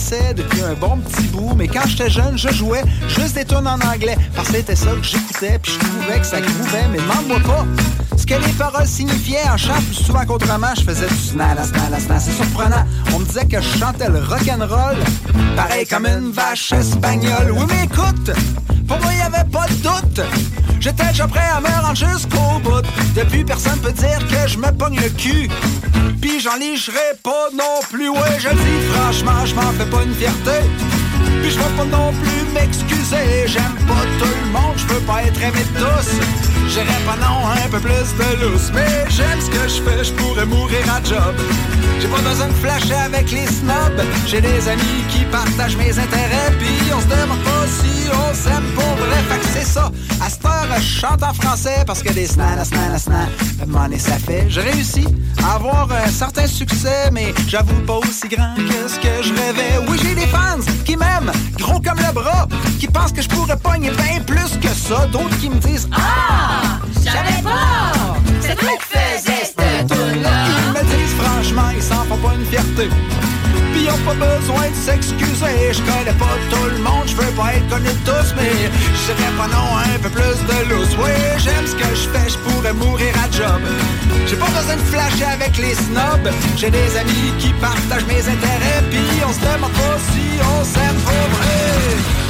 Depuis 0.09 0.61
un 0.61 0.73
bon 0.73 0.97
petit 0.97 1.27
bout, 1.27 1.53
mais 1.55 1.67
quand 1.67 1.85
j'étais 1.85 2.09
jeune, 2.09 2.37
je 2.37 2.47
jouais 2.49 2.83
juste 3.09 3.35
des 3.35 3.43
tunes 3.43 3.67
en 3.67 3.79
anglais, 3.81 4.17
parce 4.35 4.47
que 4.47 4.55
c'était 4.55 4.75
ça 4.75 4.91
que 4.91 5.03
j'écoutais, 5.03 5.59
puis 5.59 5.73
je 5.73 5.79
trouvais 5.79 6.19
que 6.19 6.25
ça 6.25 6.39
grouvait, 6.39 6.87
mais 6.91 6.97
demande-moi 6.99 7.39
pas 7.45 7.65
ce 8.15 8.25
que 8.25 8.33
les 8.35 8.53
paroles 8.53 8.87
signifiaient 8.87 9.49
en 9.49 9.57
chant 9.57 9.81
plus 9.85 9.95
souvent 10.05 10.25
qu'autrement, 10.25 10.73
je 10.77 10.83
faisais 10.83 11.07
du 11.07 11.15
snala, 11.15 11.63
snala, 11.63 11.99
snala, 11.99 12.19
c'est 12.21 12.31
surprenant. 12.31 12.85
On 13.13 13.19
me 13.19 13.25
disait 13.25 13.45
que 13.45 13.59
je 13.59 13.77
chantais 13.77 14.09
le 14.09 14.19
rock'n'roll, 14.19 14.97
pareil 15.57 15.85
comme 15.85 16.05
une 16.05 16.31
vache 16.31 16.71
espagnole. 16.71 17.51
Oui, 17.51 17.65
mais 17.67 17.83
écoute, 17.83 18.31
pour 18.87 18.99
moi, 19.01 19.13
y 19.13 19.21
avait 19.21 19.49
pas 19.49 19.67
de 19.67 19.73
doute. 19.73 20.21
J'étais 20.79 21.07
déjà 21.07 21.27
prêt 21.27 21.47
à 21.55 21.59
me 21.59 21.67
rendre 21.67 21.95
jusqu'au 21.95 22.59
bout. 22.63 22.85
Depuis, 23.15 23.43
personne 23.43 23.79
peut 23.79 23.91
dire 23.91 24.19
que 24.27 24.47
je 24.47 24.57
me 24.57 24.71
pogne 24.71 24.99
le 24.99 25.09
cul. 25.09 25.49
Puis 26.21 26.39
j'en 26.39 26.55
ligerai 26.55 27.15
pas 27.23 27.49
non 27.53 27.81
plus. 27.89 28.09
Ouais, 28.09 28.39
je 28.39 28.49
le 28.49 28.55
dis 28.55 28.93
franchement, 28.93 29.45
je 29.45 29.55
m'en 29.55 29.71
fais 29.71 29.85
pas 29.85 30.03
une 30.03 30.13
fierté. 30.13 30.59
Puis 31.41 31.51
je 31.51 31.57
veux 31.57 31.75
pas 31.75 31.85
non 31.85 32.11
plus 32.13 32.53
m'excuser. 32.53 33.47
J'aime 33.47 33.75
pas 33.87 34.03
tout 34.19 34.33
le 34.45 34.51
monde, 34.51 34.77
je 34.77 34.85
veux 34.93 35.01
pas 35.01 35.23
être 35.23 35.41
aimé 35.41 35.63
de 35.73 35.79
tous. 35.79 36.56
J'irais 36.67 37.01
pas 37.05 37.15
non 37.15 37.47
un 37.65 37.69
peu 37.69 37.79
plus 37.79 37.91
de 37.93 38.45
lousse. 38.45 38.71
Mais 38.73 39.05
j'aime 39.09 39.39
ce 39.41 39.49
que 39.49 39.67
je 39.67 39.81
fais, 39.81 40.03
je 40.03 40.13
pourrais 40.13 40.45
mourir 40.45 40.83
à 40.93 41.03
job. 41.03 41.35
J'ai 41.99 42.07
pas 42.07 42.21
besoin 42.21 42.47
de 42.47 42.53
flasher 42.53 42.93
avec 42.93 43.31
les 43.31 43.47
snobs. 43.47 44.01
J'ai 44.27 44.41
des 44.41 44.67
amis 44.67 45.03
qui 45.09 45.23
partagent 45.25 45.77
mes 45.77 45.97
intérêts. 45.97 46.51
Puis 46.59 46.91
on 46.95 47.01
se 47.01 47.07
demande 47.07 47.43
pas 47.43 47.65
si 47.67 48.07
on 48.11 48.33
s'aime 48.33 48.71
pour 48.75 48.95
vrai. 48.95 49.17
Fait 49.29 49.39
que 49.39 49.45
c'est 49.53 49.65
ça. 49.65 49.91
À 50.21 50.29
cette 50.29 50.45
heure, 50.45 50.67
je 50.77 50.99
chante 50.99 51.23
en 51.23 51.33
français 51.33 51.83
parce 51.85 52.03
que 52.03 52.11
des 52.11 52.27
snanas, 52.27 52.65
snanas, 52.65 53.07
m'en 53.67 53.85
est 53.89 53.99
ça 53.99 54.17
fait. 54.17 54.45
J'ai 54.49 54.61
réussi 54.61 55.05
à 55.43 55.55
avoir 55.55 55.87
un 55.91 56.09
certain 56.09 56.47
succès, 56.47 57.09
mais 57.11 57.33
j'avoue 57.47 57.81
pas 57.85 57.97
aussi 57.97 58.27
grand 58.27 58.55
que 58.55 58.87
ce 58.87 58.99
que 58.99 59.23
je 59.23 59.33
rêvais. 59.33 59.85
Oui, 59.87 59.99
j'ai 60.01 60.15
des 60.15 60.27
fans 60.27 60.59
qui 60.85 60.95
m'aiment, 60.97 61.31
gros 61.57 61.79
comme 61.79 61.97
le 61.97 62.13
bras, 62.13 62.47
qui 62.79 62.87
pensent 62.87 63.11
que 63.11 63.21
je 63.21 63.29
pourrais 63.29 63.57
pogner 63.57 63.91
bien 63.91 64.19
plus 64.25 64.57
que 64.59 64.69
ça. 64.69 65.07
D'autres 65.07 65.37
qui 65.39 65.49
me 65.49 65.55
disent 65.59 65.87
Ah, 65.93 66.56
je 67.07 67.11
savais 67.11 67.41
pas. 67.41 68.17
C'est 68.41 68.55
toi 68.55 68.69
qui 68.79 68.97
faisais 68.97 69.43
cette 69.45 69.87
tune-là. 69.87 70.45
Ils 70.47 70.71
me 70.73 70.83
disent 70.83 71.15
franchement, 71.17 71.69
ils 71.75 71.81
s'en 71.81 72.03
font 72.05 72.17
pas 72.17 72.33
une 72.35 72.45
fierté. 72.45 72.89
Puis 73.71 73.83
ils 73.83 73.91
ont 73.91 74.03
pas 74.05 74.13
besoin 74.13 74.69
de 74.69 74.75
s'excuser. 74.75 75.55
Je 75.71 75.81
connais 75.81 76.17
pas 76.17 76.35
tout 76.49 76.69
le 76.69 76.79
monde, 76.79 77.05
je 77.07 77.15
veux 77.15 77.31
pas 77.31 77.53
être 77.55 77.67
connu 77.69 77.89
de 77.89 78.03
tous, 78.09 78.33
mais 78.35 78.51
je 78.97 79.13
dirais 79.13 79.33
pas 79.37 79.47
non 79.47 79.69
un 79.77 79.99
peu 79.99 80.09
plus 80.09 80.37
de 80.51 80.69
lousse. 80.69 80.95
Oui, 80.99 81.11
j'aime 81.37 81.65
ce 81.65 81.75
que 81.75 81.89
je 81.95 82.07
fais, 82.09 82.29
je 82.29 82.37
pourrais 82.39 82.73
mourir 82.73 83.13
à 83.23 83.31
job. 83.31 83.61
J'ai 84.27 84.35
pas 84.35 84.47
besoin 84.47 84.75
de 84.75 84.87
flasher 84.91 85.31
avec 85.31 85.57
les 85.57 85.75
snobs. 85.75 86.29
J'ai 86.57 86.71
des 86.71 86.97
amis 86.97 87.33
qui 87.39 87.53
partagent 87.61 88.07
mes 88.07 88.21
intérêts, 88.21 88.83
puis 88.89 89.23
on 89.27 89.31
se 89.31 89.39
demande 89.39 89.71
pas 89.71 89.97
si 90.11 90.25
on 90.43 90.63
s'aime 90.63 90.99
pour 91.05 91.27
vrai. 91.37 92.27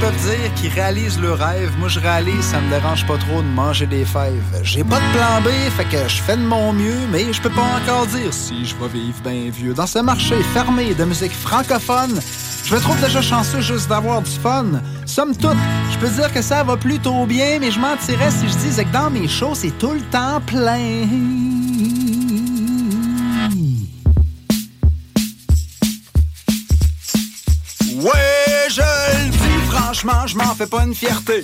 Peuvent 0.00 0.16
dire 0.16 0.54
qu'ils 0.54 0.72
réalisent 0.72 1.20
le 1.20 1.32
rêve. 1.32 1.70
Moi, 1.78 1.88
je 1.88 2.00
réalise, 2.00 2.42
ça 2.42 2.60
me 2.60 2.70
dérange 2.70 3.06
pas 3.06 3.18
trop 3.18 3.42
de 3.42 3.46
manger 3.48 3.86
des 3.86 4.06
fèves. 4.06 4.60
J'ai 4.62 4.82
pas 4.82 4.98
de 4.98 5.12
plan 5.12 5.40
B, 5.44 5.48
fait 5.76 5.84
que 5.84 6.08
je 6.08 6.22
fais 6.22 6.36
de 6.36 6.42
mon 6.42 6.72
mieux, 6.72 7.06
mais 7.12 7.30
je 7.32 7.40
peux 7.40 7.50
pas 7.50 7.68
encore 7.82 8.06
dire 8.06 8.32
si 8.32 8.64
je 8.64 8.74
vais 8.76 8.88
vivre 8.88 9.20
bien 9.22 9.50
vieux. 9.50 9.74
Dans 9.74 9.86
ce 9.86 9.98
marché 9.98 10.42
fermé 10.54 10.94
de 10.94 11.04
musique 11.04 11.32
francophone, 11.32 12.18
je 12.64 12.74
me 12.74 12.80
trouve 12.80 13.00
déjà 13.00 13.20
chanceux 13.20 13.60
juste 13.60 13.88
d'avoir 13.88 14.22
du 14.22 14.30
fun. 14.30 14.80
Somme 15.04 15.36
toute, 15.36 15.58
je 15.92 15.98
peux 15.98 16.08
dire 16.08 16.32
que 16.32 16.40
ça 16.40 16.62
va 16.64 16.76
plutôt 16.78 17.26
bien, 17.26 17.58
mais 17.60 17.70
je 17.70 17.78
mentirais 17.78 18.30
si 18.30 18.48
je 18.48 18.56
disais 18.56 18.84
que 18.84 18.92
dans 18.92 19.10
mes 19.10 19.28
shows, 19.28 19.54
c'est 19.54 19.76
tout 19.78 19.92
le 19.92 20.00
temps 20.00 20.40
plein. 20.46 21.49
Franchement, 30.00 30.26
je 30.26 30.36
m'en 30.36 30.54
fais 30.54 30.66
pas 30.66 30.84
une 30.84 30.94
fierté. 30.94 31.42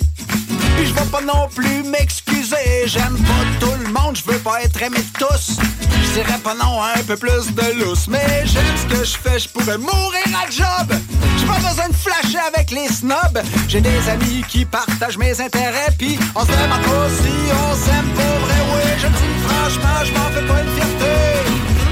Puis 0.77 0.85
je 0.87 0.93
vais 0.93 1.09
pas 1.11 1.21
non 1.21 1.47
plus 1.53 1.83
m'excuser. 1.83 2.85
J'aime 2.85 3.17
pas 3.17 3.43
tout 3.59 3.73
le 3.83 3.91
monde, 3.91 4.15
je 4.15 4.23
veux 4.23 4.39
pas 4.39 4.63
être 4.63 4.81
aimé 4.81 4.97
de 4.97 5.25
tous. 5.25 5.57
Je 5.81 6.13
dirais 6.13 6.39
pas 6.43 6.55
non 6.55 6.81
un 6.81 7.03
peu 7.03 7.15
plus 7.17 7.53
de 7.53 7.83
lousse. 7.83 8.07
Mais 8.07 8.45
j'aime 8.45 8.77
ce 8.77 8.95
que 8.95 9.05
je 9.05 9.17
fais, 9.17 9.39
je 9.39 9.49
pourrais 9.49 9.77
mourir 9.77 10.27
à 10.33 10.49
job. 10.49 10.97
J'ai 11.37 11.45
pas 11.45 11.59
besoin 11.59 11.89
de 11.89 11.95
flasher 11.95 12.39
avec 12.51 12.71
les 12.71 12.87
snobs. 12.87 13.41
J'ai 13.67 13.81
des 13.81 14.09
amis 14.09 14.43
qui 14.47 14.65
partagent 14.65 15.17
mes 15.17 15.39
intérêts. 15.39 15.93
Puis 15.97 16.17
on 16.35 16.41
se 16.41 16.47
pas 16.47 16.53
si 16.53 17.33
on 17.51 17.75
s'aime 17.75 18.09
pour 18.15 18.39
vrai. 18.45 18.59
Oui, 18.73 18.91
je 18.97 19.07
dis 19.07 19.33
franchement, 19.45 20.03
je 20.03 20.11
m'en 20.13 20.29
fais 20.31 20.47
pas 20.47 20.61
une 20.63 20.73
fierté. 20.75 21.13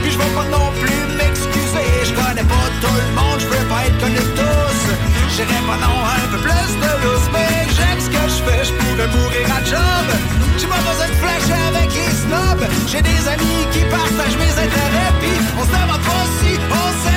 Puis 0.02 0.12
je 0.12 0.18
vais 0.18 0.34
pas 0.34 0.46
non 0.46 0.72
plus 0.82 1.18
m'excuser. 1.18 1.55
Connais 2.16 2.48
pas 2.48 2.68
tout 2.82 2.98
le 3.04 3.12
monde, 3.18 3.40
je 3.40 3.48
veux 3.48 3.66
pas 3.68 3.82
être 3.88 4.00
connu 4.00 4.16
de 4.16 4.34
tous. 4.40 4.80
J'irai 5.36 5.60
pas 5.68 5.80
non 5.86 5.98
un 6.18 6.28
peu 6.32 6.40
plus 6.46 6.72
de 6.84 6.92
lousse, 7.04 7.30
mais 7.34 7.68
j'aime 7.76 8.00
ce 8.00 8.10
que 8.10 8.24
je 8.34 8.40
fais, 8.46 8.62
je 8.68 8.74
pourrais 8.80 9.10
mourir 9.16 9.46
à 9.58 9.60
job. 9.64 10.08
J'ai 10.58 10.68
pas 10.68 10.82
besoin 10.90 11.08
de 11.12 11.18
flasher 11.24 11.64
avec 11.72 11.90
les 11.94 12.14
snobs. 12.24 12.68
J'ai 12.88 13.02
des 13.02 13.22
amis 13.28 13.62
qui 13.74 13.82
partagent 13.92 14.40
mes 14.44 14.54
intérêts, 14.66 15.14
puis 15.22 15.36
on 15.60 15.66
pas 15.66 16.26
si 16.40 16.52
on 16.72 17.15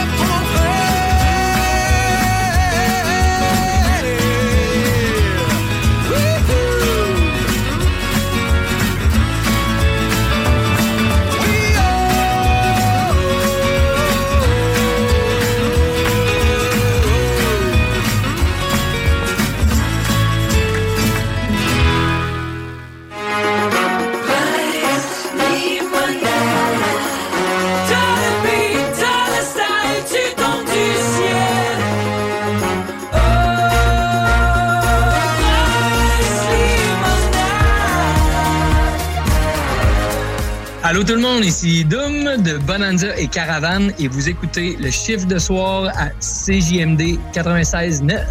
monde, 41.39 41.47
ici 41.47 41.85
Doom 41.85 42.43
de 42.43 42.59
Bonanza 42.59 43.17
et 43.17 43.29
Caravane 43.29 43.93
et 43.99 44.09
vous 44.09 44.29
écoutez 44.29 44.77
le 44.77 44.91
chiffre 44.91 45.27
de 45.27 45.39
soir 45.39 45.93
à 45.97 46.11
CJMD 46.21 47.19
96.9. 47.33 48.25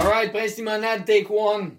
All 0.00 0.08
right, 0.08 0.32
Prince 0.32 0.56
Limonade, 0.56 1.04
take 1.04 1.28
one. 1.30 1.72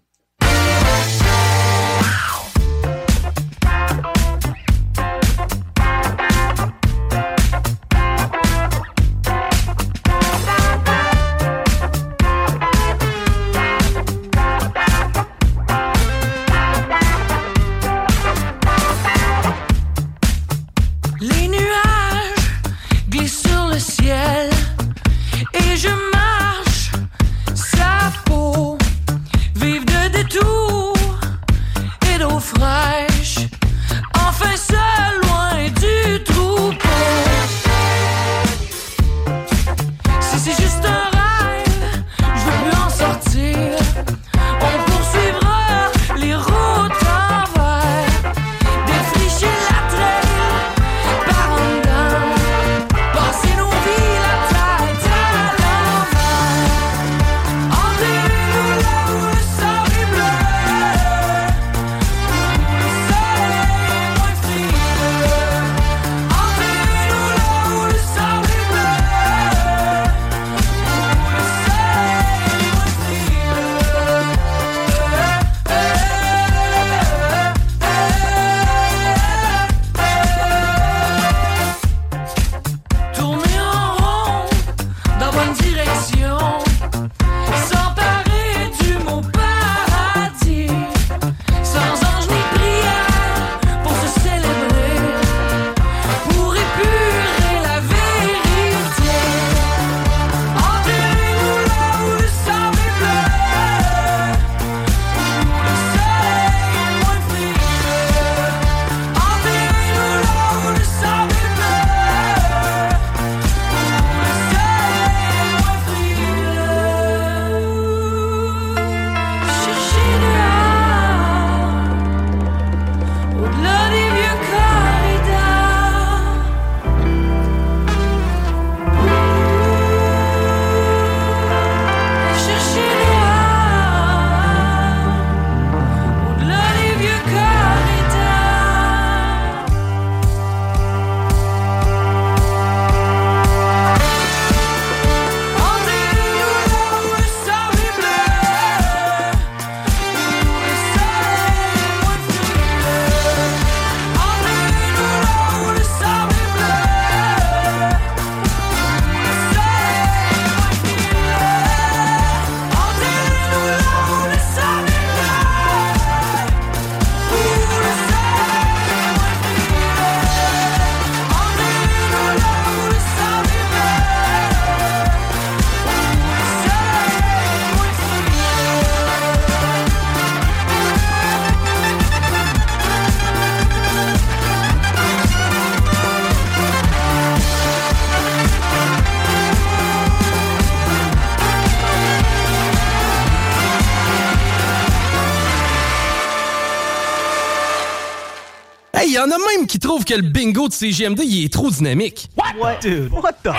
Que 200.08 200.14
le 200.14 200.22
bingo 200.22 200.70
de 200.70 200.74
CGMD, 200.74 201.22
il 201.26 201.46
est 201.46 201.52
trop 201.54 201.70
dynamique. 201.70 202.30
What? 202.38 202.80
Dude, 202.82 203.12
what 203.12 203.34
the? 203.44 203.52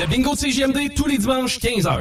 Le 0.00 0.06
bingo 0.08 0.34
de 0.34 0.38
CGMD, 0.38 0.94
tous 0.96 1.06
les 1.06 1.16
dimanches, 1.16 1.60
15h. 1.60 2.00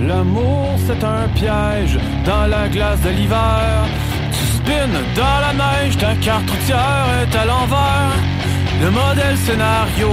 L'amour 0.00 0.78
c'est 0.86 1.04
un 1.04 1.28
piège 1.34 1.98
dans 2.24 2.46
la 2.46 2.68
glace 2.68 3.00
de 3.02 3.10
l'hiver. 3.10 3.84
Tu 4.32 4.56
spins 4.56 4.88
dans 5.14 5.40
la 5.40 5.52
neige, 5.52 5.98
ta 5.98 6.14
carte 6.16 6.48
routière 6.48 7.06
est 7.22 7.36
à 7.36 7.44
l'envers. 7.44 8.14
Le 8.80 8.90
modèle 8.90 9.36
scénario, 9.36 10.10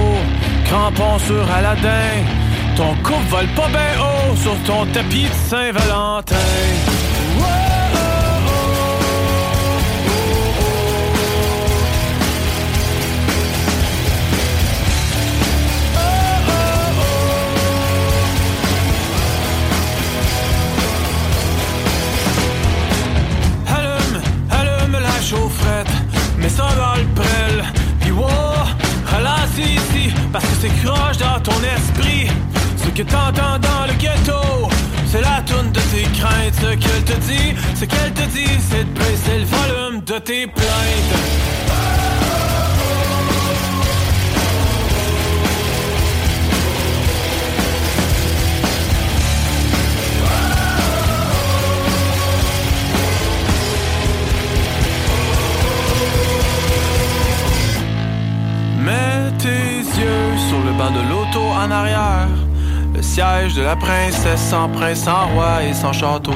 crampon 0.66 1.18
sur 1.18 1.50
Aladdin. 1.50 2.24
Ton 2.76 2.94
couple 3.02 3.28
vole 3.30 3.48
pas 3.56 3.68
bien 3.68 4.02
haut 4.02 4.36
sur 4.36 4.56
ton 4.64 4.84
tapis 4.92 5.24
de 5.24 5.48
Saint-Valentin. 5.48 6.36
Allume 25.22 25.38
la 25.38 25.38
chaufferette, 25.38 25.86
mets 26.38 26.48
ça 26.48 26.68
dans 26.76 27.00
le 27.00 27.06
prêle. 27.14 27.64
Puis 28.00 28.10
wow, 28.10 28.26
ralentis 29.06 29.74
ici, 29.74 30.12
parce 30.32 30.44
que 30.44 30.54
c'est 30.60 30.84
croche 30.84 31.18
dans 31.18 31.40
ton 31.40 31.58
esprit. 31.62 32.28
Ce 32.76 32.88
que 32.88 33.02
t'entends 33.02 33.58
dans 33.58 33.86
le 33.86 33.94
ghetto, 33.94 34.68
c'est 35.06 35.20
la 35.20 35.42
toune 35.42 35.70
de 35.72 35.80
tes 35.80 36.08
craintes. 36.18 36.54
Ce 36.60 36.74
qu'elle 36.74 37.04
te 37.04 37.20
dit, 37.20 37.54
ce 37.78 37.84
qu'elle 37.84 38.12
te 38.12 38.22
dit, 38.30 38.58
c'est 38.70 38.84
de 38.84 38.98
baisser 38.98 39.38
le 39.38 39.44
volume 39.44 40.00
de 40.04 40.18
tes 40.18 40.46
plaintes. 40.46 41.51
Le 60.72 60.78
banc 60.78 60.90
de 60.90 61.08
l'auto 61.08 61.40
en 61.40 61.70
arrière. 61.70 62.28
Le 62.94 63.02
siège 63.02 63.54
de 63.54 63.62
la 63.62 63.76
princesse 63.76 64.40
sans 64.40 64.68
prince, 64.68 65.00
sans 65.00 65.28
roi 65.28 65.62
et 65.64 65.74
sans 65.74 65.92
château. 65.92 66.34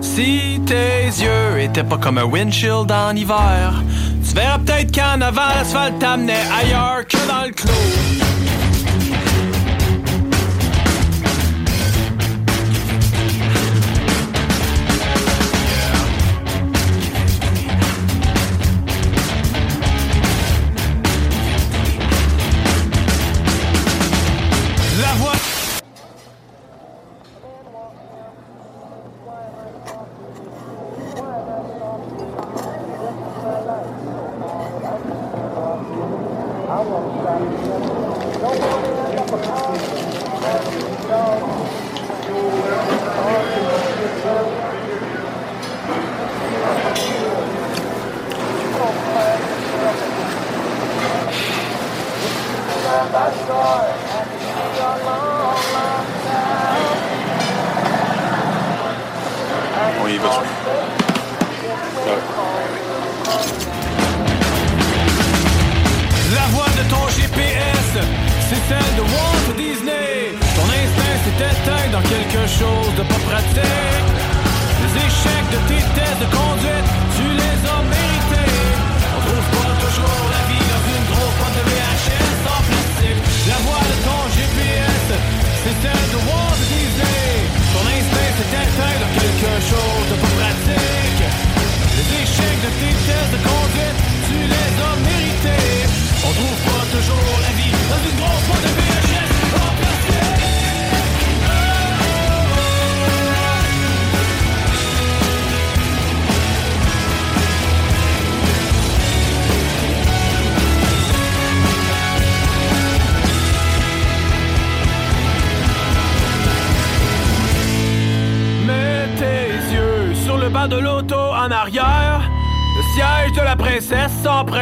Si 0.00 0.60
tes 0.66 1.06
yeux 1.06 1.60
étaient 1.60 1.84
pas 1.84 1.98
comme 1.98 2.18
un 2.18 2.24
windshield 2.24 2.90
en 2.90 3.14
hiver, 3.14 3.82
tu 4.26 4.34
verras 4.34 4.58
peut-être 4.58 4.94
qu'en 4.94 5.20
avant 5.20 5.48
l'asphalte 5.54 5.98
t'amenait 5.98 6.44
ailleurs 6.60 7.06
que 7.06 7.16
dans 7.28 7.46
le 7.46 7.52
clos. 7.52 8.05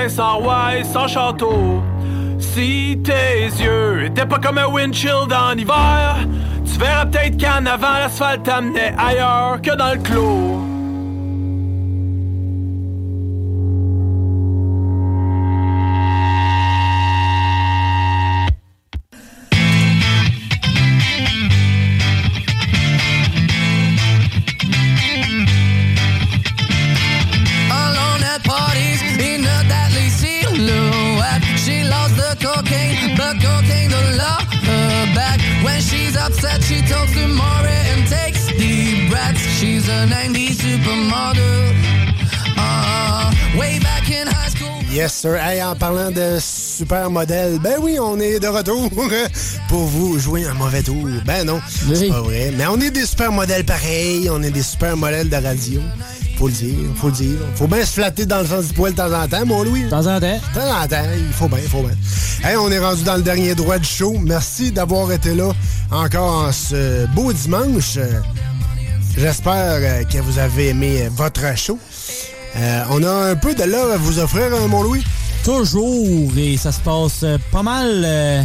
Sans 0.08 0.38
roi 0.38 0.82
sans 0.84 1.08
château. 1.08 1.82
Si 2.38 2.98
tes 3.02 3.44
yeux 3.62 4.06
étaient 4.06 4.26
pas 4.26 4.38
comme 4.38 4.58
un 4.58 4.66
windshield 4.66 5.32
en 5.32 5.56
hiver, 5.56 6.16
tu 6.64 6.78
verras 6.78 7.06
peut-être 7.06 7.40
qu'en 7.40 7.66
avant 7.66 7.98
l'asphalte 7.98 8.42
t'amenait 8.44 8.94
ailleurs 8.98 9.60
que 9.62 9.74
dans 9.74 9.92
le 9.92 9.98
clos. 9.98 10.73
Hey, 45.26 45.62
en 45.62 45.74
parlant 45.74 46.10
de 46.10 46.36
super 46.38 47.10
modèle, 47.10 47.58
ben 47.58 47.76
oui, 47.80 47.96
on 47.98 48.20
est 48.20 48.38
de 48.38 48.46
retour 48.46 48.90
pour 49.68 49.84
vous 49.84 50.18
jouer 50.18 50.44
un 50.44 50.52
mauvais 50.52 50.82
tour. 50.82 51.06
Ben 51.24 51.46
non, 51.46 51.60
c'est 51.94 52.08
pas 52.08 52.20
vrai. 52.20 52.52
Mais 52.58 52.66
on 52.66 52.78
est 52.78 52.90
des 52.90 53.06
super 53.06 53.32
modèles 53.32 53.64
pareils. 53.64 54.28
On 54.30 54.42
est 54.42 54.50
des 54.50 54.62
super 54.62 54.98
modèles 54.98 55.30
de 55.30 55.36
radio. 55.36 55.80
Faut 56.36 56.48
le 56.48 56.52
dire, 56.52 56.76
faut 56.96 57.06
le 57.06 57.12
dire. 57.14 57.38
Faut 57.54 57.66
bien 57.66 57.86
se 57.86 57.92
flatter 57.92 58.26
dans 58.26 58.40
le 58.40 58.46
sens 58.46 58.66
du 58.66 58.74
poil 58.74 58.92
de 58.92 58.98
temps 58.98 59.12
en 59.12 59.26
temps, 59.26 59.46
mon 59.46 59.62
Louis. 59.62 59.84
De 59.84 59.88
temps 59.90 60.06
en 60.06 60.20
temps. 60.20 60.40
De 60.54 60.60
temps 60.60 60.82
en 60.82 60.86
temps, 60.86 61.08
il 61.16 61.32
faut 61.32 61.48
bien, 61.48 61.58
il 61.62 61.70
faut 61.70 61.82
bien. 61.82 62.50
Hey, 62.50 62.56
on 62.58 62.70
est 62.70 62.78
rendu 62.78 63.02
dans 63.04 63.16
le 63.16 63.22
dernier 63.22 63.54
droit 63.54 63.78
du 63.78 63.88
show. 63.88 64.14
Merci 64.20 64.72
d'avoir 64.72 65.10
été 65.10 65.34
là 65.34 65.52
encore 65.90 66.48
en 66.48 66.52
ce 66.52 67.06
beau 67.14 67.32
dimanche. 67.32 67.98
J'espère 69.16 70.06
que 70.06 70.18
vous 70.18 70.38
avez 70.38 70.68
aimé 70.68 71.08
votre 71.16 71.56
show. 71.56 71.78
Euh, 72.56 72.84
on 72.90 73.02
a 73.02 73.30
un 73.30 73.36
peu 73.36 73.54
de 73.54 73.64
l'or 73.64 73.90
à 73.90 73.96
vous 73.96 74.18
offrir, 74.18 74.44
hein, 74.54 74.68
mon 74.68 74.82
Louis? 74.82 75.02
Toujours, 75.44 76.30
et 76.36 76.56
ça 76.56 76.72
se 76.72 76.80
passe 76.80 77.22
euh, 77.24 77.36
pas 77.50 77.62
mal 77.62 78.02
euh, 78.04 78.42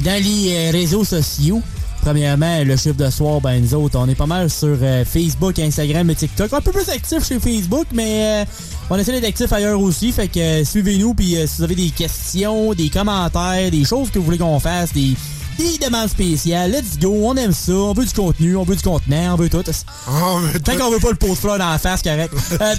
dans 0.00 0.22
les 0.22 0.70
réseaux 0.70 1.04
sociaux. 1.04 1.62
Premièrement, 2.02 2.64
le 2.64 2.76
chiffre 2.76 2.96
de 2.96 3.08
soir, 3.10 3.40
ben 3.40 3.62
nous 3.62 3.74
autres, 3.74 3.98
on 3.98 4.08
est 4.08 4.14
pas 4.14 4.26
mal 4.26 4.48
sur 4.48 4.76
Facebook, 5.06 5.58
Instagram 5.58 6.08
et 6.10 6.14
TikTok. 6.14 6.52
Un 6.52 6.60
peu 6.60 6.72
plus 6.72 6.88
actifs 6.88 7.26
chez 7.26 7.38
Facebook, 7.38 7.86
mais 7.92 8.42
euh, 8.42 8.44
on 8.88 8.98
essaie 8.98 9.12
d'être 9.12 9.28
actifs 9.28 9.52
ailleurs 9.52 9.80
aussi. 9.80 10.10
Fait 10.10 10.28
que 10.28 10.64
suivez-nous, 10.64 11.14
puis 11.14 11.36
si 11.46 11.58
vous 11.58 11.64
avez 11.64 11.74
des 11.74 11.90
questions, 11.90 12.72
des 12.72 12.88
commentaires, 12.88 13.70
des 13.70 13.84
choses 13.84 14.10
que 14.10 14.18
vous 14.18 14.24
voulez 14.24 14.38
qu'on 14.38 14.58
fasse, 14.60 14.94
des, 14.94 15.14
des 15.58 15.78
demandes 15.78 16.08
spéciales, 16.08 16.70
let's 16.72 16.98
go, 16.98 17.12
on 17.28 17.34
aime 17.36 17.52
ça, 17.52 17.72
on 17.72 17.92
veut 17.92 18.04
du 18.04 18.12
contenu, 18.12 18.56
on 18.56 18.64
veut 18.64 18.76
du 18.76 18.82
contenant, 18.82 19.34
on 19.34 19.36
veut 19.36 19.48
tout. 19.48 19.62
Tant 19.62 20.76
qu'on 20.76 20.90
veut 20.90 20.98
pas 20.98 21.10
le 21.10 21.16
post 21.16 21.40
fleur 21.40 21.58
dans 21.58 21.70
la 21.70 21.78
face, 21.78 22.02
correct. 22.02 22.32
Euh, 22.60 22.74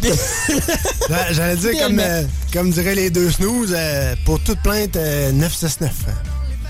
Ben, 1.10 1.26
J'allais 1.32 1.56
dire, 1.58 1.72
comme, 1.84 2.00
euh, 2.00 2.24
comme 2.54 2.72
diraient 2.72 2.96
les 2.96 3.10
deux 3.10 3.30
snooze, 3.32 3.74
euh, 3.76 4.16
pour 4.26 4.40
toute 4.42 4.60
plainte, 4.62 4.96
euh, 4.96 5.32
969. 5.32 5.92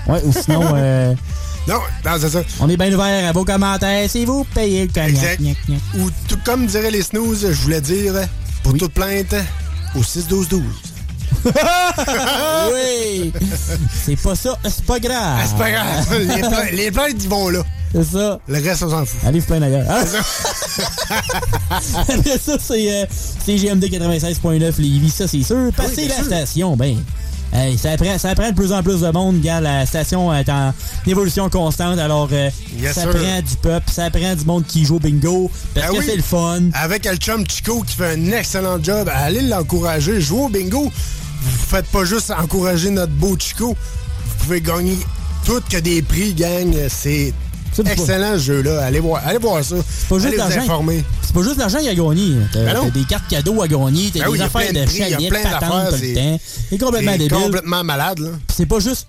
Ouais, 0.08 0.20
ou 0.24 0.32
sinon... 0.32 0.62
euh, 0.74 1.14
Non, 1.68 1.78
non 2.04 2.10
c'est 2.20 2.28
ça. 2.30 2.42
On 2.58 2.68
est 2.68 2.76
bien 2.76 2.92
ouvert 2.92 3.28
à 3.28 3.30
vos 3.32 3.44
commentaires. 3.44 4.10
C'est 4.10 4.24
vous 4.24 4.42
payez 4.52 4.86
le 4.86 4.92
cognac. 4.92 5.10
Exact. 5.10 5.40
Gnac, 5.40 5.56
gnac. 5.68 5.80
Ou 5.98 6.10
tout 6.26 6.38
comme 6.44 6.66
diraient 6.66 6.90
les 6.90 7.02
snooze, 7.02 7.46
je 7.52 7.60
voulais 7.62 7.80
dire, 7.80 8.14
pour 8.64 8.76
toute 8.76 8.92
plainte, 8.92 9.32
au 9.94 10.00
6-12-12. 10.00 10.60
oui! 12.74 13.32
C'est 14.04 14.16
pas 14.16 14.34
ça, 14.34 14.56
c'est 14.64 14.84
pas 14.84 14.98
grave. 14.98 15.38
Ah, 15.40 15.44
c'est 15.46 15.58
pas 15.58 15.70
grave. 15.70 16.18
Les, 16.18 16.40
pla- 16.40 16.70
les 16.72 16.90
plaintes, 16.90 17.22
ils 17.22 17.28
vont 17.28 17.48
là. 17.48 17.62
C'est 17.94 18.04
ça. 18.04 18.40
Le 18.48 18.54
reste, 18.62 18.82
on 18.84 18.90
s'en 18.90 19.04
fout. 19.04 19.20
Allez, 19.26 19.40
vous 19.40 19.46
plaindre 19.46 19.66
ailleurs. 19.66 19.86
Hein? 19.90 20.04
Après 22.08 22.38
ça, 22.38 22.56
c'est 22.60 23.02
euh, 23.02 23.06
c'est 23.44 23.56
GMD 23.56 23.84
96.9 23.84 24.80
Lévis, 24.80 25.10
ça 25.10 25.28
c'est 25.28 25.42
sûr. 25.42 25.70
Passer 25.76 25.96
bien 26.06 26.08
la 26.08 26.14
sûr. 26.16 26.24
station, 26.24 26.76
ben. 26.76 26.96
hey, 27.52 27.76
ça, 27.76 27.96
prend, 27.98 28.16
ça 28.18 28.34
prend 28.34 28.48
de 28.50 28.54
plus 28.54 28.72
en 28.72 28.82
plus 28.82 29.00
de 29.00 29.10
monde. 29.10 29.36
Regarde, 29.36 29.64
la 29.64 29.84
station 29.84 30.32
est 30.34 30.48
en 30.48 30.72
évolution 31.06 31.50
constante. 31.50 31.98
Alors, 31.98 32.28
euh, 32.32 32.48
Yes, 32.80 32.94
ça 32.94 33.02
sir. 33.02 33.10
prend 33.10 33.40
du 33.42 33.56
peuple, 33.60 33.90
ça 33.90 34.08
prend 34.10 34.34
du 34.34 34.44
monde 34.46 34.64
qui 34.66 34.84
joue 34.86 34.96
au 34.96 35.00
bingo. 35.00 35.50
Parce 35.74 35.88
Ben 35.88 35.92
que 35.94 35.98
oui. 36.00 36.06
c'est 36.08 36.16
le 36.16 36.22
fun. 36.22 36.60
Avec 36.72 37.04
le 37.04 37.16
chum 37.16 37.44
Chico 37.46 37.82
qui 37.82 37.94
fait 37.96 38.12
un 38.14 38.32
excellent 38.32 38.82
job, 38.82 39.10
allez 39.12 39.42
l'encourager. 39.42 40.18
Jouez 40.20 40.40
au 40.44 40.48
bingo. 40.48 40.90
Vous 41.42 41.66
faites 41.76 41.86
pas 41.86 42.04
juste 42.04 42.30
encourager 42.30 42.90
notre 42.90 43.12
beau 43.12 43.36
Chico. 43.38 43.68
Vous 44.24 44.44
pouvez 44.44 44.60
gagner 44.60 44.96
tout 45.44 45.60
que 45.68 45.78
des 45.78 46.02
prix, 46.02 46.34
gang. 46.34 46.72
C'est 46.88 47.32
excellent 47.86 48.34
ce 48.34 48.38
jeu-là. 48.42 48.84
Allez 48.84 49.00
voir, 49.00 49.22
allez 49.26 49.38
voir 49.38 49.64
ça. 49.64 49.76
pas 50.08 50.18
juste 50.18 50.36
l'argent. 50.36 50.62
C'est 51.22 51.32
pas 51.34 51.42
juste 51.42 51.56
l'argent 51.56 51.78
qu'il 51.78 51.86
y 51.86 51.90
a 51.90 51.94
gagné. 51.94 52.36
T'as 52.52 52.64
Ben 52.64 52.74
t'as 52.82 52.90
des 52.90 53.04
cartes 53.04 53.28
cadeaux 53.28 53.62
à 53.62 53.68
gagner, 53.68 54.10
t'as 54.12 54.20
Ben 54.24 54.28
oui, 54.30 54.38
des 54.38 54.42
a 54.42 54.46
affaires 54.46 54.70
plein 54.70 54.72
de 54.72 54.80
de 54.80 54.84
prix, 54.84 54.96
il 54.96 55.00
y 55.00 55.02
a 55.04 55.10
chalet, 55.10 55.28
plein 55.30 55.42
d'affaires, 55.50 55.90
c'est-. 55.98 56.40
C'est 56.70 56.78
complètement 56.78 57.12
C'est 57.12 57.18
débile. 57.18 57.38
complètement 57.38 57.84
malade, 57.84 58.20
c'est 58.54 58.66
pas 58.66 58.80
juste. 58.80 59.06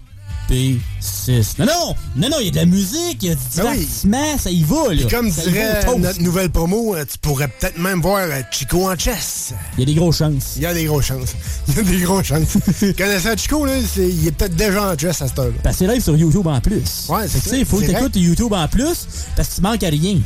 B6. 0.53 1.55
Non, 1.59 1.65
non! 1.65 1.95
Non, 2.15 2.29
non, 2.29 2.37
il 2.39 2.45
y 2.45 2.47
a 2.49 2.51
de 2.51 2.55
la 2.57 2.65
musique, 2.65 3.17
il 3.21 3.29
y 3.29 3.31
a 3.31 3.35
du 3.35 3.41
Ben 3.57 3.63
oui. 3.65 3.71
divertissement, 3.77 4.37
ça 4.37 4.51
y 4.51 4.63
va, 4.63 4.93
là. 4.93 4.95
Puis 4.95 5.07
comme 5.07 5.31
Ça 5.31 5.41
va 5.43 5.51
dirait 5.51 5.85
toast. 5.85 5.97
notre 5.99 6.21
nouvelle 6.21 6.49
promo, 6.49 6.95
euh, 6.95 7.05
tu 7.11 7.17
pourrais 7.17 7.47
peut-être 7.47 7.77
même 7.79 8.01
voir 8.01 8.19
euh, 8.29 8.41
Chico 8.51 8.89
en 8.89 8.97
chess. 8.97 9.53
Il 9.77 9.81
y 9.81 9.83
a 9.83 9.85
des 9.87 9.93
grosses 9.95 10.17
chances. 10.17 10.53
Il 10.57 10.61
y 10.61 10.65
a 10.65 10.73
des 10.73 10.85
grosses 10.85 11.05
chances. 11.05 11.33
Il 11.69 11.75
y 11.75 11.79
a 11.79 11.83
des 11.83 11.99
grosses 11.99 12.27
chances. 12.27 12.57
Connaissant 12.97 13.35
Chico, 13.37 13.65
là, 13.65 13.73
il 13.97 14.27
est 14.27 14.31
peut-être 14.31 14.55
déjà 14.55 14.91
en 14.93 14.97
chess 14.97 15.21
à 15.21 15.27
cette 15.27 15.39
heure-là. 15.39 15.53
Parce 15.63 15.77
que 15.77 15.85
c'est 15.85 15.91
live 15.93 16.03
sur 16.03 16.15
YouTube 16.15 16.47
en 16.47 16.59
plus. 16.61 17.07
Ouais, 17.09 17.27
c'est 17.27 17.39
tu 17.39 17.45
ça. 17.45 17.49
sais, 17.51 17.59
il 17.59 17.65
faut 17.65 17.77
que 17.77 17.85
C'est 17.85 17.93
t'écoutes 17.93 18.15
YouTube 18.15 18.53
en 18.53 18.67
plus, 18.67 19.07
parce 19.35 19.49
que 19.49 19.55
tu 19.55 19.61
manques 19.61 19.83
à 19.83 19.89
rien. 19.89 20.17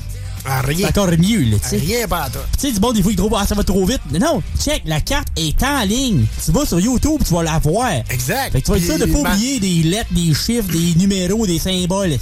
Rien. 0.64 0.88
C'est 0.88 0.98
encore 1.00 1.12
mieux, 1.18 1.40
là, 1.52 1.58
tu 1.62 1.70
sais. 1.70 1.78
Rien 1.78 2.08
pas 2.08 2.30
toi. 2.30 2.42
Tu 2.60 2.68
sais, 2.68 2.74
du 2.74 2.80
bon, 2.80 2.92
des 2.94 3.02
fois, 3.04 3.12
ils 3.12 3.18
trouvent, 3.18 3.36
ah, 3.38 3.46
ça 3.46 3.56
va 3.56 3.64
trop 3.64 3.86
vite. 3.86 4.02
Mais 4.12 4.20
non, 4.20 4.42
check, 4.64 4.82
la 4.86 5.02
carte 5.02 5.28
est 5.36 5.62
en 5.64 5.84
ligne. 5.84 6.26
Tu 6.44 6.52
vas 6.52 6.66
sur 6.66 6.80
YouTube, 6.80 7.22
tu 7.28 7.34
vas 7.34 7.44
la 7.44 7.60
voir. 7.60 7.92
Exact. 8.10 8.52
Fait 8.54 8.62
que 8.62 8.66
tu 8.66 8.72
vas 8.72 8.78
être 8.78 8.84
sûr 8.86 8.98
de 9.00 9.06
pas 9.12 9.20
oublier 9.34 9.60
des 9.60 9.84
lettres, 9.90 10.14
des 10.14 10.34
chiffres, 10.34 10.72
des 10.72 10.96
numéros, 10.96 11.46
des 11.46 11.60
symboles. 11.60 12.18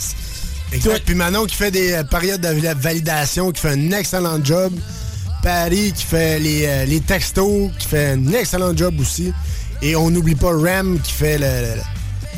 Exact. 0.74 1.04
Puis 1.06 1.16
Manon 1.16 1.46
qui 1.46 1.56
fait 1.56 1.72
des 1.72 1.92
euh, 1.94 2.04
périodes 2.04 2.42
de 2.42 2.48
val- 2.48 2.76
validation, 2.80 3.52
qui 3.52 3.62
fait 3.62 3.70
un 3.72 3.92
excellent 3.92 4.44
job. 4.44 4.74
Paris 5.44 5.94
qui 5.96 6.04
fait 6.04 6.40
les, 6.40 6.66
euh, 6.66 6.86
les 6.86 7.02
textos, 7.02 7.70
qui 7.78 7.88
fait 7.88 8.12
un 8.14 8.28
excellent 8.34 8.76
job 8.76 9.00
aussi. 9.00 9.32
Et 9.82 9.96
on 9.96 10.10
n'oublie 10.10 10.34
pas 10.36 10.50
Ram 10.52 11.00
qui 11.04 11.12
fait 11.12 11.38
le- 11.38 11.46
le- 11.46 11.82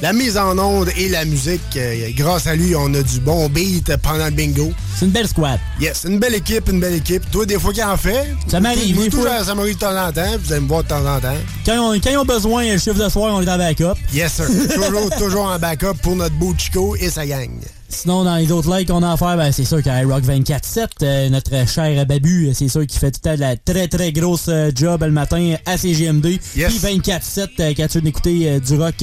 la 0.01 0.13
mise 0.13 0.37
en 0.37 0.57
onde 0.57 0.89
et 0.97 1.09
la 1.09 1.25
musique. 1.25 1.61
Euh, 1.75 2.09
grâce 2.15 2.47
à 2.47 2.55
lui, 2.55 2.75
on 2.75 2.93
a 2.93 3.01
du 3.01 3.19
bon 3.19 3.49
beat 3.49 3.95
pendant 3.97 4.25
le 4.25 4.31
bingo. 4.31 4.71
C'est 4.95 5.05
une 5.05 5.11
belle 5.11 5.27
squad. 5.27 5.59
Yes, 5.79 6.05
une 6.07 6.19
belle 6.19 6.35
équipe, 6.35 6.69
une 6.69 6.79
belle 6.79 6.95
équipe. 6.95 7.29
Toi, 7.31 7.45
des 7.45 7.59
fois 7.59 7.73
qu'il 7.73 7.83
en 7.83 7.97
fait? 7.97 8.35
Ça 8.47 8.59
m'arrive, 8.59 8.97
des 8.97 9.11
fois. 9.11 9.43
Ça 9.43 9.55
m'arrive 9.55 9.75
de 9.75 9.79
temps 9.79 9.95
en 9.95 10.11
temps. 10.11 10.37
Vous 10.43 10.51
allez 10.51 10.61
me 10.61 10.67
voir 10.67 10.83
de 10.83 10.87
temps 10.89 11.05
en 11.05 11.19
temps. 11.19 11.37
Quand 11.65 11.73
ils 11.73 11.79
ont, 11.79 11.99
quand 11.99 12.09
ils 12.09 12.17
ont 12.17 12.25
besoin, 12.25 12.63
le 12.65 12.77
chiffre 12.77 13.03
de 13.03 13.09
soir, 13.09 13.33
on 13.35 13.41
est 13.41 13.49
en 13.49 13.57
backup. 13.57 13.95
Yes, 14.13 14.33
sir. 14.33 14.45
toujours, 14.73 15.09
toujours 15.17 15.45
en 15.45 15.59
backup 15.59 15.93
pour 16.01 16.15
notre 16.15 16.35
beau 16.35 16.53
Chico 16.57 16.95
et 16.95 17.09
sa 17.09 17.25
gang. 17.25 17.49
Sinon, 17.89 18.25
dans 18.25 18.35
les 18.35 18.51
autres 18.51 18.75
likes 18.75 18.89
qu'on 18.89 19.01
a 19.01 19.13
à 19.13 19.17
faire, 19.17 19.37
ben, 19.37 19.51
c'est 19.51 19.63
sûr 19.63 19.81
qu'à 19.81 20.01
Rock 20.01 20.23
24-7, 20.23 20.87
euh, 21.03 21.29
notre 21.29 21.67
cher 21.67 22.05
Babu, 22.05 22.47
euh, 22.47 22.53
c'est 22.53 22.67
sûr 22.67 22.85
qu'il 22.85 22.99
fait 22.99 23.11
tout 23.11 23.21
de 23.23 23.39
la 23.39 23.55
très 23.55 23.87
très 23.87 24.11
grosse 24.11 24.49
euh, 24.49 24.71
job 24.75 25.03
le 25.03 25.11
matin 25.11 25.55
à 25.65 25.77
CGMD. 25.77 26.37
Puis 26.53 26.77
24-7, 26.79 27.47
euh, 27.59 27.73
quand 27.77 27.87
tu 27.87 27.99
veux 27.99 28.07
écouter 28.07 28.59
du 28.59 28.75
rock, 28.75 28.95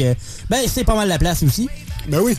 ben 0.51 0.59
c'est 0.67 0.85
pas 0.85 0.95
mal 0.95 1.09
la 1.09 1.19
place 1.19 1.43
aussi. 1.43 1.69
Ben 2.09 2.21
oui. 2.21 2.37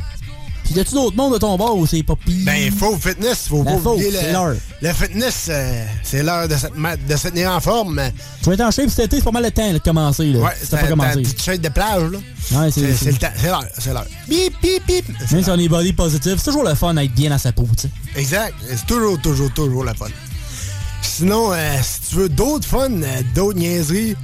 Puis 0.66 0.74
y 0.74 0.84
tu 0.84 0.94
d'autres 0.96 1.16
mondes 1.16 1.34
de 1.34 1.38
ton 1.38 1.56
bord 1.58 1.78
où 1.78 1.86
c'est 1.86 2.02
pas 2.04 2.16
pire? 2.16 2.44
Ben, 2.46 2.72
faux 2.72 2.98
fitness, 2.98 3.48
faut 3.48 3.64
La 3.64 3.74
pas 3.74 3.78
faux, 3.80 3.94
oublier 3.94 4.12
c'est 4.12 4.26
le, 4.28 4.32
l'heure. 4.34 4.56
le 4.82 4.94
fitness, 4.94 5.46
euh, 5.50 5.86
c'est 6.04 6.24
l'heure 6.24 6.48
de, 6.48 6.56
se 6.58 6.66
de 7.08 7.16
se 7.16 7.28
tenir 7.28 7.52
en 7.52 7.60
forme. 7.60 8.02
Tu 8.42 8.46
vas 8.50 8.54
être 8.56 8.62
en 8.62 8.72
shape 8.72 8.90
cet 8.90 9.06
été, 9.06 9.18
c'est 9.18 9.24
pas 9.24 9.32
mal 9.32 9.44
le 9.44 9.52
temps 9.52 9.68
là, 9.68 9.74
de 9.74 9.78
commencer. 9.78 10.26
Là, 10.26 10.40
Ouais, 10.40 10.52
si 10.60 10.66
c'est 10.68 10.78
pas 10.82 10.88
commencé. 10.88 11.22
petite 11.22 11.42
chaîne 11.42 11.62
de 11.62 11.70
plage, 11.70 12.12
là. 12.12 12.18
Ouais, 12.60 12.72
c'est- 12.72 12.94
c'est 12.96 13.12
le 13.12 13.18
temps, 13.18 13.30
c'est 13.40 13.48
l'heure, 13.48 13.64
c'est 13.78 13.94
l'heure. 13.94 14.08
Bip, 14.28 14.54
bip, 14.62 14.86
bip. 14.88 15.06
Même 15.32 15.44
si 15.44 15.50
on 15.52 15.60
est 15.60 15.70
body 15.70 15.94
positive, 15.94 16.36
c'est 16.38 16.46
toujours 16.46 16.64
le 16.68 16.74
fun 16.76 16.94
d'être 16.96 17.14
bien 17.14 17.30
dans 17.30 17.38
sa 17.38 17.52
peau, 17.52 17.68
tu 17.78 17.84
sais. 17.84 17.90
Exact. 18.20 18.54
C'est 18.68 18.86
toujours, 18.88 19.22
toujours, 19.22 19.52
toujours 19.54 19.84
la 19.84 19.94
fun. 19.94 20.08
Sinon, 21.02 21.54
euh, 21.54 21.76
si 21.84 22.10
tu 22.10 22.16
veux 22.16 22.30
d'autres 22.30 22.68
fun, 22.68 22.90
euh, 22.92 23.22
d'autres 23.34 23.58
niaiseries, 23.60 24.16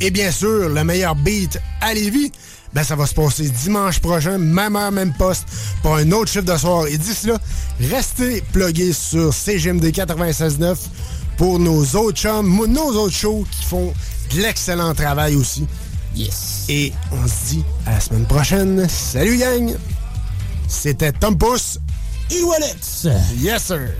et 0.00 0.10
bien 0.10 0.30
sûr, 0.32 0.68
le 0.68 0.84
meilleur 0.84 1.14
beat 1.14 1.58
à 1.80 1.94
Lévis, 1.94 2.32
ben 2.74 2.82
ça 2.82 2.96
va 2.96 3.06
se 3.06 3.14
passer 3.14 3.48
dimanche 3.48 4.00
prochain, 4.00 4.36
même 4.38 4.74
heure, 4.76 4.90
même 4.90 5.12
poste, 5.14 5.46
pour 5.82 5.94
un 5.94 6.10
autre 6.12 6.30
chiffre 6.30 6.44
de 6.44 6.56
soir. 6.56 6.86
Et 6.88 6.98
d'ici 6.98 7.28
là, 7.28 7.38
restez 7.80 8.42
plugués 8.52 8.92
sur 8.92 9.32
CGMD 9.32 9.84
96.9 9.86 10.76
pour 11.36 11.58
nos 11.58 11.84
autres 11.96 12.18
chums, 12.18 12.66
nos 12.66 12.92
autres 12.96 13.14
shows 13.14 13.46
qui 13.50 13.64
font 13.64 13.92
de 14.34 14.40
l'excellent 14.42 14.94
travail 14.94 15.36
aussi. 15.36 15.66
Yes. 16.16 16.64
Et 16.68 16.92
on 17.12 17.26
se 17.26 17.54
dit 17.54 17.64
à 17.86 17.92
la 17.92 18.00
semaine 18.00 18.26
prochaine. 18.26 18.88
Salut 18.88 19.36
gang! 19.36 19.76
C'était 20.68 21.12
Tom 21.12 21.36
Pouce 21.36 21.78
et 22.30 22.42
Wallets. 22.42 23.08
Yes 23.38 23.64
sir! 23.64 23.90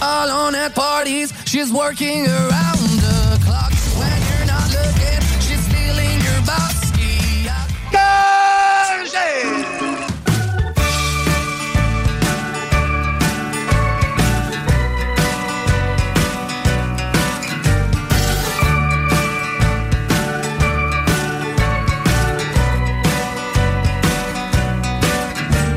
All 0.00 0.30
on 0.30 0.54
at 0.54 0.74
parties, 0.76 1.32
she's 1.44 1.72
working 1.72 2.24
around 2.26 2.88
the 3.02 3.40
clock. 3.44 3.72
When 3.98 4.18
you're 4.28 4.46
not 4.46 4.68
looking, 4.70 5.20
she's 5.40 5.60
stealing 5.66 6.20
your 6.22 6.40
bossy. 6.46 7.50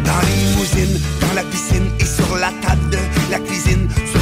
Dans 0.05 0.21
limousines, 0.27 0.99
dans 1.21 1.33
la 1.33 1.43
piscine 1.43 1.91
et 1.99 2.05
sur 2.05 2.37
la 2.37 2.51
table 2.61 2.99
la 3.31 3.39
cuisine, 3.39 3.70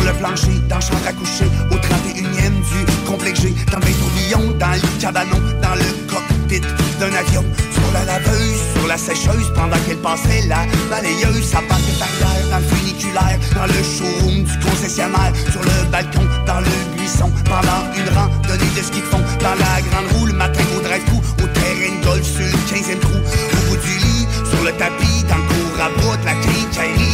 le 0.09 0.15
plancher, 0.15 0.59
dans 0.67 0.79
chambre 0.81 1.07
à 1.07 1.13
coucher, 1.13 1.45
au 1.71 1.75
31e 1.75 2.55
du 2.69 3.05
complexe 3.05 3.41
dans 3.71 3.79
le 3.79 3.93
tourbillon, 3.93 4.57
dans 4.57 4.73
le 4.73 5.01
cabanon, 5.01 5.39
dans 5.61 5.75
le 5.75 5.89
cockpit 6.07 6.61
d'un 6.99 7.13
avion, 7.13 7.45
sur 7.73 7.91
la 7.93 8.05
laveuse, 8.05 8.59
sur 8.75 8.87
la 8.87 8.97
sécheuse, 8.97 9.51
pendant 9.55 9.77
qu'elle 9.85 9.97
passait 9.97 10.47
la 10.47 10.65
balayeuse, 10.89 11.43
ça 11.43 11.61
passait 11.69 11.97
par 11.99 12.09
l'air, 12.19 12.49
dans 12.49 12.57
le 12.57 12.75
funiculaire, 12.75 13.39
dans 13.55 13.67
le 13.67 13.81
showroom 13.83 14.43
du 14.43 14.59
concessionnaire, 14.59 15.33
sur 15.51 15.61
le 15.61 15.91
balcon, 15.91 16.25
dans 16.45 16.59
le 16.59 16.97
buisson, 16.97 17.31
pendant 17.45 17.81
une 17.95 18.09
randonnée 18.15 18.71
de 18.75 18.81
ski 18.81 19.01
de 19.01 19.05
fond, 19.05 19.21
dans 19.41 19.57
la 19.61 19.81
grande 19.89 20.09
roue, 20.13 20.25
le 20.25 20.33
matin 20.33 20.63
au 20.77 20.81
drive-thru, 20.81 21.17
au 21.43 21.47
terrain 21.47 21.99
de 21.99 22.05
golf 22.05 22.23
sur 22.23 22.45
le 22.45 22.57
15e 22.69 22.99
trou, 22.99 23.13
au 23.13 23.69
bout 23.69 23.77
du 23.77 23.97
lit, 23.97 24.27
sur 24.49 24.63
le 24.63 24.71
tapis, 24.73 25.23
dans 25.29 25.37
le 25.37 25.43
cours 25.43 25.79
à 25.83 26.25
la 26.25 26.33
quincaillerie, 26.33 27.08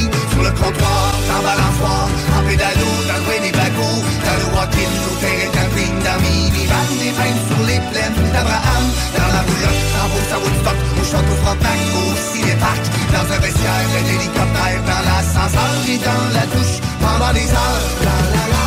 sur 0.55 0.65
le 0.65 0.71
comptoir, 0.71 1.11
dans 1.27 1.37
le 1.37 1.43
balançoir, 1.43 2.07
en 2.37 2.41
pédalo, 2.47 2.89
dans 3.07 3.17
le 3.17 3.23
coin 3.25 3.39
des 3.41 3.51
bagos, 3.51 4.03
dans 4.25 4.37
le 4.39 4.45
walk-in, 4.55 4.91
au 5.05 5.15
terrain 5.19 5.49
camping, 5.53 5.93
dans 6.03 6.19
minivan, 6.21 6.87
des 6.99 7.11
feintes 7.11 7.43
sur 7.47 7.61
les 7.65 7.81
plaines 7.91 8.31
d'Abraham, 8.33 8.85
dans 9.15 9.29
la 9.33 9.41
roulotte, 9.41 9.83
en 10.01 10.07
Beauce 10.09 10.31
à 10.31 10.37
Woodstock, 10.39 10.77
au 10.99 11.03
château 11.03 11.35
Frontenac, 11.43 11.79
au 11.95 12.15
cinéparc, 12.31 12.83
dans 13.11 13.27
un 13.33 13.39
vestiaire, 13.39 13.87
un 13.99 14.05
hélicoptère, 14.15 14.79
dans 14.85 15.03
l'ascenseur 15.07 15.75
et 15.87 15.99
dans 15.99 16.25
la 16.33 16.45
douche, 16.53 16.77
pendant 17.01 17.33
des 17.33 17.49
heures, 17.51 17.83
la 18.05 18.17
la 18.35 18.45
la, 18.53 18.65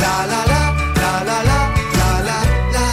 la 0.00 0.14
la 0.30 0.40
la, 0.50 0.62
la 1.00 1.12
la 1.28 1.38
la, 1.48 1.60
la 1.98 2.10
la 2.28 2.38
la. 2.74 2.86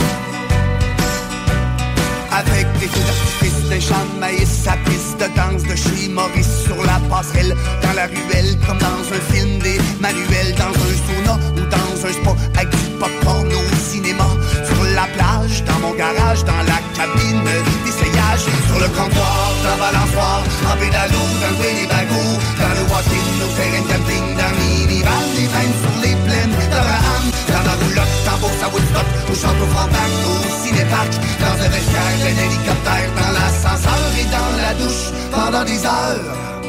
Avec 2.39 2.65
des 2.79 2.87
feux 2.87 3.05
d'artifice, 3.05 3.61
des 3.69 3.81
champs 3.81 4.07
de 4.13 4.19
maïs, 4.19 4.49
sa 4.63 4.73
piste 4.85 5.17
de 5.19 5.27
danse 5.35 5.63
de 5.63 5.75
Maurice 6.11 6.63
sur 6.65 6.83
la 6.83 6.90
dans 7.11 7.93
la 7.93 8.07
ruelle, 8.07 8.55
comme 8.65 8.77
dans 8.77 9.03
un 9.03 9.19
film 9.35 9.59
des 9.59 9.77
manuels, 9.99 10.55
dans 10.55 10.71
un 10.71 10.95
sauna 11.03 11.35
ou 11.57 11.63
dans 11.67 11.91
un 12.07 12.13
spa, 12.13 12.31
avec 12.55 12.69
du 12.69 12.87
popcorn 12.97 13.51
au 13.51 13.75
cinéma, 13.75 14.27
sur 14.63 14.81
la 14.95 15.05
plage, 15.11 15.61
dans 15.67 15.79
mon 15.83 15.93
garage, 15.93 16.45
dans 16.45 16.63
la 16.63 16.79
cabine 16.95 17.43
d'essayage, 17.83 18.47
sur 18.67 18.79
le 18.79 18.87
comptoir, 18.95 19.51
dans 19.59 19.75
balançoir, 19.75 20.39
en 20.71 20.77
pédalo, 20.79 21.19
dans 21.43 21.51
le 21.51 21.87
bagos, 21.91 22.39
dans 22.55 22.73
le 22.79 22.83
walk-in, 22.87 23.27
au 23.43 23.51
terrain 23.59 23.83
camping, 23.91 24.25
dans 24.39 24.53
minivan, 24.55 25.21
des 25.35 25.51
feintes 25.51 25.77
sur 25.83 25.95
les 25.99 26.15
plaines 26.15 26.55
d'Abraham, 26.71 27.23
dans 27.51 27.63
la 27.67 27.75
roulotte, 27.75 28.23
en 28.31 28.37
Beauce 28.39 28.63
à 28.63 28.69
Woodstock, 28.71 29.07
au 29.27 29.35
château 29.35 29.67
Frontenac, 29.75 30.11
au 30.31 30.63
cinéparc, 30.63 31.11
dans 31.43 31.59
un 31.59 31.69
vestiaire, 31.75 32.23
un 32.23 32.37
hélicoptère, 32.39 33.09
dans 33.19 33.31
l'ascenseur 33.35 33.99
et 34.15 34.27
dans 34.31 34.51
la 34.63 34.73
douche, 34.79 35.11
pendant 35.29 35.65
des 35.65 35.83
heures. 35.83 36.60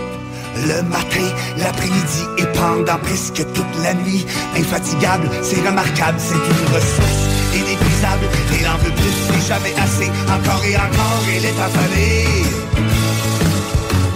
Le 0.57 0.83
matin, 0.83 1.27
l'après-midi 1.57 2.23
et 2.39 2.47
pendant 2.55 2.99
presque 2.99 3.45
toute 3.53 3.83
la 3.83 3.95
nuit. 3.95 4.27
Infatigable, 4.57 5.29
c'est 5.43 5.67
remarquable, 5.67 6.19
c'est 6.19 6.35
une 6.35 6.75
ressource 6.75 7.23
inépuisable. 7.55 8.27
Et 8.55 8.65
l'en 8.65 8.77
veut 8.79 8.93
plus, 8.93 9.15
c'est 9.29 9.49
jamais 9.49 9.75
assez. 9.81 10.11
Encore 10.29 10.65
et 10.65 10.77
encore, 10.77 11.23
elle 11.35 11.45
est 11.45 11.61
affalée. 11.61 12.27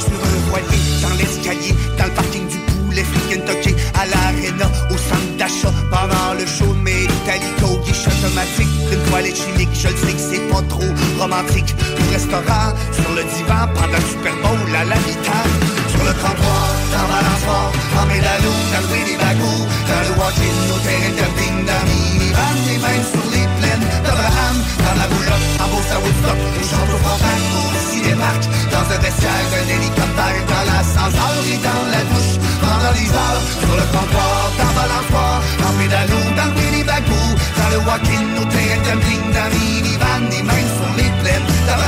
Je 0.01 0.09
me 0.11 0.19
revoyais 0.19 0.83
dans 1.03 1.15
l'escalier, 1.17 1.75
dans 1.99 2.05
le 2.05 2.11
parking 2.11 2.47
du 2.49 2.59
poulet 2.59 3.05
free 3.05 3.37
Kentucky, 3.37 3.75
à 3.95 4.07
l'arena, 4.07 4.71
au 4.91 4.97
centre 4.97 5.37
d'achat, 5.39 5.73
pendant 5.91 6.35
le 6.39 6.47
show 6.47 6.73
de 6.73 6.81
mes 6.81 7.05
Italico, 7.05 7.81
guichet 7.85 8.11
automatique, 8.19 8.69
d'une 8.91 9.03
toilette 9.11 9.37
chimique, 9.37 9.71
je 9.75 9.89
le 9.89 9.97
sais 9.97 10.13
que 10.13 10.19
c'est 10.19 10.49
pas 10.49 10.63
trop 10.69 10.93
romantique. 11.19 11.75
Au 11.99 12.13
restaurant, 12.13 12.73
sur 12.93 13.11
le 13.15 13.25
divan, 13.25 13.67
pendant 13.75 13.97
le 13.97 14.05
Super 14.11 14.35
Bowl, 14.43 14.75
à 14.75 14.85
la 14.85 14.97
mi-temps, 14.97 15.76
sur 16.17 16.29
le 16.29 16.35
comptoir, 16.35 16.69
dans 16.93 17.03
le 17.03 17.13
balançoir, 17.13 17.73
en 17.97 18.07
le 18.07 19.05
des 19.05 19.17
bagos, 19.17 19.65
dans 19.89 20.03
le 20.07 20.13
walk-in, 20.19 20.57
au 20.73 20.79
terrain 20.81 21.13
de 21.13 21.27
dans 21.67 21.83
le 21.83 21.93
minivan, 21.93 22.57
des 22.67 22.79
mains 22.79 23.05
sur 23.13 23.27
les 23.31 23.47
plaines 23.59 23.87
d'Abraham, 24.05 24.57
dans 24.85 24.97
la 24.97 25.07
roulotte, 25.13 25.47
en 25.61 25.69
Beauce 25.69 25.93
à 25.93 25.99
Woodstock, 26.01 26.39
au 26.41 26.65
château 26.65 26.99
Frontenac, 27.05 27.43
au 27.53 27.73
cinémark, 27.91 28.43
dans 28.73 28.87
un 28.95 28.99
vestiaire, 28.99 29.49
un 29.61 29.69
hélicoptère, 29.69 30.41
dans 30.49 30.65
l'ascenseur 30.69 31.37
et 31.53 31.61
dans 31.61 31.85
la 31.93 32.03
douche, 32.11 32.37
pendant 32.61 32.93
heures, 33.13 33.43
sur 33.61 33.75
le 33.77 33.87
comptoir, 33.93 34.41
le 34.57 34.73
balançoir, 34.77 35.37
en 35.67 35.73
dans 35.77 36.51
le 36.53 36.71
des 36.77 36.85
bagos, 36.85 37.33
dans 37.59 37.71
le 37.73 37.79
walking 37.85 38.27
au 38.41 38.45
terrain 38.49 38.81
camping, 38.89 39.23
dans 39.37 39.51
les 39.53 39.65
minivans, 39.83 40.27
et 40.33 40.43
même 40.43 40.71
sur 40.77 40.91
les 40.97 41.11
plaines 41.21 41.49
dans 41.67 41.81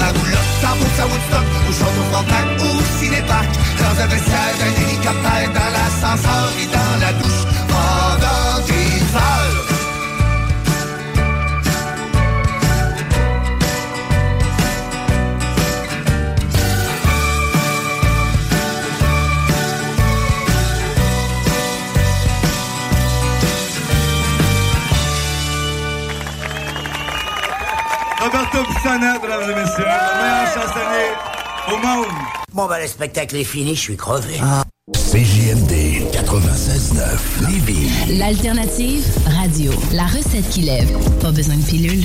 la 0.00 0.08
roulotte, 0.08 0.23
sans 0.64 0.76
pour 0.76 1.02
à 1.02 1.06
Woodstock, 1.06 1.46
au 1.68 1.72
château 1.72 2.04
Frontenac, 2.10 2.46
au 2.60 2.98
cinéparc, 2.98 3.50
dans 3.78 4.02
un 4.02 4.06
vestiaire 4.06 4.54
d'un 4.58 4.74
hélicoptère, 4.82 5.48
dans 5.58 5.70
l'ascenseur 5.76 6.46
et 6.62 6.68
dans 6.76 6.94
la 7.00 7.12
douche, 7.12 7.44
pendant 7.68 8.66
des 8.66 9.16
heures. 9.16 9.64
Roberto 28.22 28.64
Pisana, 28.64 29.18
mesdames 29.20 29.50
et 29.50 29.54
messieurs, 29.54 29.84
monde. 31.84 32.06
Bon, 32.52 32.66
bah, 32.66 32.80
le 32.80 32.86
spectacle 32.86 33.36
est 33.36 33.44
fini, 33.44 33.74
je 33.74 33.80
suis 33.80 33.96
crevé. 33.96 34.40
CJMD 34.92 36.10
96.9 36.12 37.48
Lévis. 37.48 38.18
L'alternative 38.18 39.04
radio. 39.26 39.72
La 39.92 40.04
recette 40.04 40.48
qui 40.50 40.60
lève. 40.62 40.90
Pas 41.20 41.30
besoin 41.30 41.56
de 41.56 41.62
pilule. 41.62 42.04